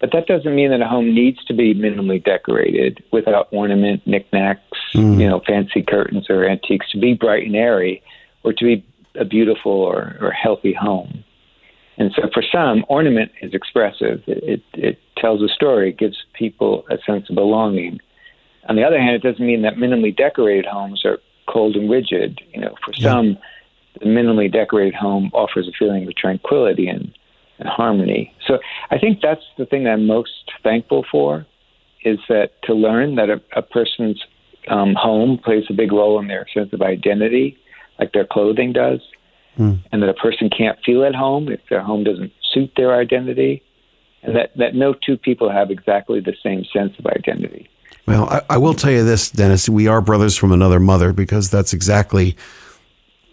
But 0.00 0.12
that 0.12 0.26
doesn't 0.26 0.54
mean 0.54 0.70
that 0.70 0.82
a 0.82 0.86
home 0.86 1.14
needs 1.14 1.42
to 1.46 1.54
be 1.54 1.74
minimally 1.74 2.22
decorated 2.22 3.02
without 3.12 3.48
ornament, 3.50 4.06
knickknacks, 4.06 4.60
you 4.92 5.28
know, 5.28 5.40
fancy 5.46 5.82
curtains 5.82 6.28
or 6.28 6.44
antiques 6.44 6.90
to 6.90 6.98
be 6.98 7.14
bright 7.14 7.46
and 7.46 7.56
airy 7.56 8.02
or 8.44 8.52
to 8.52 8.64
be 8.64 8.84
a 9.18 9.24
beautiful 9.24 9.72
or, 9.72 10.16
or 10.20 10.30
healthy 10.30 10.72
home. 10.72 11.24
And 11.98 12.12
so 12.14 12.28
for 12.32 12.42
some, 12.52 12.84
ornament 12.88 13.32
is 13.40 13.54
expressive. 13.54 14.22
It, 14.26 14.44
it, 14.44 14.62
it 14.74 14.98
tells 15.16 15.42
a 15.42 15.48
story, 15.48 15.90
it 15.90 15.98
gives 15.98 16.16
people 16.34 16.84
a 16.90 16.98
sense 17.06 17.28
of 17.30 17.36
belonging. 17.36 18.00
On 18.68 18.76
the 18.76 18.84
other 18.84 19.00
hand, 19.00 19.14
it 19.16 19.22
doesn't 19.22 19.44
mean 19.44 19.62
that 19.62 19.76
minimally 19.76 20.14
decorated 20.14 20.66
homes 20.66 21.04
are 21.04 21.18
cold 21.48 21.76
and 21.76 21.90
rigid. 21.90 22.40
You 22.52 22.60
know, 22.60 22.74
for 22.84 22.92
some, 22.92 23.38
the 23.98 24.06
minimally 24.06 24.52
decorated 24.52 24.94
home 24.94 25.30
offers 25.32 25.68
a 25.68 25.72
feeling 25.78 26.06
of 26.06 26.14
tranquility 26.16 26.88
and, 26.88 27.16
and 27.58 27.68
harmony. 27.68 28.34
So 28.46 28.58
I 28.90 28.98
think 28.98 29.20
that's 29.22 29.44
the 29.56 29.64
thing 29.64 29.84
that 29.84 29.90
I'm 29.90 30.06
most 30.06 30.52
thankful 30.62 31.06
for 31.10 31.46
is 32.04 32.18
that 32.28 32.62
to 32.64 32.74
learn 32.74 33.14
that 33.14 33.30
a, 33.30 33.40
a 33.56 33.62
person's 33.62 34.22
um, 34.68 34.94
home 34.94 35.38
plays 35.42 35.64
a 35.70 35.72
big 35.72 35.92
role 35.92 36.18
in 36.18 36.28
their 36.28 36.46
sense 36.52 36.72
of 36.72 36.82
identity, 36.82 37.56
like 37.98 38.12
their 38.12 38.26
clothing 38.26 38.72
does, 38.72 39.00
hmm. 39.56 39.74
and 39.92 40.02
that 40.02 40.08
a 40.08 40.14
person 40.14 40.50
can't 40.50 40.78
feel 40.84 41.04
at 41.04 41.14
home 41.14 41.48
if 41.48 41.60
their 41.68 41.82
home 41.82 42.04
doesn't 42.04 42.32
suit 42.52 42.72
their 42.76 42.98
identity, 42.98 43.62
and 44.22 44.36
that, 44.36 44.56
that 44.56 44.74
no 44.74 44.94
two 44.94 45.16
people 45.16 45.50
have 45.50 45.70
exactly 45.70 46.20
the 46.20 46.34
same 46.42 46.64
sense 46.72 46.98
of 46.98 47.06
identity. 47.06 47.68
Well, 48.06 48.28
I, 48.28 48.42
I 48.50 48.58
will 48.58 48.74
tell 48.74 48.92
you 48.92 49.04
this, 49.04 49.30
Dennis. 49.30 49.68
We 49.68 49.88
are 49.88 50.00
brothers 50.00 50.36
from 50.36 50.52
another 50.52 50.78
mother 50.78 51.12
because 51.12 51.50
that's 51.50 51.72
exactly 51.72 52.36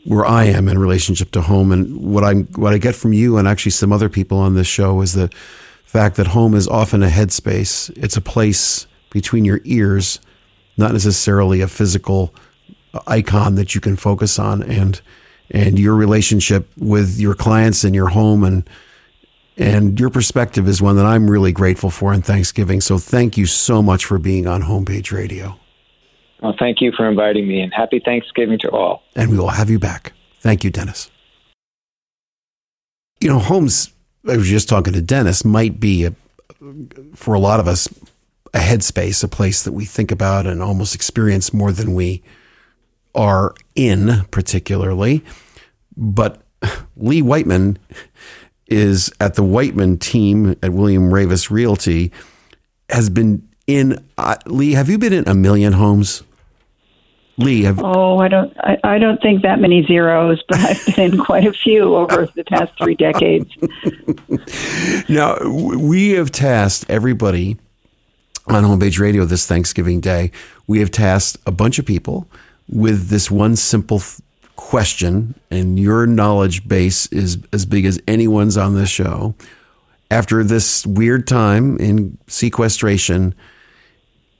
where 0.05 0.26
I 0.26 0.45
am 0.45 0.68
in 0.68 0.80
relationship 0.80 1.32
to 1.32 1.41
home. 1.41 1.72
And 1.72 1.97
what 1.97 2.24
I 2.24 2.34
what 2.34 2.74
I 2.74 2.78
get 2.78 2.95
from 2.95 3.14
you 3.14 3.38
and 3.38 3.47
actually 3.47 3.72
some 3.72 3.91
other 3.91 4.09
people 4.09 4.38
on 4.38 4.55
this 4.55 4.68
show 4.68 5.01
is 5.01 5.14
the 5.14 5.30
fact 5.84 6.16
that 6.16 6.28
home 6.28 6.55
is 6.55 6.68
often 6.68 7.03
a 7.03 7.07
headspace. 7.07 7.91
It's 7.95 8.18
a 8.18 8.22
place 8.22 8.88
between 9.11 9.45
your 9.45 9.61
ears, 9.64 10.20
not 10.76 10.91
necessarily 10.91 11.61
a 11.61 11.68
physical 11.68 12.34
icon 13.08 13.56
that 13.56 13.76
you 13.76 13.82
can 13.82 13.96
focus 13.96 14.39
on. 14.39 14.64
And 14.64 15.02
and 15.52 15.78
your 15.78 15.96
relationship 15.96 16.68
with 16.78 17.20
your 17.20 17.36
clients 17.36 17.84
and 17.84 17.94
your 17.94 18.10
home 18.10 18.44
and 18.44 18.68
and 19.56 20.00
your 20.00 20.10
perspective 20.10 20.68
is 20.68 20.82
one 20.82 20.96
that 20.96 21.06
I'm 21.06 21.30
really 21.30 21.52
grateful 21.52 21.91
for 21.91 22.12
in 22.12 22.24
Thanksgiving. 22.24 22.82
So 22.82 22.98
thank 22.98 23.38
you 23.38 23.46
so 23.46 23.84
much 23.84 24.04
for 24.06 24.18
being 24.18 24.48
on 24.48 24.64
Homepage 24.64 25.12
Radio. 25.12 25.60
Well, 26.41 26.56
thank 26.58 26.82
you 26.82 26.91
for 26.91 27.08
inviting 27.08 27.48
me, 27.48 27.62
and 27.62 27.72
happy 27.74 28.02
Thanksgiving 28.04 28.58
to 28.60 28.72
all. 28.72 29.04
And 29.16 29.30
we 29.30 29.38
will 29.38 29.50
have 29.50 29.70
you 29.70 29.80
back. 29.80 30.14
Thank 30.39 30.64
you, 30.64 30.72
Dennis. 30.72 31.10
You 33.22 33.30
know, 33.30 33.39
homes, 33.39 33.94
I 34.28 34.36
was 34.36 34.50
just 34.50 34.68
talking 34.68 34.91
to 34.94 35.02
Dennis, 35.02 35.46
might 35.46 35.80
be, 35.80 36.06
a, 36.06 36.16
for 37.16 37.34
a 37.34 37.39
lot 37.39 37.62
of 37.62 37.68
us, 37.68 37.88
a 38.54 38.60
headspace, 38.60 39.24
a 39.24 39.28
place 39.30 39.64
that 39.64 39.72
we 39.72 39.86
think 39.86 40.12
about 40.12 40.46
and 40.46 40.62
almost 40.62 40.96
experience 40.96 41.54
more 41.54 41.72
than 41.72 41.94
we 41.94 42.24
are 43.16 43.53
in, 43.76 44.26
particularly. 44.32 45.24
But 45.95 46.41
Lee 46.97 47.22
Whiteman 47.22 47.78
is 48.68 49.11
at 49.20 49.36
the 49.36 49.43
Whiteman 49.43 49.97
team 49.97 50.55
at 50.64 50.74
William 50.74 51.09
Raveis 51.09 51.49
Realty, 51.49 52.11
has 52.89 53.09
been 53.09 53.47
in. 53.68 54.03
Uh, 54.18 54.36
Lee, 54.45 54.74
have 54.74 54.89
you 54.89 54.97
been 54.97 55.14
in 55.14 55.28
a 55.28 55.34
million 55.34 55.74
homes? 55.74 56.24
Lee, 57.38 57.64
have, 57.64 57.80
Oh, 57.84 58.20
I 58.20 58.28
don't. 58.28 58.55
I, 58.59 58.78
I 58.84 58.97
don't 58.99 59.20
think 59.22 59.41
that 59.41 59.59
many 59.59 59.84
zeros, 59.86 60.43
but 60.47 60.59
I've 60.59 60.95
been 60.95 61.14
in 61.14 61.18
quite 61.20 61.45
a 61.45 61.53
few 61.53 61.95
over 61.95 62.28
the 62.36 62.43
past 62.43 62.74
three 62.78 62.95
decades. 62.95 63.49
Now, 65.09 65.38
we 65.43 66.11
have 66.11 66.32
tasked 66.32 66.86
everybody 66.89 67.57
on 68.47 68.64
Homepage 68.64 68.99
Radio 68.99 69.26
this 69.26 69.45
Thanksgiving 69.45 69.99
Day. 69.99 70.32
We 70.66 70.80
have 70.80 70.91
tasked 70.91 71.38
a 71.45 71.51
bunch 71.51 71.78
of 71.78 71.86
people 71.86 72.28
with 72.70 73.09
this 73.09 73.30
one 73.30 73.55
simple 73.55 73.99
th- 73.99 74.22
question, 74.55 75.36
and 75.51 75.80
your 75.80 76.05
knowledge 76.05 76.68
base 76.68 77.07
is 77.07 77.38
as 77.51 77.66
big 77.66 77.86
as 77.86 77.99
anyone's 78.07 78.57
on 78.57 78.76
this 78.76 78.89
show. 78.89 79.36
After 80.11 80.43
this 80.43 80.86
weird 80.86 81.28
time 81.28 81.78
in 81.78 82.18
sequestration, 82.28 83.34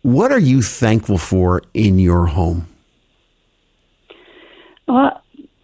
what 0.04 0.32
are 0.32 0.40
you 0.40 0.62
thankful 0.62 1.18
for 1.18 1.64
in 1.74 1.98
your 1.98 2.28
home? 2.28 2.68
Well, 4.88 5.22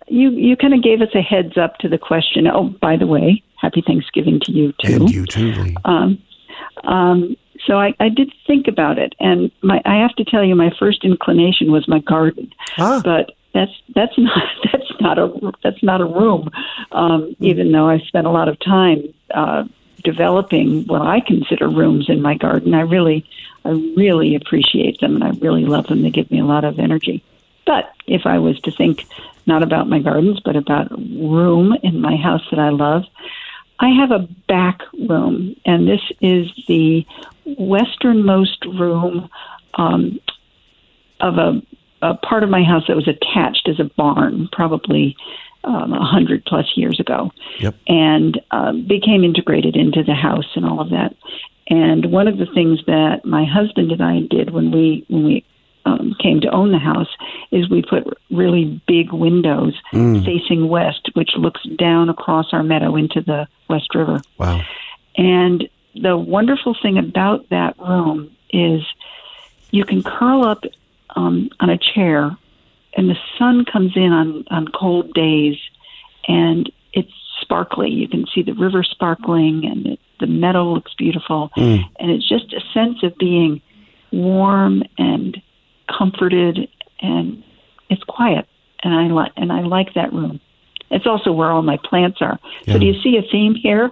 you 0.07 0.32
you 0.32 0.55
kind 0.55 0.74
of 0.74 0.82
gave 0.82 1.01
us 1.01 1.10
a 1.14 1.22
heads 1.22 1.57
up 1.57 1.78
to 1.80 1.89
the 1.89 1.97
question. 1.97 2.47
Oh, 2.47 2.70
by 2.82 2.97
the 2.97 3.05
way, 3.05 3.43
happy 3.62 3.84
Thanksgiving 3.86 4.39
to 4.43 4.51
you 4.51 4.74
too. 4.84 4.95
And 4.95 5.10
you 5.10 5.26
too, 5.26 5.51
Lee. 5.51 5.76
Um, 5.86 6.22
um, 6.84 7.36
so 7.70 7.78
I, 7.80 7.93
I 7.99 8.09
did 8.09 8.34
think 8.47 8.67
about 8.67 8.97
it, 8.97 9.13
and 9.20 9.51
my 9.61 9.80
I 9.86 9.97
have 9.97 10.15
to 10.15 10.26
tell 10.26 10.43
you, 10.43 10.55
my 10.55 10.72
first 10.80 11.05
inclination 11.05 11.72
was 11.72 11.88
my 11.88 11.99
garden, 11.99 12.51
Ah. 12.80 12.99
but 13.03 13.32
that's 13.53 13.72
that's 13.93 14.17
not 14.17 14.43
that's 14.72 14.91
not 14.99 15.20
a 15.20 15.53
that's 15.63 15.84
not 15.84 16.01
a 16.01 16.05
room. 16.05 16.49
Um, 16.91 17.36
even 17.39 17.72
though 17.72 17.88
I 17.88 17.99
spent 17.99 18.26
a 18.26 18.32
lot 18.32 18.49
of 18.49 18.59
time 18.59 19.03
uh, 19.32 19.65
developing 20.03 20.86
what 20.88 21.03
I 21.03 21.20
consider 21.20 21.70
rooms 21.70 22.09
in 22.09 22.24
my 22.24 22.34
garden, 22.34 22.74
I 22.74 22.82
really 22.82 23.24
I 23.65 23.70
really 23.70 24.34
appreciate 24.34 24.99
them 24.99 25.13
and 25.15 25.24
I 25.24 25.30
really 25.39 25.65
love 25.65 25.86
them. 25.88 26.01
They 26.01 26.09
give 26.09 26.32
me 26.32 26.39
a 26.39 26.45
lot 26.45 26.63
of 26.63 26.80
energy. 26.80 27.24
But 27.67 27.93
if 28.07 28.26
I 28.26 28.39
was 28.39 28.59
to 28.61 28.72
think 28.72 29.05
not 29.45 29.61
about 29.61 29.88
my 29.88 29.99
gardens, 29.99 30.39
but 30.39 30.55
about 30.55 30.89
room 30.91 31.76
in 31.84 32.01
my 32.01 32.15
house 32.15 32.41
that 32.49 32.59
I 32.59 32.70
love, 32.70 33.03
I 33.80 33.89
have 33.89 34.11
a 34.11 34.27
back 34.47 34.82
room, 35.07 35.55
and 35.65 35.88
this 35.88 36.01
is 36.21 36.47
the 36.67 37.05
westernmost 37.57 38.65
room 38.65 39.30
um, 39.75 40.19
of 41.21 41.38
a, 41.38 41.61
a 42.01 42.15
part 42.15 42.43
of 42.43 42.49
my 42.49 42.63
house 42.63 42.84
that 42.88 42.95
was 42.95 43.07
attached 43.07 43.69
as 43.69 43.80
a 43.80 43.86
barn, 43.95 44.49
probably 44.51 45.15
um, 45.63 45.93
a 45.93 45.97
um, 45.97 46.01
hundred 46.01 46.45
plus 46.45 46.65
years 46.75 46.99
ago, 46.99 47.32
yep. 47.59 47.75
and 47.88 48.41
uh, 48.51 48.73
became 48.73 49.23
integrated 49.23 49.75
into 49.75 50.03
the 50.03 50.13
house 50.13 50.47
and 50.55 50.65
all 50.65 50.80
of 50.80 50.89
that. 50.89 51.15
And 51.67 52.11
one 52.11 52.27
of 52.27 52.38
the 52.38 52.47
things 52.47 52.80
that 52.88 53.25
my 53.25 53.45
husband 53.45 53.91
and 53.91 54.01
I 54.01 54.21
did 54.21 54.51
when 54.51 54.71
we 54.71 55.05
when 55.07 55.23
we 55.23 55.45
um, 55.86 56.15
came 56.21 56.41
to 56.41 56.49
own 56.49 56.71
the 56.71 56.80
house 56.80 57.07
is 57.51 57.69
we 57.69 57.82
put 57.82 58.05
really 58.32 58.82
big 58.88 59.11
windows 59.11 59.73
mm. 59.93 60.23
facing 60.25 60.67
west, 60.67 61.09
which 61.13 61.32
looks 61.38 61.61
down 61.77 62.09
across 62.09 62.47
our 62.53 62.63
meadow 62.63 62.95
into 62.95 63.21
the 63.21 63.47
West 63.69 63.93
River. 63.95 64.21
Wow! 64.38 64.61
And 65.17 65.69
the 65.95 66.17
wonderful 66.17 66.75
thing 66.82 66.97
about 66.97 67.49
that 67.49 67.77
room 67.80 68.36
is 68.51 68.82
you 69.71 69.86
can 69.86 70.03
curl 70.03 70.43
up 70.43 70.63
um, 71.15 71.49
on 71.59 71.69
a 71.69 71.77
chair, 71.77 72.36
and 72.95 73.09
the 73.09 73.17
sun 73.38 73.65
comes 73.65 73.93
in 73.95 74.11
on 74.11 74.45
on 74.49 74.67
cold 74.67 75.13
days, 75.13 75.57
and 76.27 76.71
it's 76.93 77.11
sparkly. 77.41 77.89
You 77.89 78.07
can 78.07 78.25
see 78.34 78.43
the 78.43 78.53
river 78.53 78.84
sparkling, 78.84 79.65
and 79.65 79.88
it, 79.88 79.99
the 80.19 80.27
meadow 80.27 80.73
looks 80.73 80.93
beautiful, 80.95 81.51
mm. 81.57 81.82
and 81.99 82.11
it's 82.11 82.27
just 82.27 82.53
a 82.53 82.61
sense 82.73 83.01
of 83.03 83.17
being 83.17 83.61
warm 84.11 84.84
and 84.97 85.41
comforted, 85.98 86.68
and 87.02 87.44
it's 87.90 88.04
quiet. 88.04 88.48
And 88.84 88.94
I 88.94 89.08
like 89.08 89.32
and 89.36 89.52
I 89.52 89.62
like 89.62 89.94
that 89.96 90.14
room. 90.14 90.40
It's 90.92 91.06
also 91.06 91.32
where 91.32 91.52
all 91.52 91.62
my 91.62 91.78
plants 91.84 92.20
are. 92.22 92.40
Yeah. 92.66 92.74
So 92.74 92.80
do 92.80 92.86
you 92.86 93.00
see 93.02 93.18
a 93.18 93.22
theme 93.22 93.54
here? 93.56 93.92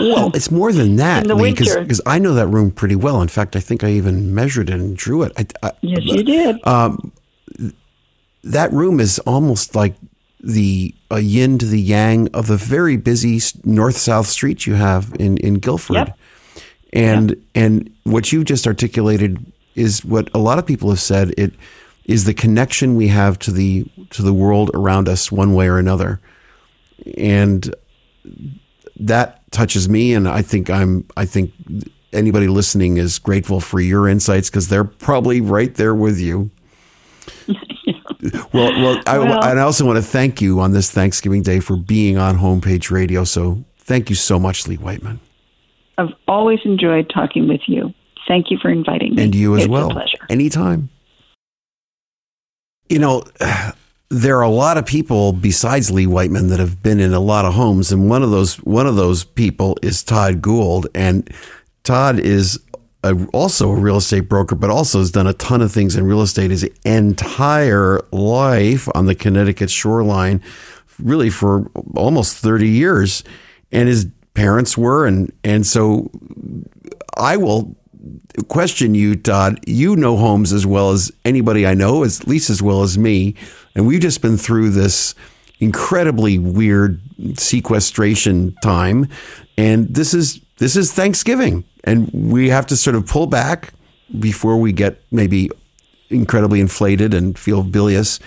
well, 0.00 0.30
it's 0.34 0.50
more 0.50 0.72
than 0.72 0.96
that, 0.96 1.26
because 1.26 2.00
I 2.06 2.18
know 2.18 2.34
that 2.34 2.46
room 2.46 2.70
pretty 2.70 2.96
well. 2.96 3.20
In 3.20 3.28
fact, 3.28 3.56
I 3.56 3.60
think 3.60 3.84
I 3.84 3.90
even 3.90 4.34
measured 4.34 4.70
it 4.70 4.74
and 4.74 4.96
drew 4.96 5.22
it. 5.22 5.32
I, 5.36 5.46
I, 5.62 5.72
yes, 5.82 6.00
you 6.02 6.22
did. 6.22 6.66
Um, 6.66 7.12
that 8.42 8.72
room 8.72 9.00
is 9.00 9.18
almost 9.20 9.74
like 9.74 9.94
the 10.42 10.94
a 11.10 11.20
yin 11.20 11.58
to 11.58 11.66
the 11.66 11.80
yang 11.80 12.28
of 12.28 12.46
the 12.46 12.56
very 12.56 12.96
busy 12.96 13.40
north 13.64 13.96
south 13.96 14.26
street 14.26 14.66
you 14.66 14.74
have 14.74 15.14
in 15.18 15.36
in 15.38 15.54
Guilford. 15.54 15.96
Yep. 15.96 16.18
And 16.92 17.30
yep. 17.30 17.38
and 17.54 17.94
what 18.04 18.32
you 18.32 18.44
just 18.44 18.66
articulated 18.66 19.52
is 19.80 20.04
what 20.04 20.28
a 20.34 20.38
lot 20.38 20.58
of 20.58 20.66
people 20.66 20.90
have 20.90 21.00
said. 21.00 21.32
It 21.38 21.54
is 22.04 22.24
the 22.24 22.34
connection 22.34 22.96
we 22.96 23.08
have 23.08 23.38
to 23.40 23.50
the 23.50 23.86
to 24.10 24.22
the 24.22 24.34
world 24.34 24.70
around 24.74 25.08
us, 25.08 25.32
one 25.32 25.54
way 25.54 25.68
or 25.68 25.78
another, 25.78 26.20
and 27.16 27.74
that 28.96 29.50
touches 29.50 29.88
me. 29.88 30.12
And 30.12 30.28
I 30.28 30.42
think 30.42 30.70
I'm. 30.70 31.06
I 31.16 31.24
think 31.24 31.52
anybody 32.12 32.48
listening 32.48 32.98
is 32.98 33.18
grateful 33.18 33.60
for 33.60 33.80
your 33.80 34.08
insights 34.08 34.50
because 34.50 34.68
they're 34.68 34.84
probably 34.84 35.40
right 35.40 35.74
there 35.74 35.94
with 35.94 36.18
you. 36.18 36.50
well, 38.52 38.72
well, 38.72 39.02
I, 39.06 39.18
well, 39.18 39.44
and 39.44 39.58
I 39.58 39.62
also 39.62 39.86
want 39.86 39.96
to 39.96 40.02
thank 40.02 40.40
you 40.40 40.60
on 40.60 40.72
this 40.72 40.90
Thanksgiving 40.90 41.42
Day 41.42 41.60
for 41.60 41.76
being 41.76 42.18
on 42.18 42.38
Homepage 42.38 42.90
Radio. 42.90 43.24
So 43.24 43.64
thank 43.78 44.10
you 44.10 44.16
so 44.16 44.38
much, 44.38 44.66
Lee 44.66 44.76
Whiteman. 44.76 45.20
I've 45.98 46.14
always 46.26 46.60
enjoyed 46.64 47.10
talking 47.12 47.48
with 47.48 47.60
you. 47.66 47.92
Thank 48.30 48.52
you 48.52 48.58
for 48.62 48.70
inviting 48.70 49.16
me. 49.16 49.24
And 49.24 49.34
you 49.34 49.56
as 49.56 49.64
it's 49.64 49.68
well. 49.68 49.90
pleasure. 49.90 50.18
Anytime. 50.28 50.88
You 52.88 53.00
know, 53.00 53.24
there 54.08 54.38
are 54.38 54.42
a 54.42 54.48
lot 54.48 54.78
of 54.78 54.86
people 54.86 55.32
besides 55.32 55.90
Lee 55.90 56.06
Whiteman 56.06 56.46
that 56.46 56.60
have 56.60 56.80
been 56.80 57.00
in 57.00 57.12
a 57.12 57.18
lot 57.18 57.44
of 57.44 57.54
homes, 57.54 57.90
and 57.90 58.08
one 58.08 58.22
of 58.22 58.30
those 58.30 58.54
one 58.58 58.86
of 58.86 58.94
those 58.94 59.24
people 59.24 59.76
is 59.82 60.04
Todd 60.04 60.40
Gould, 60.40 60.86
and 60.94 61.28
Todd 61.82 62.20
is 62.20 62.60
a, 63.02 63.16
also 63.32 63.68
a 63.68 63.74
real 63.74 63.96
estate 63.96 64.28
broker, 64.28 64.54
but 64.54 64.70
also 64.70 65.00
has 65.00 65.10
done 65.10 65.26
a 65.26 65.32
ton 65.32 65.60
of 65.60 65.72
things 65.72 65.96
in 65.96 66.04
real 66.04 66.22
estate 66.22 66.52
his 66.52 66.62
entire 66.84 68.00
life 68.12 68.88
on 68.94 69.06
the 69.06 69.16
Connecticut 69.16 69.70
shoreline, 69.70 70.40
really 71.02 71.30
for 71.30 71.68
almost 71.96 72.36
thirty 72.36 72.68
years, 72.68 73.24
and 73.72 73.88
his 73.88 74.06
parents 74.34 74.78
were, 74.78 75.04
and 75.04 75.32
and 75.42 75.66
so 75.66 76.12
I 77.16 77.36
will 77.36 77.74
question 78.48 78.94
you, 78.94 79.16
Todd. 79.16 79.60
You 79.66 79.96
know 79.96 80.16
homes 80.16 80.52
as 80.52 80.66
well 80.66 80.90
as 80.90 81.10
anybody 81.24 81.66
I 81.66 81.74
know, 81.74 82.04
at 82.04 82.26
least 82.26 82.50
as 82.50 82.62
well 82.62 82.82
as 82.82 82.98
me. 82.98 83.34
And 83.74 83.86
we've 83.86 84.00
just 84.00 84.22
been 84.22 84.36
through 84.36 84.70
this 84.70 85.14
incredibly 85.58 86.38
weird 86.38 87.00
sequestration 87.34 88.54
time. 88.62 89.08
And 89.56 89.94
this 89.94 90.14
is 90.14 90.40
this 90.58 90.76
is 90.76 90.92
Thanksgiving. 90.92 91.64
And 91.84 92.10
we 92.12 92.50
have 92.50 92.66
to 92.66 92.76
sort 92.76 92.96
of 92.96 93.06
pull 93.06 93.26
back 93.26 93.72
before 94.18 94.58
we 94.58 94.72
get 94.72 95.02
maybe 95.10 95.50
incredibly 96.10 96.60
inflated 96.60 97.14
and 97.14 97.38
feel 97.38 97.62
bilious. 97.62 98.20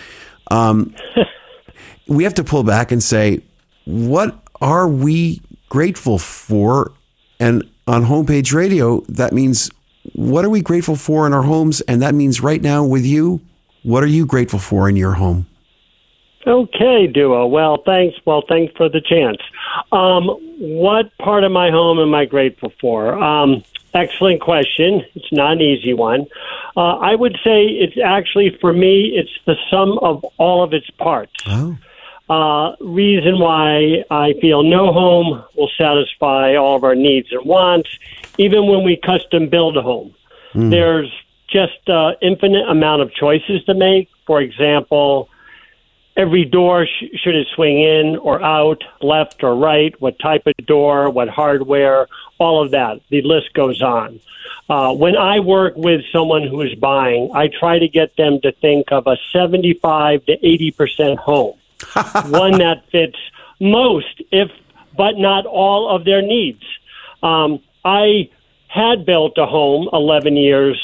Um, 0.50 0.96
we 2.08 2.24
have 2.24 2.34
to 2.36 2.44
pull 2.44 2.64
back 2.64 2.92
and 2.92 3.04
say, 3.04 3.42
what 3.86 4.42
are 4.62 4.88
we 4.88 5.42
grateful 5.70 6.18
for? 6.18 6.94
And 7.40 7.70
on 7.88 8.06
homepage 8.06 8.54
radio, 8.54 9.02
that 9.10 9.34
means 9.34 9.70
what 10.14 10.44
are 10.44 10.50
we 10.50 10.62
grateful 10.62 10.96
for 10.96 11.26
in 11.26 11.34
our 11.34 11.44
homes? 11.44 11.82
And 11.82 12.02
that 12.02 12.14
means 12.14 12.42
right 12.42 12.62
now 12.62 12.84
with 12.84 13.06
you, 13.06 13.42
what 13.84 14.04
are 14.04 14.08
you 14.08 14.26
grateful 14.26 14.60
for 14.60 14.90
in 14.90 14.96
your 14.96 15.14
home? 15.14 15.48
Okay, 16.46 17.08
Duo. 17.08 17.48
Well, 17.48 17.82
thanks. 17.86 18.18
Well, 18.26 18.44
thanks 18.48 18.74
for 18.76 18.90
the 18.90 19.00
chance. 19.00 19.38
Um, 19.92 20.28
what 20.60 21.18
part 21.18 21.44
of 21.46 21.52
my 21.52 21.72
home 21.72 22.00
am 22.00 22.14
I 22.14 22.26
grateful 22.26 22.74
for? 22.82 23.18
Um, 23.18 23.64
excellent 23.94 24.42
question. 24.42 25.04
It's 25.16 25.32
not 25.32 25.54
an 25.54 25.62
easy 25.62 25.94
one. 25.94 26.26
Uh, 26.76 26.98
I 26.98 27.16
would 27.16 27.38
say 27.44 27.66
it's 27.66 27.98
actually, 28.04 28.58
for 28.60 28.74
me, 28.74 29.14
it's 29.16 29.32
the 29.46 29.56
sum 29.70 30.00
of 30.00 30.24
all 30.38 30.64
of 30.64 30.74
its 30.74 30.90
parts. 30.92 31.34
Oh. 31.48 31.78
Uh, 32.30 32.76
reason 32.80 33.40
why 33.40 34.04
I 34.10 34.34
feel 34.42 34.64
no 34.64 34.92
home 34.92 35.44
will 35.56 35.70
satisfy 35.78 36.56
all 36.56 36.76
of 36.76 36.84
our 36.84 36.96
needs 36.96 37.32
and 37.32 37.46
wants, 37.46 37.90
even 38.38 38.68
when 38.68 38.84
we 38.84 38.98
custom 38.98 39.50
build 39.50 39.78
a 39.78 39.82
home. 39.82 40.14
Mm. 40.54 40.70
There's 40.70 41.12
just 41.48 41.90
uh, 41.90 42.14
infinite 42.22 42.68
amount 42.68 43.02
of 43.02 43.14
choices 43.14 43.64
to 43.66 43.74
make. 43.74 44.10
For 44.26 44.42
example, 44.42 45.30
every 46.16 46.46
door 46.46 46.86
sh- 46.86 47.18
should 47.22 47.36
it 47.36 47.48
swing 47.56 47.82
in 47.82 48.18
or 48.18 48.42
out, 48.42 48.84
left 49.02 49.44
or 49.44 49.56
right, 49.56 50.00
what 50.02 50.18
type 50.20 50.48
of 50.48 50.54
door, 50.66 51.10
what 51.10 51.30
hardware, 51.30 52.08
all 52.40 52.64
of 52.64 52.72
that. 52.72 53.02
The 53.10 53.22
list 53.22 53.54
goes 53.54 53.82
on. 53.82 54.20
Uh, 54.70 54.94
when 54.94 55.16
I 55.16 55.40
work 55.40 55.76
with 55.76 56.02
someone 56.12 56.44
who 56.48 56.62
is 56.62 56.74
buying, 56.76 57.32
I 57.34 57.48
try 57.48 57.80
to 57.80 57.88
get 57.88 58.16
them 58.16 58.40
to 58.42 58.52
think 58.52 58.92
of 58.92 59.08
a 59.08 59.18
75 59.32 60.26
to 60.26 60.46
80 60.46 60.72
percent 60.72 61.20
home 61.20 61.58
one 62.28 62.60
that 62.60 62.84
fits 62.92 63.18
most, 63.60 64.22
if 64.32 64.50
but 64.96 65.18
not 65.18 65.46
all, 65.46 65.90
of 65.90 66.06
their 66.06 66.22
needs. 66.22 66.64
Um, 67.22 67.60
I 67.86 68.30
had 68.68 69.06
built 69.06 69.38
a 69.38 69.46
home 69.46 69.90
11 69.94 70.36
years, 70.36 70.80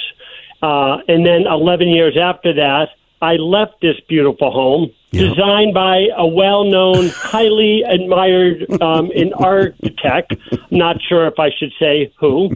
uh, 0.62 0.98
and 1.08 1.26
then 1.26 1.48
11 1.48 1.88
years 1.88 2.18
after 2.18 2.54
that, 2.54 2.90
I 3.22 3.34
left 3.34 3.82
this 3.82 4.00
beautiful 4.08 4.52
home 4.52 4.92
designed 5.12 5.74
by 5.74 6.08
a 6.16 6.26
well-known, 6.26 7.10
highly 7.14 7.84
admired 7.84 8.70
um, 8.82 9.12
an 9.16 9.34
architect. 9.34 10.36
Not 10.72 11.02
sure 11.02 11.28
if 11.28 11.40
I 11.40 11.50
should 11.58 11.72
say 11.80 12.14
who. 12.20 12.52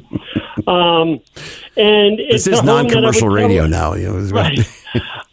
Um, 0.67 1.19
and 1.75 2.19
this 2.19 2.47
is 2.47 2.63
non-commercial 2.63 3.29
radio 3.29 3.67
now. 3.67 3.93
You 3.95 4.13
know, 4.13 4.19
right. 4.29 4.59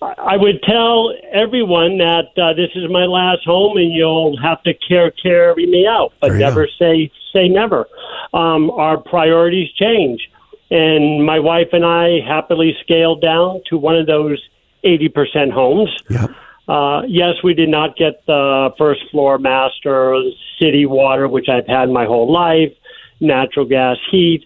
I 0.01 0.37
would 0.37 0.63
tell 0.63 1.13
everyone 1.31 1.99
that 1.99 2.31
uh, 2.37 2.55
this 2.55 2.71
is 2.75 2.91
my 2.91 3.05
last 3.05 3.45
home, 3.45 3.77
and 3.77 3.93
you'll 3.93 4.41
have 4.41 4.63
to 4.63 4.75
care 4.75 5.11
carry 5.11 5.67
me 5.67 5.87
out, 5.87 6.15
but 6.21 6.33
never 6.33 6.67
go. 6.67 6.73
say 6.79 7.11
say 7.33 7.49
never. 7.49 7.87
Um, 8.33 8.71
our 8.71 8.97
priorities 8.97 9.71
change, 9.73 10.31
and 10.71 11.25
my 11.25 11.39
wife 11.39 11.69
and 11.73 11.85
I 11.85 12.21
happily 12.27 12.77
scaled 12.81 13.21
down 13.21 13.61
to 13.69 13.77
one 13.77 13.97
of 13.97 14.07
those 14.07 14.41
eighty 14.85 15.09
percent 15.09 15.53
homes. 15.53 15.91
Yep. 16.09 16.31
Uh, 16.69 17.03
yes, 17.09 17.35
we 17.43 17.53
did 17.53 17.69
not 17.69 17.97
get 17.97 18.25
the 18.27 18.71
first 18.79 19.01
floor 19.11 19.39
master, 19.39 20.21
city 20.61 20.87
water, 20.87 21.27
which 21.27 21.49
I've 21.49 21.67
had 21.67 21.91
my 21.91 22.05
whole 22.05 22.31
life, 22.33 22.73
natural 23.19 23.67
gas 23.67 23.97
heat. 24.11 24.45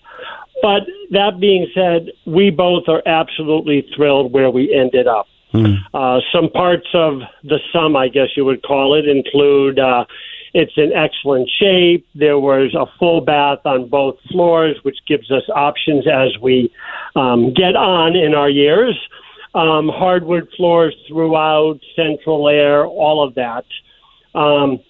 But 0.63 0.83
that 1.11 1.39
being 1.39 1.67
said, 1.75 2.11
we 2.25 2.49
both 2.49 2.85
are 2.89 3.03
absolutely 3.05 3.87
thrilled 3.95 4.33
where 4.33 4.51
we 4.51 4.75
ended 4.75 5.07
up. 5.07 5.27
Mm. 5.53 5.77
Uh, 5.93 6.21
some 6.33 6.49
parts 6.49 6.89
of 6.95 7.21
the 7.43 7.59
sum, 7.73 7.95
I 7.95 8.09
guess 8.09 8.29
you 8.37 8.45
would 8.47 8.63
call 8.63 8.95
it, 8.95 9.07
include 9.07 9.79
uh, 9.79 10.07
It's 10.55 10.73
in 10.77 10.93
excellent 10.93 11.51
shape. 11.51 12.07
There 12.15 12.39
was 12.39 12.75
a 12.75 12.87
full 12.99 13.21
bath 13.21 13.59
on 13.65 13.89
both 13.89 14.17
floors, 14.31 14.79
which 14.83 14.99
gives 15.07 15.31
us 15.31 15.43
options 15.55 16.07
as 16.07 16.39
we 16.41 16.73
um, 17.17 17.53
get 17.53 17.75
on 17.75 18.15
in 18.17 18.35
our 18.35 18.49
years. 18.49 18.97
Um, 19.55 19.89
hardwood 19.89 20.49
floors 20.57 20.97
throughout, 21.07 21.79
central 21.95 22.49
air, 22.49 22.85
all 22.85 23.23
of 23.23 23.35
that. 23.37 23.65
Um, 24.35 24.81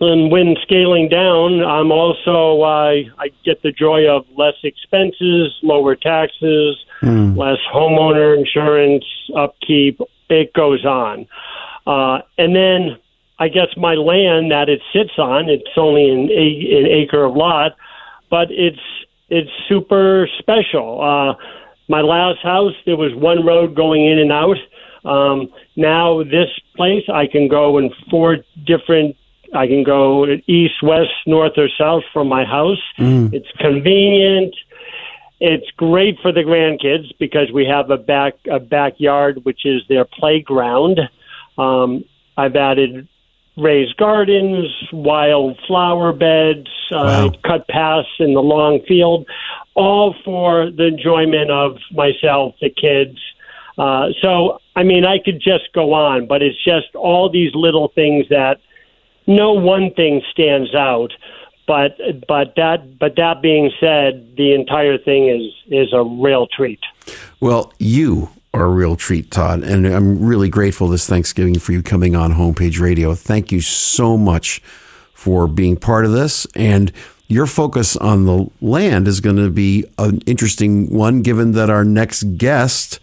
and 0.00 0.30
when 0.30 0.56
scaling 0.62 1.08
down, 1.08 1.62
I'm 1.62 1.90
also 1.90 2.62
uh, 2.62 2.94
I 3.18 3.30
get 3.44 3.62
the 3.62 3.72
joy 3.72 4.08
of 4.08 4.26
less 4.36 4.54
expenses, 4.62 5.56
lower 5.62 5.96
taxes, 5.96 6.76
mm. 7.00 7.36
less 7.36 7.58
homeowner 7.72 8.36
insurance, 8.36 9.04
upkeep. 9.36 10.00
It 10.28 10.52
goes 10.54 10.84
on, 10.84 11.26
uh, 11.86 12.20
and 12.38 12.56
then 12.56 12.98
I 13.38 13.48
guess 13.48 13.68
my 13.76 13.94
land 13.94 14.50
that 14.50 14.68
it 14.68 14.80
sits 14.92 15.18
on. 15.18 15.48
It's 15.48 15.64
only 15.76 16.08
an, 16.08 16.30
an 16.30 16.86
acre 16.86 17.24
of 17.24 17.36
lot, 17.36 17.72
but 18.30 18.50
it's 18.50 18.80
it's 19.28 19.50
super 19.68 20.28
special. 20.38 21.00
Uh, 21.00 21.34
my 21.88 22.00
last 22.00 22.38
house, 22.42 22.74
there 22.86 22.96
was 22.96 23.14
one 23.14 23.44
road 23.44 23.74
going 23.74 24.06
in 24.06 24.18
and 24.18 24.32
out. 24.32 24.56
Um, 25.04 25.48
now 25.76 26.22
this 26.24 26.48
place, 26.76 27.04
I 27.12 27.26
can 27.26 27.48
go 27.48 27.78
in 27.78 27.90
four 28.10 28.38
different 28.64 29.16
I 29.54 29.68
can 29.68 29.84
go 29.84 30.26
east, 30.48 30.82
west, 30.82 31.12
north, 31.26 31.52
or 31.56 31.68
south 31.78 32.02
from 32.12 32.28
my 32.28 32.44
house. 32.44 32.82
Mm. 32.98 33.32
It's 33.32 33.50
convenient. 33.58 34.54
It's 35.40 35.70
great 35.76 36.18
for 36.20 36.32
the 36.32 36.40
grandkids 36.40 37.12
because 37.18 37.52
we 37.52 37.64
have 37.66 37.90
a 37.90 37.96
back 37.96 38.34
a 38.50 38.58
backyard 38.58 39.44
which 39.44 39.64
is 39.64 39.82
their 39.88 40.04
playground. 40.04 41.00
Um, 41.56 42.04
I've 42.36 42.56
added 42.56 43.08
raised 43.56 43.96
gardens, 43.96 44.66
wild 44.92 45.58
flower 45.66 46.12
beds, 46.12 46.68
uh, 46.90 47.30
cut 47.44 47.66
paths 47.68 48.08
in 48.18 48.34
the 48.34 48.42
long 48.42 48.80
field, 48.86 49.26
all 49.74 50.14
for 50.24 50.70
the 50.70 50.86
enjoyment 50.86 51.50
of 51.50 51.76
myself, 51.92 52.54
the 52.60 52.70
kids. 52.70 53.18
Uh, 53.78 54.08
so, 54.20 54.58
I 54.76 54.82
mean, 54.82 55.04
I 55.04 55.18
could 55.18 55.40
just 55.40 55.72
go 55.72 55.94
on, 55.94 56.26
but 56.26 56.42
it's 56.42 56.62
just 56.64 56.94
all 56.94 57.30
these 57.30 57.54
little 57.54 57.88
things 57.94 58.26
that 58.30 58.60
no 59.26 59.52
one 59.52 59.92
thing 59.94 60.22
stands 60.30 60.74
out. 60.74 61.12
But 61.66 61.96
but 62.28 62.54
that 62.56 62.98
but 62.98 63.16
that 63.16 63.40
being 63.40 63.70
said, 63.80 64.34
the 64.36 64.52
entire 64.52 64.98
thing 64.98 65.28
is 65.28 65.50
is 65.68 65.94
a 65.94 66.04
real 66.04 66.46
treat. 66.46 66.80
Well, 67.40 67.72
you 67.78 68.28
are 68.54 68.66
a 68.66 68.70
real 68.70 68.94
treat, 68.94 69.30
Todd, 69.30 69.62
and 69.64 69.86
I'm 69.86 70.24
really 70.24 70.48
grateful 70.48 70.88
this 70.88 71.06
Thanksgiving 71.08 71.58
for 71.58 71.72
you 71.72 71.82
coming 71.82 72.14
on 72.14 72.32
Homepage 72.32 72.80
Radio. 72.80 73.14
Thank 73.14 73.50
you 73.50 73.60
so 73.60 74.16
much 74.16 74.62
for 75.12 75.48
being 75.48 75.76
part 75.76 76.04
of 76.04 76.12
this 76.12 76.46
and 76.54 76.92
your 77.26 77.46
focus 77.46 77.96
on 77.96 78.26
the 78.26 78.48
land 78.60 79.08
is 79.08 79.20
going 79.20 79.36
to 79.36 79.50
be 79.50 79.84
an 79.98 80.20
interesting 80.26 80.92
one 80.94 81.22
given 81.22 81.52
that 81.52 81.70
our 81.70 81.84
next 81.84 82.36
guest 82.36 83.00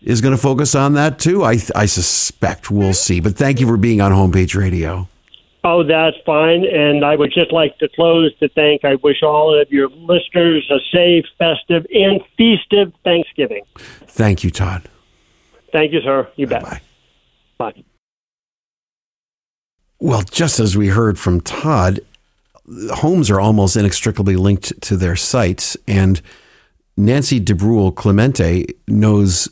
is 0.00 0.20
going 0.20 0.34
to 0.34 0.40
focus 0.40 0.74
on 0.74 0.94
that 0.94 1.18
too. 1.18 1.42
I, 1.42 1.58
I 1.74 1.86
suspect 1.86 2.70
we'll 2.70 2.94
see. 2.94 3.20
But 3.20 3.36
thank 3.36 3.60
you 3.60 3.66
for 3.66 3.76
being 3.76 4.00
on 4.00 4.12
Homepage 4.12 4.54
Radio. 4.54 5.08
Oh, 5.68 5.82
that's 5.82 6.16
fine. 6.24 6.64
And 6.64 7.04
I 7.04 7.16
would 7.16 7.32
just 7.32 7.52
like 7.52 7.76
to 7.78 7.88
close 7.88 8.32
to 8.38 8.48
thank, 8.50 8.84
I 8.84 8.94
wish 9.02 9.24
all 9.24 9.60
of 9.60 9.68
your 9.72 9.88
listeners 9.88 10.64
a 10.70 10.78
safe, 10.94 11.24
festive, 11.38 11.84
and 11.92 12.20
festive 12.38 12.92
Thanksgiving. 13.02 13.64
Thank 14.06 14.44
you, 14.44 14.50
Todd. 14.50 14.88
Thank 15.72 15.92
you, 15.92 16.00
sir. 16.02 16.30
You 16.36 16.46
bet. 16.46 16.62
Bye. 16.62 16.80
Bye. 17.58 17.84
Well, 19.98 20.22
just 20.22 20.60
as 20.60 20.76
we 20.76 20.86
heard 20.86 21.18
from 21.18 21.40
Todd, 21.40 21.98
homes 22.90 23.28
are 23.28 23.40
almost 23.40 23.74
inextricably 23.76 24.36
linked 24.36 24.80
to 24.82 24.96
their 24.96 25.16
sites. 25.16 25.76
And 25.88 26.22
Nancy 26.96 27.40
DuBrule 27.40 27.92
Clemente 27.92 28.66
knows 28.86 29.48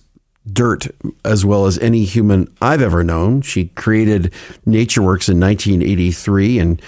dirt 0.50 0.86
as 1.24 1.44
well 1.44 1.66
as 1.66 1.78
any 1.78 2.04
human 2.04 2.52
I've 2.60 2.82
ever 2.82 3.02
known. 3.02 3.42
She 3.42 3.66
created 3.68 4.32
NatureWorks 4.66 5.28
in 5.28 5.40
1983, 5.40 6.58
and 6.58 6.82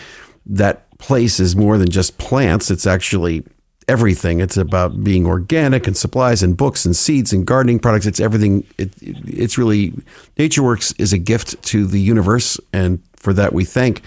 that 0.45 0.87
place 0.99 1.41
is 1.41 1.57
more 1.57 1.79
than 1.79 1.89
just 1.89 2.19
plants. 2.19 2.71
It's 2.71 2.87
actually 2.87 3.45
everything. 3.89 4.41
It's 4.41 4.57
about 4.57 5.05
being 5.05 5.27
organic 5.27 5.87
and 5.87 5.97
supplies 5.97 6.43
and 6.43 6.57
books 6.57 6.85
and 6.85 6.95
seeds 6.95 7.33
and 7.33 7.47
gardening 7.47 7.79
products. 7.79 8.07
It's 8.07 8.21
everything. 8.21 8.67
It, 8.79 8.93
it's 9.01 9.57
really 9.57 9.93
NatureWorks 10.37 10.99
is 11.01 11.13
a 11.13 11.19
gift 11.19 11.63
to 11.65 11.87
the 11.87 12.01
universe, 12.01 12.61
and 12.73 13.03
for 13.17 13.33
that 13.33 13.53
we 13.53 13.65
thank 13.65 14.03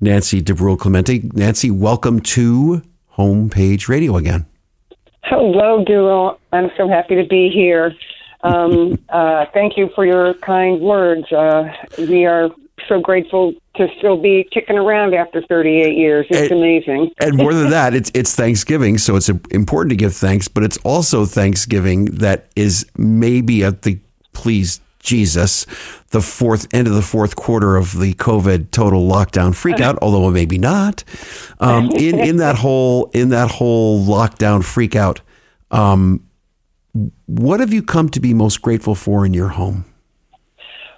Nancy 0.00 0.42
DuBrule 0.42 0.78
Clemente. 0.78 1.30
Nancy, 1.32 1.70
welcome 1.70 2.20
to 2.20 2.82
Homepage 3.16 3.88
Radio 3.88 4.16
again. 4.16 4.46
Hello, 5.24 5.84
Duo. 5.84 6.38
I'm 6.52 6.70
so 6.76 6.88
happy 6.88 7.14
to 7.14 7.24
be 7.24 7.48
here. 7.48 7.94
Um, 8.42 8.98
uh, 9.08 9.46
thank 9.52 9.76
you 9.76 9.90
for 9.94 10.04
your 10.04 10.34
kind 10.34 10.80
words. 10.80 11.30
Uh, 11.32 11.72
we 11.98 12.26
are 12.26 12.50
so 12.88 13.00
grateful 13.00 13.54
to 13.76 13.88
still 13.98 14.16
be 14.16 14.46
kicking 14.50 14.76
around 14.76 15.14
after 15.14 15.42
38 15.42 15.96
years. 15.96 16.26
It's 16.30 16.50
and, 16.50 16.60
amazing. 16.60 17.12
and 17.20 17.36
more 17.36 17.54
than 17.54 17.70
that, 17.70 17.94
it's 17.94 18.10
it's 18.14 18.34
Thanksgiving, 18.34 18.98
so 18.98 19.16
it's 19.16 19.28
important 19.28 19.90
to 19.90 19.96
give 19.96 20.14
thanks. 20.14 20.48
But 20.48 20.64
it's 20.64 20.78
also 20.78 21.24
Thanksgiving 21.24 22.06
that 22.06 22.48
is 22.56 22.86
maybe 22.96 23.64
at 23.64 23.82
the 23.82 24.00
please 24.32 24.80
Jesus, 25.02 25.66
the 26.10 26.20
fourth 26.20 26.72
end 26.72 26.86
of 26.86 26.94
the 26.94 27.02
fourth 27.02 27.34
quarter 27.34 27.76
of 27.76 27.98
the 27.98 28.14
COVID 28.14 28.70
total 28.70 29.06
lockdown 29.06 29.50
freakout, 29.50 29.98
although 30.02 30.30
maybe 30.30 30.58
not. 30.58 31.04
Um, 31.60 31.90
in 31.90 32.18
in 32.20 32.36
that 32.36 32.56
whole 32.56 33.10
in 33.12 33.30
that 33.30 33.50
whole 33.50 34.04
lockdown 34.04 34.60
freakout, 34.60 35.20
um, 35.70 36.24
what 37.26 37.60
have 37.60 37.72
you 37.72 37.82
come 37.82 38.08
to 38.10 38.20
be 38.20 38.34
most 38.34 38.60
grateful 38.62 38.94
for 38.94 39.24
in 39.24 39.34
your 39.34 39.48
home? 39.48 39.84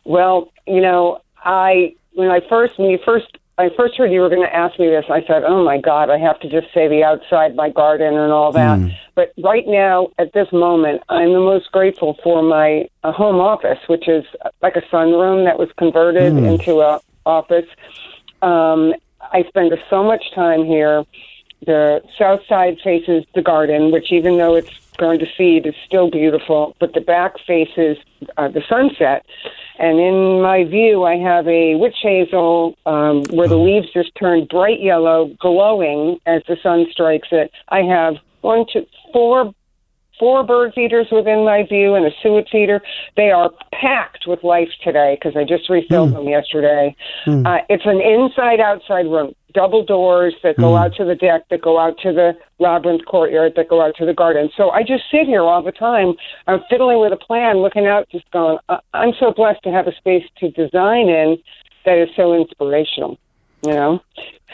Well, 0.04 0.52
you 0.66 0.80
know, 0.80 1.20
I 1.38 1.94
when 2.12 2.30
I 2.30 2.40
first 2.48 2.78
when 2.78 2.90
you 2.90 2.98
first 3.04 3.38
I 3.56 3.70
first 3.76 3.96
heard 3.96 4.10
you 4.10 4.20
were 4.20 4.28
going 4.28 4.42
to 4.42 4.54
ask 4.54 4.78
me 4.80 4.88
this, 4.88 5.04
I 5.08 5.24
said, 5.26 5.44
"Oh 5.44 5.64
my 5.64 5.78
God, 5.78 6.10
I 6.10 6.18
have 6.18 6.40
to 6.40 6.48
just 6.48 6.72
say 6.74 6.88
the 6.88 7.04
outside 7.04 7.54
my 7.54 7.70
garden 7.70 8.14
and 8.14 8.32
all 8.32 8.50
that." 8.52 8.78
Mm. 8.78 8.92
But 9.14 9.32
right 9.42 9.64
now, 9.66 10.08
at 10.18 10.32
this 10.32 10.50
moment, 10.52 11.02
I'm 11.08 11.32
the 11.32 11.38
most 11.38 11.70
grateful 11.70 12.18
for 12.24 12.42
my 12.42 12.88
uh, 13.04 13.12
home 13.12 13.36
office, 13.36 13.78
which 13.86 14.08
is 14.08 14.24
like 14.60 14.74
a 14.74 14.82
sunroom 14.92 15.44
that 15.44 15.58
was 15.58 15.68
converted 15.78 16.32
mm. 16.32 16.52
into 16.52 16.80
a 16.80 17.00
office. 17.24 17.66
Um, 18.42 18.94
I 19.20 19.44
spend 19.48 19.72
so 19.88 20.02
much 20.02 20.32
time 20.34 20.64
here. 20.64 21.04
The 21.64 22.02
south 22.18 22.40
side 22.46 22.78
faces 22.82 23.24
the 23.34 23.40
garden, 23.40 23.90
which 23.90 24.12
even 24.12 24.36
though 24.36 24.56
it's 24.56 24.83
going 24.96 25.18
to 25.18 25.26
seed 25.36 25.66
it 25.66 25.70
is 25.70 25.74
still 25.86 26.10
beautiful, 26.10 26.76
but 26.80 26.94
the 26.94 27.00
back 27.00 27.34
faces 27.46 27.96
uh, 28.36 28.48
the 28.48 28.62
sunset. 28.68 29.24
And 29.78 29.98
in 29.98 30.40
my 30.40 30.64
view, 30.64 31.04
I 31.04 31.16
have 31.16 31.46
a 31.48 31.74
witch 31.74 31.96
hazel 32.02 32.76
um, 32.86 33.22
where 33.30 33.48
the 33.48 33.58
leaves 33.58 33.92
just 33.92 34.14
turn 34.14 34.46
bright 34.46 34.80
yellow, 34.80 35.30
glowing 35.40 36.18
as 36.26 36.42
the 36.48 36.56
sun 36.62 36.86
strikes 36.90 37.28
it. 37.32 37.50
I 37.68 37.80
have 37.82 38.14
one, 38.40 38.66
two, 38.72 38.86
four 39.12 39.52
four 40.18 40.44
bird 40.44 40.72
feeders 40.74 41.08
within 41.10 41.44
my 41.44 41.64
view 41.68 41.94
and 41.94 42.06
a 42.06 42.10
suet 42.22 42.48
feeder. 42.48 42.80
They 43.16 43.32
are 43.32 43.50
packed 43.72 44.28
with 44.28 44.44
life 44.44 44.68
today 44.82 45.18
because 45.20 45.36
I 45.36 45.42
just 45.42 45.68
refilled 45.68 46.10
mm. 46.10 46.14
them 46.14 46.28
yesterday. 46.28 46.94
Mm. 47.26 47.44
Uh, 47.44 47.64
it's 47.68 47.84
an 47.84 48.00
inside 48.00 48.60
outside 48.60 49.06
room 49.06 49.34
double 49.54 49.84
doors 49.84 50.34
that 50.42 50.56
go 50.56 50.72
mm. 50.72 50.84
out 50.84 50.94
to 50.96 51.04
the 51.04 51.14
deck, 51.14 51.48
that 51.48 51.62
go 51.62 51.78
out 51.78 51.96
to 51.98 52.12
the 52.12 52.36
labyrinth 52.58 53.04
courtyard, 53.06 53.52
that 53.56 53.68
go 53.68 53.80
out 53.80 53.94
to 53.96 54.04
the 54.04 54.12
garden. 54.12 54.50
So 54.56 54.70
I 54.70 54.82
just 54.82 55.04
sit 55.10 55.26
here 55.26 55.42
all 55.42 55.62
the 55.62 55.72
time. 55.72 56.14
I'm 56.46 56.60
fiddling 56.68 57.00
with 57.00 57.12
a 57.12 57.16
plan, 57.16 57.58
looking 57.58 57.86
out, 57.86 58.08
just 58.10 58.30
going, 58.32 58.58
I'm 58.92 59.12
so 59.18 59.32
blessed 59.32 59.62
to 59.62 59.70
have 59.70 59.86
a 59.86 59.94
space 59.96 60.24
to 60.38 60.50
design 60.50 61.08
in 61.08 61.38
that 61.84 61.98
is 61.98 62.08
so 62.16 62.34
inspirational, 62.34 63.18
you 63.64 63.72
know? 63.72 64.02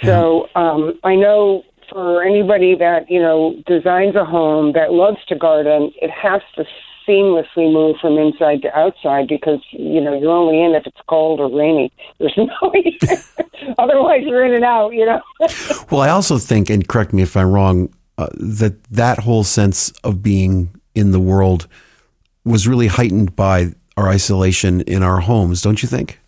So 0.03 0.49
um, 0.55 0.99
I 1.05 1.15
know 1.15 1.65
for 1.89 2.23
anybody 2.23 2.75
that, 2.77 3.11
you 3.11 3.21
know, 3.21 3.61
designs 3.67 4.15
a 4.15 4.25
home 4.25 4.73
that 4.73 4.93
loves 4.93 5.19
to 5.29 5.35
garden, 5.35 5.93
it 6.01 6.11
has 6.11 6.41
to 6.57 6.65
seamlessly 7.11 7.73
move 7.73 7.97
from 8.01 8.19
inside 8.19 8.63
to 8.63 8.79
outside 8.79 9.29
because 9.29 9.61
you 9.71 10.01
know 10.01 10.19
you're 10.19 10.31
only 10.31 10.63
in 10.63 10.75
if 10.75 10.87
it's 10.87 11.01
cold 11.09 11.41
or 11.41 11.51
rainy. 11.51 11.93
There's 12.19 12.35
no 12.37 12.47
otherwise 13.79 14.23
you're 14.25 14.45
in 14.45 14.55
and 14.55 14.65
out. 14.65 14.91
You 14.91 15.07
know. 15.07 15.23
well, 15.91 16.03
I 16.03 16.11
also 16.11 16.39
think, 16.39 16.71
and 16.71 16.87
correct 16.87 17.13
me 17.13 17.23
if 17.23 17.37
I'm 17.37 17.51
wrong, 17.51 17.93
uh, 18.19 18.29
that 18.35 18.83
that 18.85 19.19
whole 19.21 19.45
sense 19.45 19.91
of 20.05 20.23
being 20.23 20.71
in 20.95 21.13
the 21.13 21.21
world 21.21 21.67
was 22.45 22.67
really 22.67 22.87
heightened 22.87 23.37
by 23.37 23.73
our 23.97 24.09
isolation 24.09 24.81
in 24.83 25.03
our 25.03 25.21
homes. 25.21 25.63
Don't 25.63 25.83
you 25.83 25.89
think? 25.89 26.21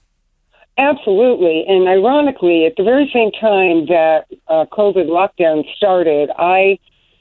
Absolutely. 0.78 1.64
And 1.68 1.86
ironically, 1.86 2.66
at 2.66 2.74
the 2.76 2.82
very 2.82 3.10
same 3.12 3.30
time 3.32 3.86
that 3.86 4.24
uh, 4.48 4.64
COVID 4.72 5.06
lockdown 5.06 5.64
started, 5.76 6.30
I 6.38 6.78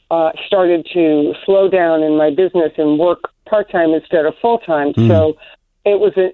uh, 0.09 0.31
started 0.45 0.87
to 0.93 1.33
slow 1.45 1.69
down 1.69 2.03
in 2.03 2.17
my 2.17 2.29
business 2.29 2.71
and 2.77 2.99
work 2.99 3.31
part 3.51 3.69
time 3.69 3.91
instead 3.91 4.25
of 4.25 4.33
full 4.41 4.59
time. 4.59 4.93
Mm. 4.93 5.07
So 5.09 5.17
it 5.83 5.99
was 5.99 6.13
an 6.15 6.31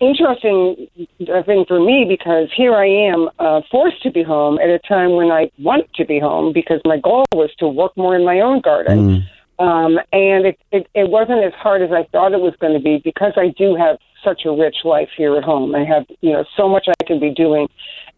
interesting 0.00 0.88
thing 1.18 1.64
for 1.66 1.80
me 1.80 2.06
because 2.08 2.48
here 2.56 2.74
I 2.74 2.86
am 2.86 3.28
uh, 3.38 3.60
forced 3.70 4.02
to 4.04 4.10
be 4.10 4.22
home 4.22 4.58
at 4.58 4.70
a 4.70 4.80
time 4.80 5.12
when 5.12 5.30
I 5.30 5.50
want 5.58 5.92
to 5.94 6.04
be 6.04 6.18
home 6.18 6.52
because 6.52 6.80
my 6.84 6.98
goal 6.98 7.24
was 7.32 7.50
to 7.58 7.68
work 7.68 7.96
more 7.96 8.14
in 8.16 8.24
my 8.24 8.40
own 8.40 8.60
garden. 8.60 8.98
Mm. 8.98 9.22
Um, 9.56 9.98
and 10.12 10.46
it, 10.46 10.58
it, 10.72 10.88
it 10.94 11.10
wasn't 11.10 11.44
as 11.44 11.52
hard 11.54 11.82
as 11.82 11.90
I 11.92 12.04
thought 12.10 12.32
it 12.32 12.40
was 12.40 12.54
going 12.60 12.72
to 12.72 12.84
be 12.90 13.00
because 13.04 13.34
I 13.36 13.48
do 13.56 13.76
have 13.76 13.98
such 14.24 14.42
a 14.46 14.52
rich 14.52 14.78
life 14.84 15.10
here 15.16 15.36
at 15.36 15.44
home. 15.44 15.74
I 15.74 15.84
have, 15.84 16.06
you 16.22 16.32
know, 16.32 16.44
so 16.56 16.68
much 16.68 16.86
I 16.88 17.04
can 17.04 17.20
be 17.20 17.30
doing. 17.30 17.68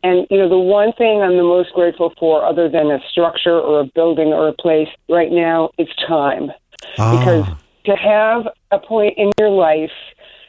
And, 0.03 0.26
you 0.30 0.38
know, 0.38 0.49
the 0.49 0.59
one 0.59 0.92
thing 0.92 1.20
I'm 1.20 1.36
the 1.36 1.42
most 1.42 1.72
grateful 1.72 2.12
for, 2.18 2.44
other 2.44 2.68
than 2.68 2.90
a 2.90 3.01
structure 3.11 3.59
or 3.59 3.80
a 3.80 3.84
building 3.94 4.28
or 4.28 4.49
a 4.49 4.53
place 4.53 4.88
right 5.09 5.32
now, 5.32 5.70
is 5.78 5.88
time. 6.07 6.53
Ah. 6.99 7.18
Because 7.18 7.47
to 7.87 7.97
have 7.97 8.47
a 8.70 8.78
point 8.78 9.14
in 9.16 9.30
your 9.39 9.51
life 9.51 9.91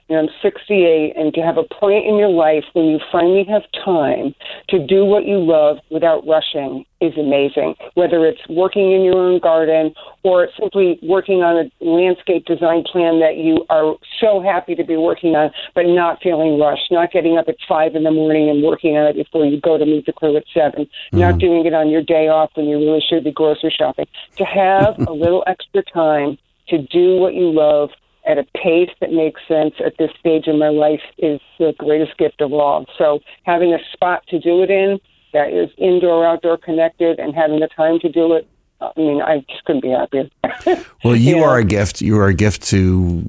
you 0.09 0.15
know, 0.15 0.23
I'm 0.23 0.29
68, 0.41 1.13
and 1.17 1.33
to 1.33 1.41
have 1.41 1.57
a 1.57 1.63
point 1.63 2.05
in 2.05 2.15
your 2.15 2.29
life 2.29 2.63
when 2.73 2.85
you 2.85 2.99
finally 3.11 3.45
have 3.49 3.63
time 3.83 4.33
to 4.69 4.79
do 4.85 5.03
what 5.03 5.25
you 5.25 5.37
love 5.37 5.79
without 5.91 6.25
rushing 6.25 6.85
is 7.01 7.13
amazing. 7.17 7.75
Whether 7.95 8.25
it's 8.25 8.39
working 8.47 8.93
in 8.93 9.01
your 9.01 9.17
own 9.17 9.39
garden 9.39 9.93
or 10.23 10.47
simply 10.57 10.97
working 11.03 11.43
on 11.43 11.57
a 11.57 11.85
landscape 11.85 12.45
design 12.45 12.83
plan 12.89 13.19
that 13.19 13.35
you 13.35 13.65
are 13.69 13.97
so 14.19 14.41
happy 14.41 14.75
to 14.75 14.83
be 14.83 14.95
working 14.95 15.35
on, 15.35 15.51
but 15.75 15.85
not 15.85 16.21
feeling 16.23 16.57
rushed, 16.57 16.89
not 16.89 17.11
getting 17.11 17.37
up 17.37 17.49
at 17.49 17.55
five 17.67 17.93
in 17.95 18.03
the 18.03 18.11
morning 18.11 18.49
and 18.49 18.63
working 18.63 18.95
on 18.95 19.07
it 19.07 19.15
before 19.15 19.45
you 19.45 19.59
go 19.59 19.77
to 19.77 19.85
meet 19.85 20.05
the 20.05 20.13
crew 20.13 20.35
at 20.37 20.43
7 20.53 20.67
Mm-hmm. 20.67 21.19
not 21.19 21.37
doing 21.37 21.65
it 21.65 21.73
on 21.73 21.89
your 21.89 22.01
day 22.01 22.27
off 22.27 22.51
when 22.55 22.65
you 22.65 22.77
really 22.77 23.01
should 23.07 23.23
be 23.23 23.31
grocery 23.31 23.73
shopping. 23.75 24.05
To 24.37 24.45
have 24.45 24.99
a 25.07 25.11
little 25.11 25.43
extra 25.47 25.83
time 25.83 26.37
to 26.69 26.77
do 26.79 27.17
what 27.17 27.33
you 27.33 27.51
love 27.51 27.89
at 28.27 28.37
a 28.37 28.43
pace 28.55 28.89
that 28.99 29.11
makes 29.11 29.41
sense 29.47 29.73
at 29.83 29.93
this 29.97 30.11
stage 30.19 30.47
in 30.47 30.59
my 30.59 30.69
life 30.69 31.01
is 31.17 31.39
the 31.59 31.73
greatest 31.77 32.17
gift 32.17 32.41
of 32.41 32.51
all. 32.53 32.85
So 32.97 33.19
having 33.43 33.73
a 33.73 33.79
spot 33.93 34.23
to 34.27 34.39
do 34.39 34.61
it 34.63 34.69
in 34.69 34.99
that 35.33 35.51
is 35.51 35.69
indoor, 35.77 36.25
outdoor 36.25 36.57
connected, 36.57 37.19
and 37.19 37.33
having 37.33 37.59
the 37.59 37.69
time 37.75 37.99
to 37.99 38.09
do 38.09 38.33
it. 38.33 38.47
I 38.79 38.91
mean, 38.95 39.21
I 39.21 39.39
just 39.49 39.63
couldn't 39.65 39.81
be 39.81 39.89
happier. 39.89 40.29
Well, 41.03 41.15
you 41.15 41.43
are 41.43 41.57
a 41.57 41.63
gift. 41.63 42.01
You 42.01 42.17
are 42.19 42.27
a 42.27 42.33
gift 42.33 42.63
to 42.69 43.23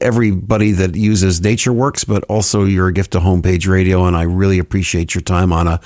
everybody 0.00 0.70
that 0.72 0.94
uses 0.94 1.40
NatureWorks, 1.40 2.06
but 2.06 2.22
also 2.24 2.64
you're 2.64 2.88
a 2.88 2.92
gift 2.92 3.12
to 3.12 3.18
Homepage 3.18 3.66
Radio, 3.66 4.04
and 4.04 4.14
I 4.14 4.22
really 4.22 4.58
appreciate 4.58 5.14
your 5.14 5.22
time 5.22 5.52
on 5.52 5.66
a 5.66 5.78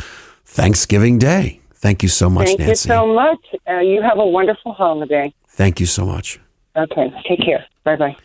Thanksgiving 0.45 1.19
Day. 1.19 1.61
Thank 1.75 2.03
you 2.03 2.09
so 2.09 2.29
much, 2.29 2.49
Thank 2.49 2.59
Nancy. 2.59 2.71
you 2.71 2.75
so 2.75 3.15
much. 3.15 3.39
Uh, 3.67 3.79
you 3.79 4.03
have 4.03 4.19
a 4.19 4.27
wonderful 4.27 4.73
holiday. 4.73 5.33
Thank 5.49 5.81
you 5.81 5.87
so 5.87 6.05
much. 6.05 6.41
Okay, 6.79 7.13
take 7.29 7.41
care. 7.41 7.67
Bye 7.85 7.97
bye. 7.97 8.17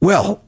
Well, 0.00 0.42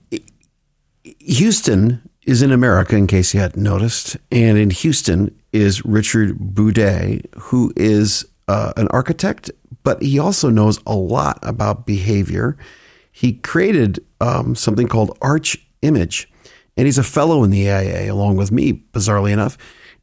Houston 1.05 2.09
is 2.25 2.41
in 2.41 2.53
America, 2.53 2.97
in 2.97 3.07
case 3.07 3.35
you 3.35 3.41
hadn't 3.41 3.63
noticed. 3.63 4.17
And 4.31 4.57
in 4.57 4.71
Houston 4.71 5.37
is 5.53 5.85
Richard 5.85 6.39
Buday, 6.39 7.23
who 7.35 7.73
is 7.77 8.25
uh, 8.49 8.73
an 8.77 8.89
architect, 8.89 9.51
but 9.83 10.03
he 10.03 10.19
also 10.19 10.49
knows 10.49 10.81
a 10.87 10.95
lot 10.95 11.39
about 11.43 11.87
behavior. 11.87 12.57
He 13.11 13.35
created 13.35 14.05
um, 14.21 14.55
something 14.55 14.89
called 14.89 15.17
Arch 15.21 15.59
Image, 15.83 16.33
and 16.77 16.87
he's 16.87 16.99
a 16.99 17.03
fellow 17.03 17.45
in 17.45 17.51
the 17.51 17.69
AIA 17.69 18.11
along 18.11 18.37
with 18.37 18.51
me, 18.51 18.85
bizarrely 18.93 19.33
enough. 19.33 19.59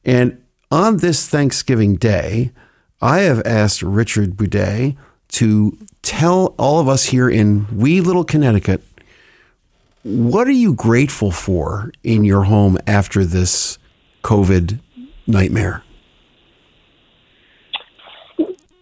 And 0.06 0.44
on 0.70 0.98
this 0.98 1.28
Thanksgiving 1.28 1.96
Day, 1.96 2.52
I 3.02 3.20
have 3.20 3.42
asked 3.46 3.82
Richard 3.82 4.36
Buday 4.36 4.98
to 5.30 5.78
tell 6.02 6.56
all 6.58 6.80
of 6.80 6.88
us 6.88 7.06
here 7.06 7.30
in 7.30 7.68
wee 7.76 8.02
little 8.02 8.24
Connecticut 8.24 8.84
what 10.04 10.48
are 10.48 10.52
you 10.52 10.74
grateful 10.74 11.30
for 11.32 11.92
in 12.04 12.24
your 12.24 12.44
home 12.44 12.78
after 12.88 13.26
this 13.26 13.78
COVID 14.24 14.80
nightmare? 15.28 15.84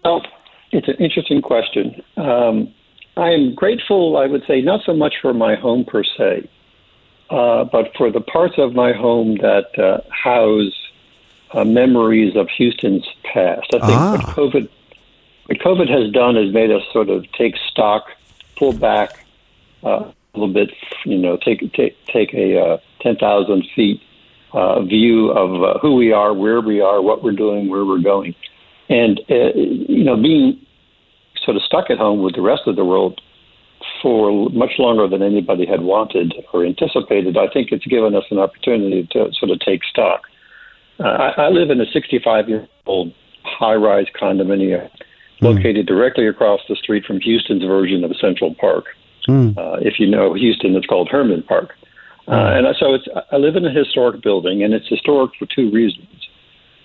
Well, 0.05 0.21
it's 0.71 0.87
an 0.87 0.95
interesting 0.95 1.41
question. 1.41 2.01
Um, 2.17 2.73
I 3.17 3.31
am 3.31 3.55
grateful, 3.55 4.17
I 4.17 4.27
would 4.27 4.43
say, 4.47 4.61
not 4.61 4.81
so 4.85 4.93
much 4.93 5.15
for 5.21 5.33
my 5.33 5.55
home 5.55 5.85
per 5.85 6.03
se, 6.03 6.47
uh, 7.29 7.63
but 7.65 7.91
for 7.97 8.11
the 8.11 8.21
parts 8.21 8.55
of 8.57 8.73
my 8.73 8.93
home 8.93 9.37
that 9.37 9.77
uh, 9.79 10.01
house 10.11 10.73
uh, 11.53 11.65
memories 11.65 12.35
of 12.35 12.47
Houston's 12.57 13.07
past. 13.23 13.67
I 13.73 13.79
think 13.79 13.99
Ah. 13.99 14.11
what 14.11 14.21
COVID 14.35 14.69
what 15.47 15.59
COVID 15.59 15.89
has 15.89 16.11
done 16.11 16.35
is 16.35 16.53
made 16.53 16.71
us 16.71 16.83
sort 16.91 17.09
of 17.09 17.29
take 17.31 17.55
stock, 17.71 18.07
pull 18.57 18.73
back 18.73 19.25
uh, 19.83 19.87
a 19.87 20.13
little 20.33 20.53
bit, 20.53 20.71
you 21.05 21.17
know, 21.17 21.37
take 21.37 21.59
take 21.73 21.95
take 22.05 22.33
a 22.33 22.59
uh, 22.59 22.77
ten 23.01 23.15
thousand 23.15 23.65
feet 23.73 24.01
uh, 24.51 24.81
view 24.81 25.29
of 25.31 25.63
uh, 25.63 25.79
who 25.79 25.95
we 25.95 26.11
are, 26.11 26.33
where 26.33 26.59
we 26.59 26.81
are, 26.81 27.01
what 27.01 27.23
we're 27.23 27.31
doing, 27.31 27.69
where 27.69 27.85
we're 27.85 28.01
going, 28.01 28.35
and 28.89 29.21
uh, 29.29 29.53
you 29.55 30.03
know, 30.03 30.17
being 30.17 30.59
sort 31.43 31.55
of 31.55 31.63
stuck 31.63 31.89
at 31.89 31.97
home 31.97 32.21
with 32.21 32.35
the 32.35 32.41
rest 32.41 32.63
of 32.67 32.75
the 32.75 32.83
world 32.83 33.21
for 34.01 34.49
much 34.49 34.73
longer 34.79 35.07
than 35.07 35.23
anybody 35.23 35.65
had 35.65 35.81
wanted 35.81 36.33
or 36.51 36.65
anticipated, 36.65 37.37
I 37.37 37.47
think 37.47 37.71
it's 37.71 37.85
given 37.85 38.15
us 38.15 38.25
an 38.31 38.37
opportunity 38.37 39.07
to 39.11 39.31
sort 39.33 39.51
of 39.51 39.59
take 39.61 39.83
stock. 39.85 40.23
Uh, 40.99 41.03
I, 41.07 41.43
I 41.43 41.49
live 41.49 41.69
in 41.69 41.79
a 41.79 41.85
65 41.85 42.49
year 42.49 42.67
old 42.85 43.13
high 43.43 43.75
rise 43.75 44.07
condominium 44.19 44.89
located 45.41 45.85
directly 45.85 46.27
across 46.27 46.61
the 46.67 46.75
street 46.75 47.05
from 47.05 47.19
Houston's 47.21 47.63
version 47.63 48.03
of 48.03 48.15
Central 48.17 48.55
Park. 48.55 48.85
Uh, 49.57 49.77
if 49.81 49.99
you 49.99 50.07
know 50.07 50.33
Houston, 50.33 50.75
it's 50.75 50.85
called 50.87 51.09
Hermann 51.09 51.43
Park. 51.43 51.73
Uh, 52.27 52.31
and 52.57 52.67
so 52.79 52.93
it's, 52.93 53.07
I 53.31 53.37
live 53.37 53.55
in 53.55 53.65
a 53.65 53.71
historic 53.71 54.21
building, 54.21 54.63
and 54.63 54.73
it's 54.73 54.87
historic 54.87 55.31
for 55.39 55.45
two 55.45 55.71
reasons. 55.71 56.07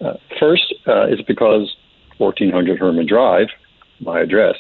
Uh, 0.00 0.14
first 0.38 0.72
uh, 0.86 1.06
is 1.06 1.20
because 1.22 1.74
1400 2.18 2.78
Hermann 2.78 3.06
Drive, 3.06 3.48
my 4.00 4.20
address, 4.20 4.56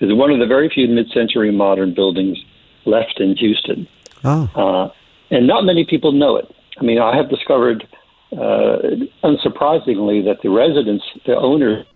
is 0.00 0.12
one 0.12 0.30
of 0.30 0.38
the 0.38 0.46
very 0.46 0.68
few 0.68 0.88
mid-century 0.88 1.52
modern 1.52 1.94
buildings 1.94 2.38
left 2.84 3.20
in 3.20 3.36
Houston, 3.36 3.86
Oh, 4.24 4.48
uh, 4.54 4.92
and 5.30 5.46
not 5.46 5.64
many 5.64 5.84
people 5.84 6.12
know 6.12 6.36
it. 6.36 6.52
I 6.78 6.82
mean, 6.82 6.98
I 6.98 7.16
have 7.16 7.28
discovered, 7.28 7.86
uh, 8.32 8.78
unsurprisingly, 9.22 10.24
that 10.24 10.38
the 10.42 10.50
residents, 10.50 11.04
the 11.26 11.36
owners 11.36 11.86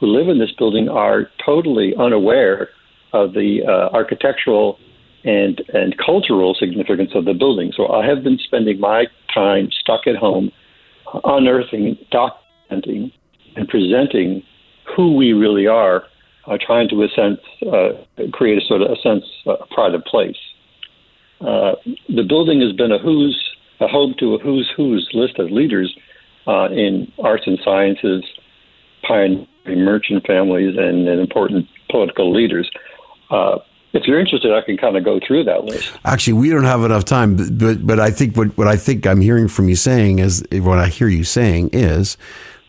who 0.00 0.06
live 0.06 0.28
in 0.28 0.38
this 0.38 0.50
building, 0.58 0.88
are 0.88 1.30
totally 1.44 1.94
unaware 1.98 2.70
of 3.12 3.34
the 3.34 3.60
uh, 3.66 3.94
architectural 3.94 4.78
and 5.24 5.60
and 5.74 5.96
cultural 5.98 6.54
significance 6.58 7.10
of 7.14 7.26
the 7.26 7.34
building. 7.34 7.72
So 7.76 7.92
I 7.92 8.06
have 8.06 8.24
been 8.24 8.38
spending 8.38 8.80
my 8.80 9.06
time 9.32 9.68
stuck 9.70 10.06
at 10.06 10.16
home, 10.16 10.50
unearthing, 11.24 11.98
documenting, 12.10 13.12
and 13.56 13.68
presenting 13.68 14.42
who 14.96 15.14
we 15.14 15.32
really 15.32 15.66
are, 15.66 16.04
uh, 16.46 16.56
trying 16.64 16.88
to 16.88 17.02
a 17.02 17.08
sense 17.08 17.40
uh, 17.70 17.90
create 18.32 18.62
a 18.62 18.66
sort 18.66 18.82
of 18.82 18.90
a 18.90 18.96
sense 18.96 19.24
uh, 19.46 19.56
pride 19.70 19.94
of 19.94 20.02
place. 20.04 20.38
Uh, 21.40 21.72
the 22.08 22.24
building 22.26 22.60
has 22.60 22.72
been 22.72 22.92
a 22.92 22.98
who's 22.98 23.38
a 23.80 23.88
home 23.88 24.14
to 24.18 24.34
a 24.34 24.38
who's 24.38 24.70
who's 24.76 25.08
list 25.12 25.38
of 25.38 25.50
leaders 25.50 25.94
uh, 26.46 26.68
in 26.70 27.12
arts 27.22 27.44
and 27.46 27.58
sciences, 27.64 28.24
pioneering 29.10 29.84
merchant 29.84 30.26
families, 30.26 30.76
and, 30.78 31.08
and 31.08 31.20
important 31.20 31.66
political 31.90 32.32
leaders. 32.32 32.70
Uh, 33.30 33.58
if 33.92 34.04
you're 34.06 34.20
interested, 34.20 34.52
I 34.52 34.62
can 34.64 34.76
kind 34.76 34.96
of 34.96 35.04
go 35.04 35.18
through 35.26 35.44
that 35.44 35.64
list. 35.64 35.92
actually, 36.04 36.34
we 36.34 36.48
don't 36.50 36.64
have 36.64 36.84
enough 36.84 37.04
time, 37.04 37.36
but 37.36 37.58
but, 37.58 37.86
but 37.86 38.00
I 38.00 38.10
think 38.10 38.36
what, 38.36 38.56
what 38.56 38.68
I 38.68 38.76
think 38.76 39.06
I'm 39.06 39.20
hearing 39.20 39.48
from 39.48 39.68
you 39.68 39.76
saying 39.76 40.20
is 40.20 40.44
what 40.52 40.78
I 40.78 40.86
hear 40.86 41.08
you 41.08 41.24
saying 41.24 41.70
is 41.72 42.16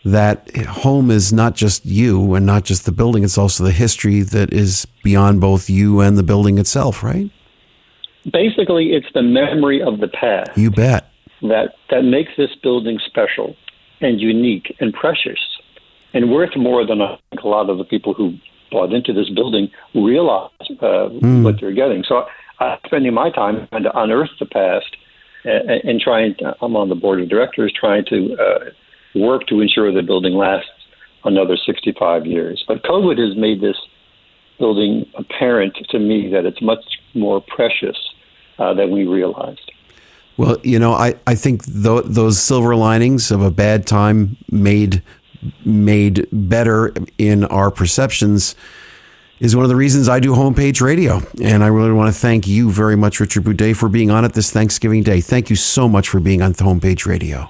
that 0.03 0.55
home 0.65 1.11
is 1.11 1.31
not 1.31 1.55
just 1.55 1.85
you 1.85 2.33
and 2.33 2.45
not 2.45 2.63
just 2.63 2.85
the 2.85 2.91
building; 2.91 3.23
it's 3.23 3.37
also 3.37 3.63
the 3.63 3.71
history 3.71 4.21
that 4.21 4.51
is 4.51 4.87
beyond 5.03 5.41
both 5.41 5.69
you 5.69 5.99
and 6.01 6.17
the 6.17 6.23
building 6.23 6.57
itself, 6.57 7.03
right? 7.03 7.29
Basically, 8.31 8.93
it's 8.93 9.11
the 9.13 9.23
memory 9.23 9.81
of 9.81 9.99
the 9.99 10.07
past 10.07 10.57
You 10.57 10.71
bet. 10.71 11.11
that 11.43 11.75
that 11.91 12.03
makes 12.03 12.31
this 12.35 12.53
building 12.63 12.99
special 13.05 13.55
and 13.99 14.19
unique 14.19 14.75
and 14.79 14.91
precious 14.93 15.39
and 16.13 16.31
worth 16.31 16.55
more 16.55 16.85
than 16.85 17.01
I 17.01 17.17
think 17.29 17.43
a 17.43 17.47
lot 17.47 17.69
of 17.69 17.77
the 17.77 17.83
people 17.83 18.13
who 18.13 18.35
bought 18.71 18.93
into 18.93 19.13
this 19.13 19.29
building 19.29 19.69
realize 19.93 20.51
uh, 20.81 21.09
what 21.09 21.59
they're 21.59 21.73
getting. 21.73 22.03
So 22.07 22.25
I'm 22.59 22.79
spending 22.85 23.13
my 23.13 23.29
time 23.31 23.67
trying 23.67 23.83
to 23.83 23.99
unearth 23.99 24.29
the 24.39 24.45
past 24.45 24.95
and, 25.43 25.69
and 25.83 26.01
trying. 26.01 26.35
To, 26.39 26.55
I'm 26.61 26.75
on 26.75 26.89
the 26.89 26.95
board 26.95 27.21
of 27.21 27.29
directors 27.29 27.73
trying 27.77 28.05
to 28.05 28.35
uh, 28.35 28.59
work 29.15 29.47
to 29.47 29.61
ensure 29.61 29.91
the 29.93 30.01
building 30.01 30.33
lasts 30.33 30.69
another 31.23 31.57
65 31.57 32.25
years. 32.25 32.63
But 32.67 32.83
COVID 32.83 33.17
has 33.19 33.37
made 33.37 33.61
this 33.61 33.77
building 34.57 35.05
apparent 35.15 35.75
to 35.89 35.99
me 35.99 36.29
that 36.31 36.45
it's 36.45 36.61
much 36.61 36.83
more 37.13 37.41
precious 37.41 37.97
uh, 38.59 38.73
than 38.73 38.91
we 38.91 39.05
realized. 39.05 39.71
Well, 40.37 40.57
you 40.63 40.79
know, 40.79 40.93
I, 40.93 41.15
I 41.27 41.35
think 41.35 41.65
th- 41.65 42.05
those 42.05 42.39
silver 42.39 42.75
linings 42.75 43.31
of 43.31 43.41
a 43.41 43.51
bad 43.51 43.85
time 43.85 44.37
made 44.49 45.03
made 45.65 46.27
better 46.31 46.93
in 47.17 47.45
our 47.45 47.71
perceptions 47.71 48.55
is 49.39 49.55
one 49.55 49.65
of 49.65 49.69
the 49.69 49.75
reasons 49.75 50.07
I 50.07 50.19
do 50.19 50.33
homepage 50.33 50.81
radio. 50.81 51.19
And 51.41 51.63
I 51.63 51.67
really 51.67 51.91
want 51.91 52.13
to 52.13 52.19
thank 52.19 52.47
you 52.47 52.71
very 52.71 52.95
much, 52.95 53.19
Richard 53.19 53.43
Buday, 53.43 53.75
for 53.75 53.89
being 53.89 54.11
on 54.11 54.23
it 54.23 54.33
this 54.33 54.51
Thanksgiving 54.51 55.01
Day. 55.01 55.19
Thank 55.19 55.49
you 55.49 55.55
so 55.55 55.89
much 55.89 56.09
for 56.09 56.19
being 56.19 56.41
on 56.41 56.53
homepage 56.53 57.05
radio. 57.05 57.49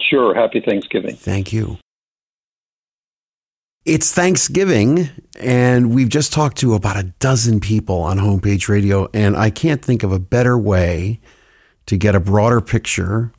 Sure. 0.00 0.34
Happy 0.34 0.60
Thanksgiving. 0.60 1.16
Thank 1.16 1.52
you. 1.52 1.76
It's 3.84 4.12
Thanksgiving, 4.12 5.08
and 5.40 5.94
we've 5.94 6.10
just 6.10 6.32
talked 6.32 6.58
to 6.58 6.74
about 6.74 6.98
a 6.98 7.04
dozen 7.20 7.58
people 7.58 8.02
on 8.02 8.18
homepage 8.18 8.68
radio, 8.68 9.08
and 9.14 9.34
I 9.34 9.48
can't 9.48 9.82
think 9.82 10.02
of 10.02 10.12
a 10.12 10.18
better 10.18 10.58
way 10.58 11.20
to 11.86 11.96
get 11.96 12.14
a 12.14 12.20
broader 12.20 12.60
picture 12.60 13.32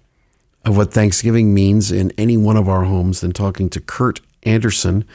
of 0.66 0.78
what 0.78 0.94
Thanksgiving 0.94 1.54
means 1.54 1.92
in 1.92 2.12
any 2.18 2.38
one 2.38 2.58
of 2.58 2.68
our 2.68 2.84
homes 2.84 3.22
than 3.22 3.32
talking 3.32 3.70
to 3.70 3.80
Kurt 3.80 4.22
Andersen, 4.44 5.06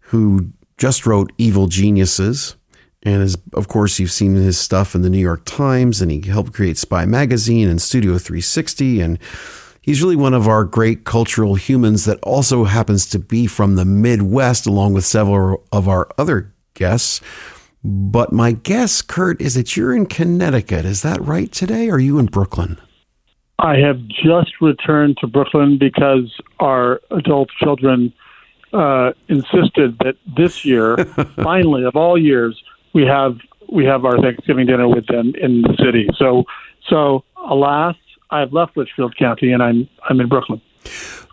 who 0.00 0.52
just 0.76 1.06
wrote 1.06 1.32
Evil 1.38 1.66
Geniuses. 1.66 2.54
And 3.02 3.22
is, 3.22 3.36
of 3.54 3.68
course, 3.68 3.98
you've 3.98 4.10
seen 4.10 4.34
his 4.34 4.58
stuff 4.58 4.94
in 4.94 5.02
the 5.02 5.10
New 5.10 5.18
York 5.18 5.44
Times, 5.44 6.00
and 6.00 6.10
he 6.10 6.20
helped 6.28 6.52
create 6.52 6.76
Spy 6.76 7.06
Magazine 7.06 7.68
and 7.68 7.80
Studio 7.80 8.18
360. 8.18 9.00
And 9.00 9.18
he's 9.80 10.02
really 10.02 10.16
one 10.16 10.34
of 10.34 10.48
our 10.48 10.64
great 10.64 11.04
cultural 11.04 11.54
humans 11.54 12.04
that 12.06 12.18
also 12.22 12.64
happens 12.64 13.06
to 13.06 13.18
be 13.18 13.46
from 13.46 13.76
the 13.76 13.84
Midwest, 13.84 14.66
along 14.66 14.94
with 14.94 15.04
several 15.04 15.64
of 15.70 15.88
our 15.88 16.08
other 16.18 16.52
guests. 16.74 17.20
But 17.84 18.32
my 18.32 18.52
guess, 18.52 19.00
Kurt, 19.00 19.40
is 19.40 19.54
that 19.54 19.76
you're 19.76 19.94
in 19.94 20.06
Connecticut. 20.06 20.84
Is 20.84 21.02
that 21.02 21.20
right 21.24 21.50
today? 21.52 21.88
Or 21.88 21.94
are 21.94 22.00
you 22.00 22.18
in 22.18 22.26
Brooklyn? 22.26 22.78
I 23.58 23.76
have 23.78 24.06
just 24.06 24.60
returned 24.60 25.18
to 25.18 25.26
Brooklyn 25.26 25.78
because 25.78 26.32
our 26.60 27.00
adult 27.10 27.50
children 27.60 28.12
uh, 28.72 29.12
insisted 29.28 29.98
that 29.98 30.16
this 30.36 30.64
year, 30.64 30.96
finally 31.42 31.84
of 31.84 31.96
all 31.96 32.16
years, 32.16 32.60
we 32.92 33.04
have 33.06 33.36
we 33.70 33.84
have 33.84 34.04
our 34.04 34.20
Thanksgiving 34.20 34.66
dinner 34.66 34.88
with 34.88 35.06
them 35.06 35.34
in 35.40 35.62
the 35.62 35.76
city. 35.84 36.08
So, 36.16 36.44
so 36.88 37.24
alas, 37.36 37.96
I've 38.30 38.52
left 38.52 38.76
Litchfield 38.76 39.16
County 39.16 39.52
and 39.52 39.62
I'm 39.62 39.88
I'm 40.08 40.20
in 40.20 40.28
Brooklyn. 40.28 40.60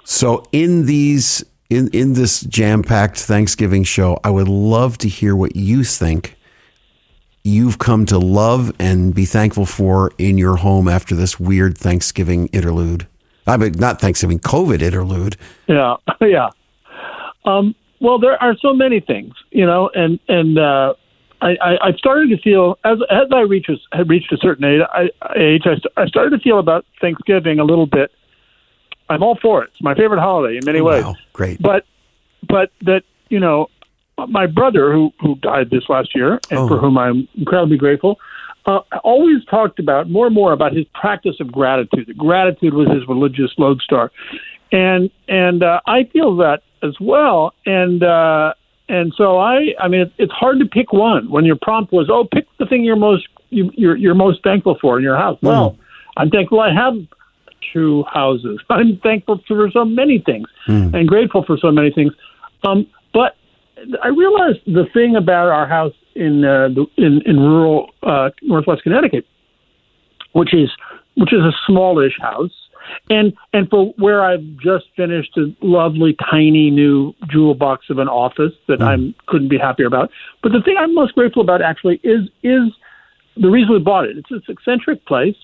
So 0.04 0.44
in 0.52 0.86
these 0.86 1.44
in 1.70 1.90
in 1.90 2.14
this 2.14 2.42
jam 2.42 2.84
packed 2.84 3.20
Thanksgiving 3.20 3.84
show, 3.84 4.20
I 4.24 4.32
would 4.32 4.48
love 4.48 4.98
to 5.00 5.10
hear 5.10 5.36
what 5.36 5.56
you 5.56 5.84
think 5.84 6.35
you've 7.46 7.78
come 7.78 8.08
to 8.08 8.18
love 8.18 8.74
and 8.80 9.14
be 9.14 9.24
thankful 9.24 9.68
for 9.68 10.12
in 10.18 10.38
your 10.38 10.58
home 10.58 10.88
after 10.90 11.16
this 11.16 11.40
weird 11.40 11.78
Thanksgiving 11.78 12.48
interlude. 12.48 13.08
I 13.46 13.58
mean, 13.58 13.74
not 13.74 14.02
Thanksgiving, 14.02 14.40
COVID 14.40 14.82
interlude. 14.82 15.38
Yeah, 15.68 15.98
yeah. 16.22 16.50
Um, 17.46 17.76
well, 18.02 18.18
there 18.18 18.42
are 18.42 18.58
so 18.58 18.74
many 18.74 19.00
things, 19.00 19.36
you 19.52 19.66
know, 19.66 19.90
and 19.94 20.20
and 20.28 20.58
uh, 20.58 20.96
I, 21.42 21.56
I, 21.62 21.88
I 21.90 21.92
started 21.94 22.30
to 22.30 22.38
feel 22.40 22.80
as 22.84 22.98
as 23.12 23.28
I 23.32 23.42
reached 23.42 23.70
a, 23.70 23.78
had 23.96 24.10
reached 24.10 24.34
a 24.34 24.38
certain 24.38 24.66
age, 24.66 24.82
I, 24.92 25.10
age 25.38 25.64
I, 25.66 26.02
I 26.02 26.08
started 26.08 26.32
to 26.32 26.40
feel 26.40 26.58
about 26.58 26.86
Thanksgiving 27.00 27.60
a 27.60 27.64
little 27.64 27.86
bit. 27.86 28.12
I'm 29.08 29.22
all 29.22 29.38
for 29.40 29.64
it. 29.64 29.70
It's 29.74 29.84
my 29.84 29.94
favorite 29.94 30.20
holiday 30.20 30.58
in 30.58 30.66
many 30.66 30.82
ways. 30.82 31.04
Wow, 31.04 31.16
great. 31.32 31.62
But 31.62 31.86
but 32.48 32.72
that 32.82 33.04
you 33.30 33.40
know, 33.40 33.70
my 34.28 34.48
brother 34.48 34.92
who 34.94 35.12
who 35.20 35.36
died 35.36 35.70
this 35.70 35.84
last 35.90 36.16
year 36.16 36.40
and 36.50 36.60
Oh. 36.60 36.68
for 36.68 36.78
whom 36.78 36.98
I'm 36.98 37.28
incredibly 37.36 37.78
grateful. 37.78 38.20
Uh, 38.66 38.80
always 39.04 39.46
talked 39.46 39.78
about 39.78 40.10
more 40.10 40.26
and 40.26 40.34
more 40.34 40.52
about 40.52 40.74
his 40.74 40.86
practice 40.96 41.36
of 41.40 41.52
gratitude. 41.52 42.08
That 42.08 42.18
Gratitude 42.18 42.74
was 42.74 42.90
his 42.90 43.08
religious 43.08 43.52
lodestar, 43.58 44.12
and 44.72 45.12
and 45.28 45.62
uh, 45.62 45.82
I 45.86 46.06
feel 46.06 46.36
that 46.38 46.64
as 46.82 46.96
well. 47.00 47.54
And 47.68 48.02
uh, 48.04 48.54
and 48.90 49.14
so 49.16 49.38
I, 49.38 49.76
I 49.80 49.88
mean, 49.88 50.02
it's, 50.02 50.14
it's 50.18 50.32
hard 50.32 50.60
to 50.60 50.66
pick 50.66 50.94
one 50.94 51.30
when 51.30 51.46
your 51.46 51.58
prompt 51.62 51.92
was, 51.92 52.10
oh, 52.10 52.26
pick 52.32 52.46
the 52.58 52.66
thing 52.66 52.84
you're 52.84 52.96
most 52.96 53.28
you, 53.52 53.70
you're 53.76 53.96
you're 53.98 54.16
most 54.16 54.42
thankful 54.44 54.78
for 54.82 54.98
in 54.98 55.04
your 55.04 55.18
house. 55.18 55.38
Well, 55.44 55.78
I'm 56.18 56.30
thankful 56.32 56.60
I 56.60 56.74
have 56.74 56.96
two 57.72 58.04
houses. 58.12 58.60
I'm 58.72 58.98
thankful 58.98 59.42
for 59.48 59.70
so 59.70 59.86
many 59.86 60.20
things 60.20 60.48
and 60.96 61.08
grateful 61.08 61.44
for 61.44 61.58
so 61.58 61.70
many 61.72 61.92
things. 61.92 62.14
Um, 62.64 62.88
I 64.04 64.08
realized 64.08 64.60
the 64.66 64.86
thing 64.94 65.16
about 65.16 65.50
our 65.50 65.68
house 65.68 65.94
in 66.16 66.46
uh, 66.46 66.70
the, 66.70 66.86
in, 66.98 67.22
in 67.26 67.40
rural 67.40 67.92
uh, 68.04 68.30
Northwest 68.42 68.84
Connecticut, 68.84 69.26
which 70.34 70.54
is 70.54 70.70
which 71.16 71.34
is 71.34 71.40
a 71.40 71.52
smallish 71.68 72.18
house, 72.20 72.52
and 73.10 73.34
and 73.54 73.70
for 73.70 73.94
where 73.98 74.24
I've 74.24 74.46
just 74.58 74.86
finished 74.96 75.38
a 75.38 75.54
lovely 75.62 76.16
tiny 76.30 76.72
new 76.72 77.14
jewel 77.30 77.54
box 77.54 77.90
of 77.90 78.00
an 78.00 78.08
office 78.08 78.54
that 78.68 78.82
I 78.82 78.98
couldn't 79.28 79.50
be 79.50 79.58
happier 79.58 79.88
about. 79.88 80.10
But 80.42 80.52
the 80.52 80.62
thing 80.62 80.76
I'm 80.78 80.94
most 80.94 81.14
grateful 81.14 81.42
about 81.42 81.62
actually 81.62 82.00
is 82.04 82.30
is 82.44 82.72
the 83.38 83.50
reason 83.50 83.74
we 83.74 83.80
bought 83.80 84.06
it. 84.06 84.18
It's 84.18 84.30
this 84.30 84.42
eccentric 84.48 85.06
place 85.06 85.36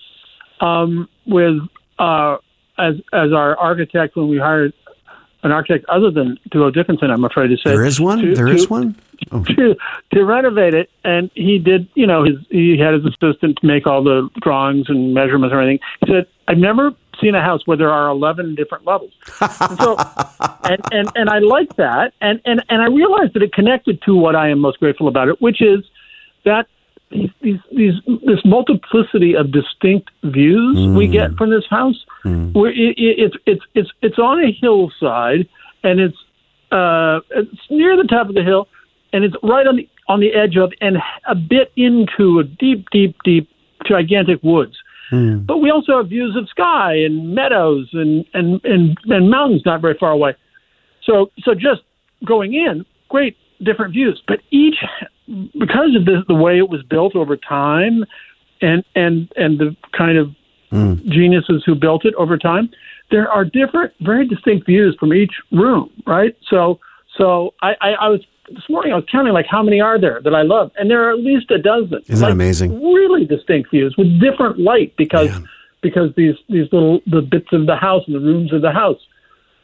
um, 0.60 1.08
with 1.26 1.58
uh, 1.98 2.36
as 2.78 2.94
as 3.12 3.32
our 3.32 3.56
architect 3.56 4.16
when 4.16 4.28
we 4.28 4.38
hired 4.38 4.72
an 5.42 5.50
architect 5.52 5.84
other 5.88 6.10
than 6.10 6.38
Duo 6.50 6.70
Dickinson. 6.70 7.10
I'm 7.10 7.24
afraid 7.24 7.48
to 7.48 7.56
say 7.56 7.70
There 7.70 7.84
is 7.84 8.00
one. 8.00 8.20
to- 8.20 8.34
There 8.34 8.48
is 8.48 8.66
to- 8.66 8.70
one. 8.72 8.96
Oh. 9.30 9.44
to 9.56 9.76
to 10.14 10.24
renovate 10.24 10.74
it, 10.74 10.90
and 11.04 11.30
he 11.34 11.58
did. 11.58 11.88
You 11.94 12.06
know, 12.08 12.24
his 12.24 12.36
he 12.50 12.76
had 12.76 12.94
his 12.94 13.04
assistant 13.04 13.62
make 13.62 13.86
all 13.86 14.02
the 14.02 14.28
drawings 14.40 14.86
and 14.88 15.14
measurements 15.14 15.52
and 15.52 15.60
everything. 15.62 15.78
He 16.04 16.12
said, 16.12 16.26
"I've 16.48 16.58
never 16.58 16.90
seen 17.20 17.36
a 17.36 17.40
house 17.40 17.64
where 17.64 17.76
there 17.76 17.90
are 17.90 18.08
eleven 18.08 18.56
different 18.56 18.84
levels." 18.84 19.12
and 19.40 19.78
so, 19.78 19.96
and, 20.64 20.80
and 20.90 21.08
and 21.14 21.30
I 21.30 21.38
like 21.38 21.76
that, 21.76 22.14
and 22.20 22.40
and 22.44 22.64
and 22.68 22.82
I 22.82 22.86
realized 22.86 23.34
that 23.34 23.42
it 23.44 23.52
connected 23.52 24.02
to 24.02 24.16
what 24.16 24.34
I 24.34 24.48
am 24.48 24.58
most 24.58 24.80
grateful 24.80 25.06
about 25.06 25.28
it, 25.28 25.40
which 25.40 25.62
is 25.62 25.84
that 26.44 26.66
these 27.12 27.30
these, 27.40 27.60
these 27.76 27.94
this 28.26 28.44
multiplicity 28.44 29.34
of 29.36 29.52
distinct 29.52 30.10
views 30.24 30.76
we 30.96 31.06
mm. 31.06 31.12
get 31.12 31.34
from 31.36 31.50
this 31.50 31.64
house. 31.68 32.04
Mm. 32.24 32.54
Where 32.54 32.70
it, 32.70 32.98
it, 32.98 33.18
it's 33.18 33.36
it's 33.46 33.62
it's 33.74 33.90
it's 34.00 34.18
on 34.18 34.42
a 34.42 34.52
hillside, 34.52 35.48
and 35.82 36.00
it's 36.00 36.16
uh, 36.70 37.20
it's 37.30 37.70
near 37.70 37.96
the 37.96 38.08
top 38.08 38.28
of 38.28 38.34
the 38.34 38.42
hill, 38.42 38.68
and 39.12 39.24
it's 39.24 39.36
right 39.42 39.66
on 39.66 39.76
the 39.76 39.88
on 40.08 40.20
the 40.20 40.32
edge 40.34 40.56
of 40.56 40.72
and 40.80 40.96
a 41.26 41.34
bit 41.34 41.72
into 41.76 42.38
a 42.38 42.44
deep, 42.44 42.88
deep, 42.90 43.16
deep, 43.24 43.48
gigantic 43.86 44.42
woods. 44.42 44.76
Mm. 45.10 45.46
But 45.46 45.58
we 45.58 45.70
also 45.70 45.98
have 45.98 46.08
views 46.08 46.36
of 46.36 46.48
sky 46.48 46.94
and 46.94 47.34
meadows 47.34 47.88
and 47.92 48.24
and 48.34 48.64
and, 48.64 48.98
and 49.06 49.30
mountains 49.30 49.62
not 49.64 49.80
very 49.80 49.96
far 49.98 50.10
away. 50.10 50.34
So 51.04 51.30
so 51.42 51.54
just 51.54 51.82
going 52.24 52.54
in, 52.54 52.84
great 53.08 53.36
different 53.62 53.92
views, 53.92 54.22
but 54.26 54.40
each 54.50 54.76
because 55.26 55.94
of 55.96 56.04
the, 56.04 56.24
the 56.28 56.34
way 56.34 56.58
it 56.58 56.68
was 56.68 56.82
built 56.82 57.14
over 57.16 57.36
time, 57.36 58.04
and 58.60 58.84
and 58.94 59.32
and 59.36 59.58
the 59.58 59.76
kind 59.96 60.18
of 60.18 60.34
hmm. 60.70 60.94
geniuses 61.08 61.62
who 61.64 61.74
built 61.74 62.04
it 62.04 62.14
over 62.14 62.36
time, 62.36 62.70
there 63.10 63.30
are 63.30 63.44
different, 63.44 63.92
very 64.00 64.26
distinct 64.26 64.66
views 64.66 64.96
from 64.98 65.12
each 65.12 65.32
room, 65.52 65.90
right? 66.06 66.36
So, 66.48 66.80
so 67.16 67.54
I, 67.62 67.74
I, 67.80 67.90
I 67.92 68.08
was 68.08 68.20
this 68.48 68.64
morning. 68.68 68.92
I 68.92 68.96
was 68.96 69.04
counting 69.10 69.32
like 69.32 69.46
how 69.48 69.62
many 69.62 69.80
are 69.80 70.00
there 70.00 70.20
that 70.24 70.34
I 70.34 70.42
love, 70.42 70.72
and 70.76 70.90
there 70.90 71.08
are 71.08 71.12
at 71.12 71.18
least 71.18 71.50
a 71.50 71.58
dozen. 71.58 72.02
Isn't 72.08 72.16
that 72.16 72.22
Like, 72.22 72.32
amazing? 72.32 72.82
Really 72.82 73.24
distinct 73.24 73.70
views 73.70 73.94
with 73.96 74.20
different 74.20 74.58
light 74.58 74.94
because 74.96 75.30
because 75.82 76.10
these 76.16 76.34
these 76.48 76.66
little 76.72 77.00
the 77.06 77.20
bits 77.20 77.48
of 77.52 77.66
the 77.66 77.76
house 77.76 78.02
and 78.06 78.14
the 78.14 78.20
rooms 78.20 78.52
of 78.52 78.62
the 78.62 78.72
house 78.72 78.98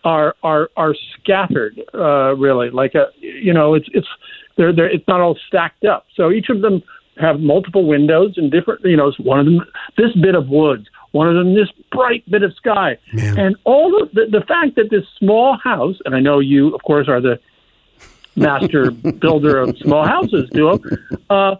are 0.05 0.35
are 0.43 0.71
are 0.77 0.95
scattered. 1.15 1.81
Uh, 1.95 2.35
really, 2.37 2.71
like 2.71 2.95
a 2.95 3.09
you 3.19 3.53
know, 3.53 3.75
it's 3.75 3.89
it's 3.93 4.09
they're 4.57 4.73
they're 4.73 4.91
it's 4.91 5.07
not 5.09 5.21
all 5.21 5.37
stacked 5.47 5.85
up. 5.85 6.07
So 6.15 6.31
each 6.31 6.49
of 6.49 6.61
them 6.61 6.83
have 7.21 7.41
multiple 7.41 7.87
windows 7.87 8.35
and 8.37 8.51
different. 8.51 8.85
You 8.85 8.97
know, 8.97 9.13
one 9.19 9.41
of 9.41 9.47
them 9.47 9.61
this 9.97 10.13
bit 10.15 10.35
of 10.35 10.49
woods, 10.49 10.87
one 11.13 11.29
of 11.29 11.35
them 11.35 11.55
this 11.55 11.71
bright 11.91 12.29
bit 12.31 12.43
of 12.43 12.55
sky, 12.55 12.99
and 13.13 13.57
all 13.65 14.03
of 14.03 14.13
the 14.13 14.27
the 14.27 14.45
fact 14.47 14.77
that 14.77 14.91
this 14.91 15.05
small 15.19 15.57
house, 15.57 15.97
and 16.05 16.15
I 16.15 16.21
know 16.21 16.39
you, 16.39 16.75
of 16.75 16.83
course, 16.83 17.09
are 17.09 17.21
the 17.21 17.41
master 18.37 18.91
builder 19.21 19.59
of 19.59 19.77
small 19.79 20.07
houses, 20.07 20.49
duo. 20.51 20.79
Uh, 21.29 21.57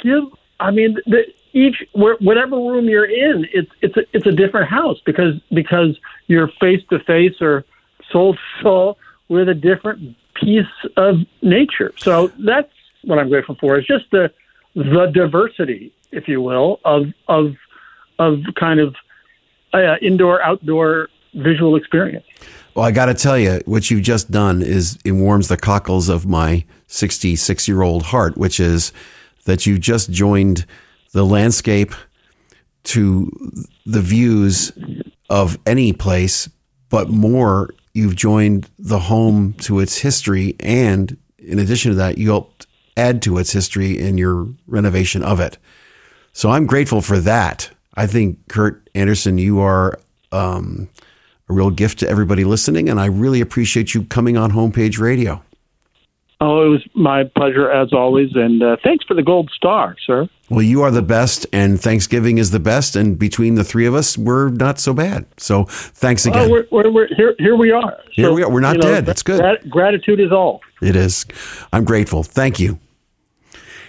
give, 0.00 0.24
I 0.60 0.70
mean, 0.70 0.98
the, 1.06 1.22
each 1.52 1.82
whatever 1.92 2.56
room 2.56 2.86
you're 2.88 3.06
in, 3.06 3.46
it's 3.52 3.70
it's 3.80 3.96
a 3.96 4.02
it's 4.12 4.26
a 4.26 4.32
different 4.32 4.68
house 4.68 4.98
because 5.06 5.40
because 5.52 5.98
you're 6.26 6.48
face 6.60 6.82
to 6.90 6.98
face 7.00 7.40
or 7.40 7.64
soul 8.10 8.34
to 8.34 8.40
soul 8.62 8.98
with 9.28 9.48
a 9.48 9.54
different 9.54 10.16
piece 10.34 10.64
of 10.96 11.16
nature. 11.42 11.92
So 11.96 12.28
that's 12.38 12.70
what 13.04 13.18
I'm 13.18 13.28
grateful 13.28 13.56
for. 13.60 13.78
Is 13.78 13.86
just 13.86 14.04
the 14.10 14.30
the 14.74 15.10
diversity, 15.12 15.92
if 16.12 16.28
you 16.28 16.40
will, 16.42 16.80
of 16.84 17.06
of 17.28 17.54
of 18.18 18.40
kind 18.58 18.80
of 18.80 18.94
uh, 19.72 19.96
indoor 20.00 20.42
outdoor 20.42 21.08
visual 21.34 21.76
experience. 21.76 22.24
Well, 22.74 22.84
I 22.84 22.90
got 22.90 23.06
to 23.06 23.14
tell 23.14 23.38
you, 23.38 23.60
what 23.64 23.90
you've 23.90 24.02
just 24.02 24.30
done 24.30 24.62
is 24.62 24.98
it 25.04 25.12
warms 25.12 25.48
the 25.48 25.56
cockles 25.56 26.08
of 26.08 26.26
my 26.26 26.64
66 26.88 27.68
year 27.68 27.82
old 27.82 28.04
heart, 28.04 28.36
which 28.36 28.60
is 28.60 28.92
that 29.44 29.66
you 29.66 29.78
just 29.78 30.10
joined 30.10 30.66
the 31.12 31.24
landscape 31.24 31.92
to 32.84 33.30
the 33.84 34.00
views 34.00 34.72
of 35.30 35.58
any 35.66 35.92
place, 35.92 36.48
but 36.88 37.08
more, 37.08 37.70
you've 37.96 38.14
joined 38.14 38.68
the 38.78 38.98
home 38.98 39.54
to 39.54 39.80
its 39.80 39.98
history. 39.98 40.54
And 40.60 41.16
in 41.38 41.58
addition 41.58 41.92
to 41.92 41.96
that, 41.96 42.18
you 42.18 42.28
helped 42.28 42.66
add 42.96 43.22
to 43.22 43.38
its 43.38 43.52
history 43.52 43.98
in 43.98 44.18
your 44.18 44.48
renovation 44.66 45.22
of 45.22 45.40
it. 45.40 45.56
So 46.32 46.50
I'm 46.50 46.66
grateful 46.66 47.00
for 47.00 47.18
that. 47.20 47.70
I 47.94 48.06
think 48.06 48.48
Kurt 48.48 48.88
Andersen, 48.94 49.38
you 49.38 49.60
are 49.60 49.98
um, 50.30 50.90
a 51.48 51.54
real 51.54 51.70
gift 51.70 51.98
to 52.00 52.08
everybody 52.08 52.44
listening, 52.44 52.90
and 52.90 53.00
I 53.00 53.06
really 53.06 53.40
appreciate 53.40 53.94
you 53.94 54.04
coming 54.04 54.36
on 54.36 54.52
Homepage 54.52 54.98
Radio. 54.98 55.42
Oh, 56.38 56.66
it 56.66 56.68
was 56.68 56.86
my 56.94 57.24
pleasure 57.24 57.70
as 57.70 57.94
always, 57.94 58.28
and 58.34 58.62
uh, 58.62 58.76
thanks 58.84 59.06
for 59.06 59.14
the 59.14 59.22
gold 59.22 59.50
star, 59.56 59.96
sir. 60.06 60.28
Well, 60.50 60.62
you 60.62 60.82
are 60.82 60.90
the 60.90 61.00
best, 61.00 61.46
and 61.50 61.80
Thanksgiving 61.80 62.36
is 62.36 62.50
the 62.50 62.60
best, 62.60 62.94
and 62.94 63.18
between 63.18 63.54
the 63.54 63.64
three 63.64 63.86
of 63.86 63.94
us, 63.94 64.18
we're 64.18 64.50
not 64.50 64.78
so 64.78 64.92
bad. 64.92 65.24
So 65.38 65.64
thanks 65.64 66.26
again. 66.26 66.46
Oh, 66.46 66.50
we're, 66.50 66.66
we're, 66.70 66.90
we're, 66.90 67.08
here, 67.16 67.34
here 67.38 67.56
we 67.56 67.70
are. 67.70 67.98
Here 68.12 68.30
we 68.32 68.42
are. 68.42 68.50
We're 68.50 68.60
not 68.60 68.76
you 68.76 68.82
know, 68.82 68.88
dead. 68.88 69.06
That's 69.06 69.22
good. 69.22 69.40
grat- 69.40 69.70
gratitude 69.70 70.20
is 70.20 70.30
all. 70.30 70.60
It 70.82 70.94
is. 70.94 71.24
I'm 71.72 71.84
grateful. 71.84 72.22
Thank 72.22 72.60
you. 72.60 72.78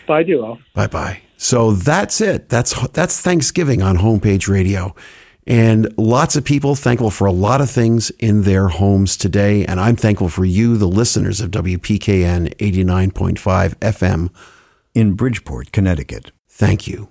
Bye, 0.07 0.23
all. 0.41 0.59
Bye 0.73 0.87
bye. 0.87 1.21
So 1.35 1.73
that's 1.73 2.21
it. 2.21 2.47
That's 2.47 2.87
that's 2.89 3.19
Thanksgiving 3.19 3.81
on 3.81 3.97
Homepage 3.97 4.47
Radio. 4.47 4.95
And 5.47 5.97
lots 5.97 6.35
of 6.35 6.43
people 6.43 6.75
thankful 6.75 7.09
for 7.09 7.25
a 7.25 7.31
lot 7.31 7.61
of 7.61 7.71
things 7.71 8.09
in 8.19 8.43
their 8.43 8.67
homes 8.67 9.15
today. 9.15 9.65
And 9.65 9.79
I'm 9.79 9.95
thankful 9.95 10.27
for 10.27 10.43
you, 10.43 10.77
the 10.77 10.87
listeners 10.87 11.39
of 11.39 11.51
WPKN 11.51 12.53
89.5 12.57 13.75
FM 13.75 14.29
in 14.93 15.13
Bridgeport, 15.13 15.71
Connecticut. 15.71 16.31
Thank 16.49 16.85
you. 16.85 17.07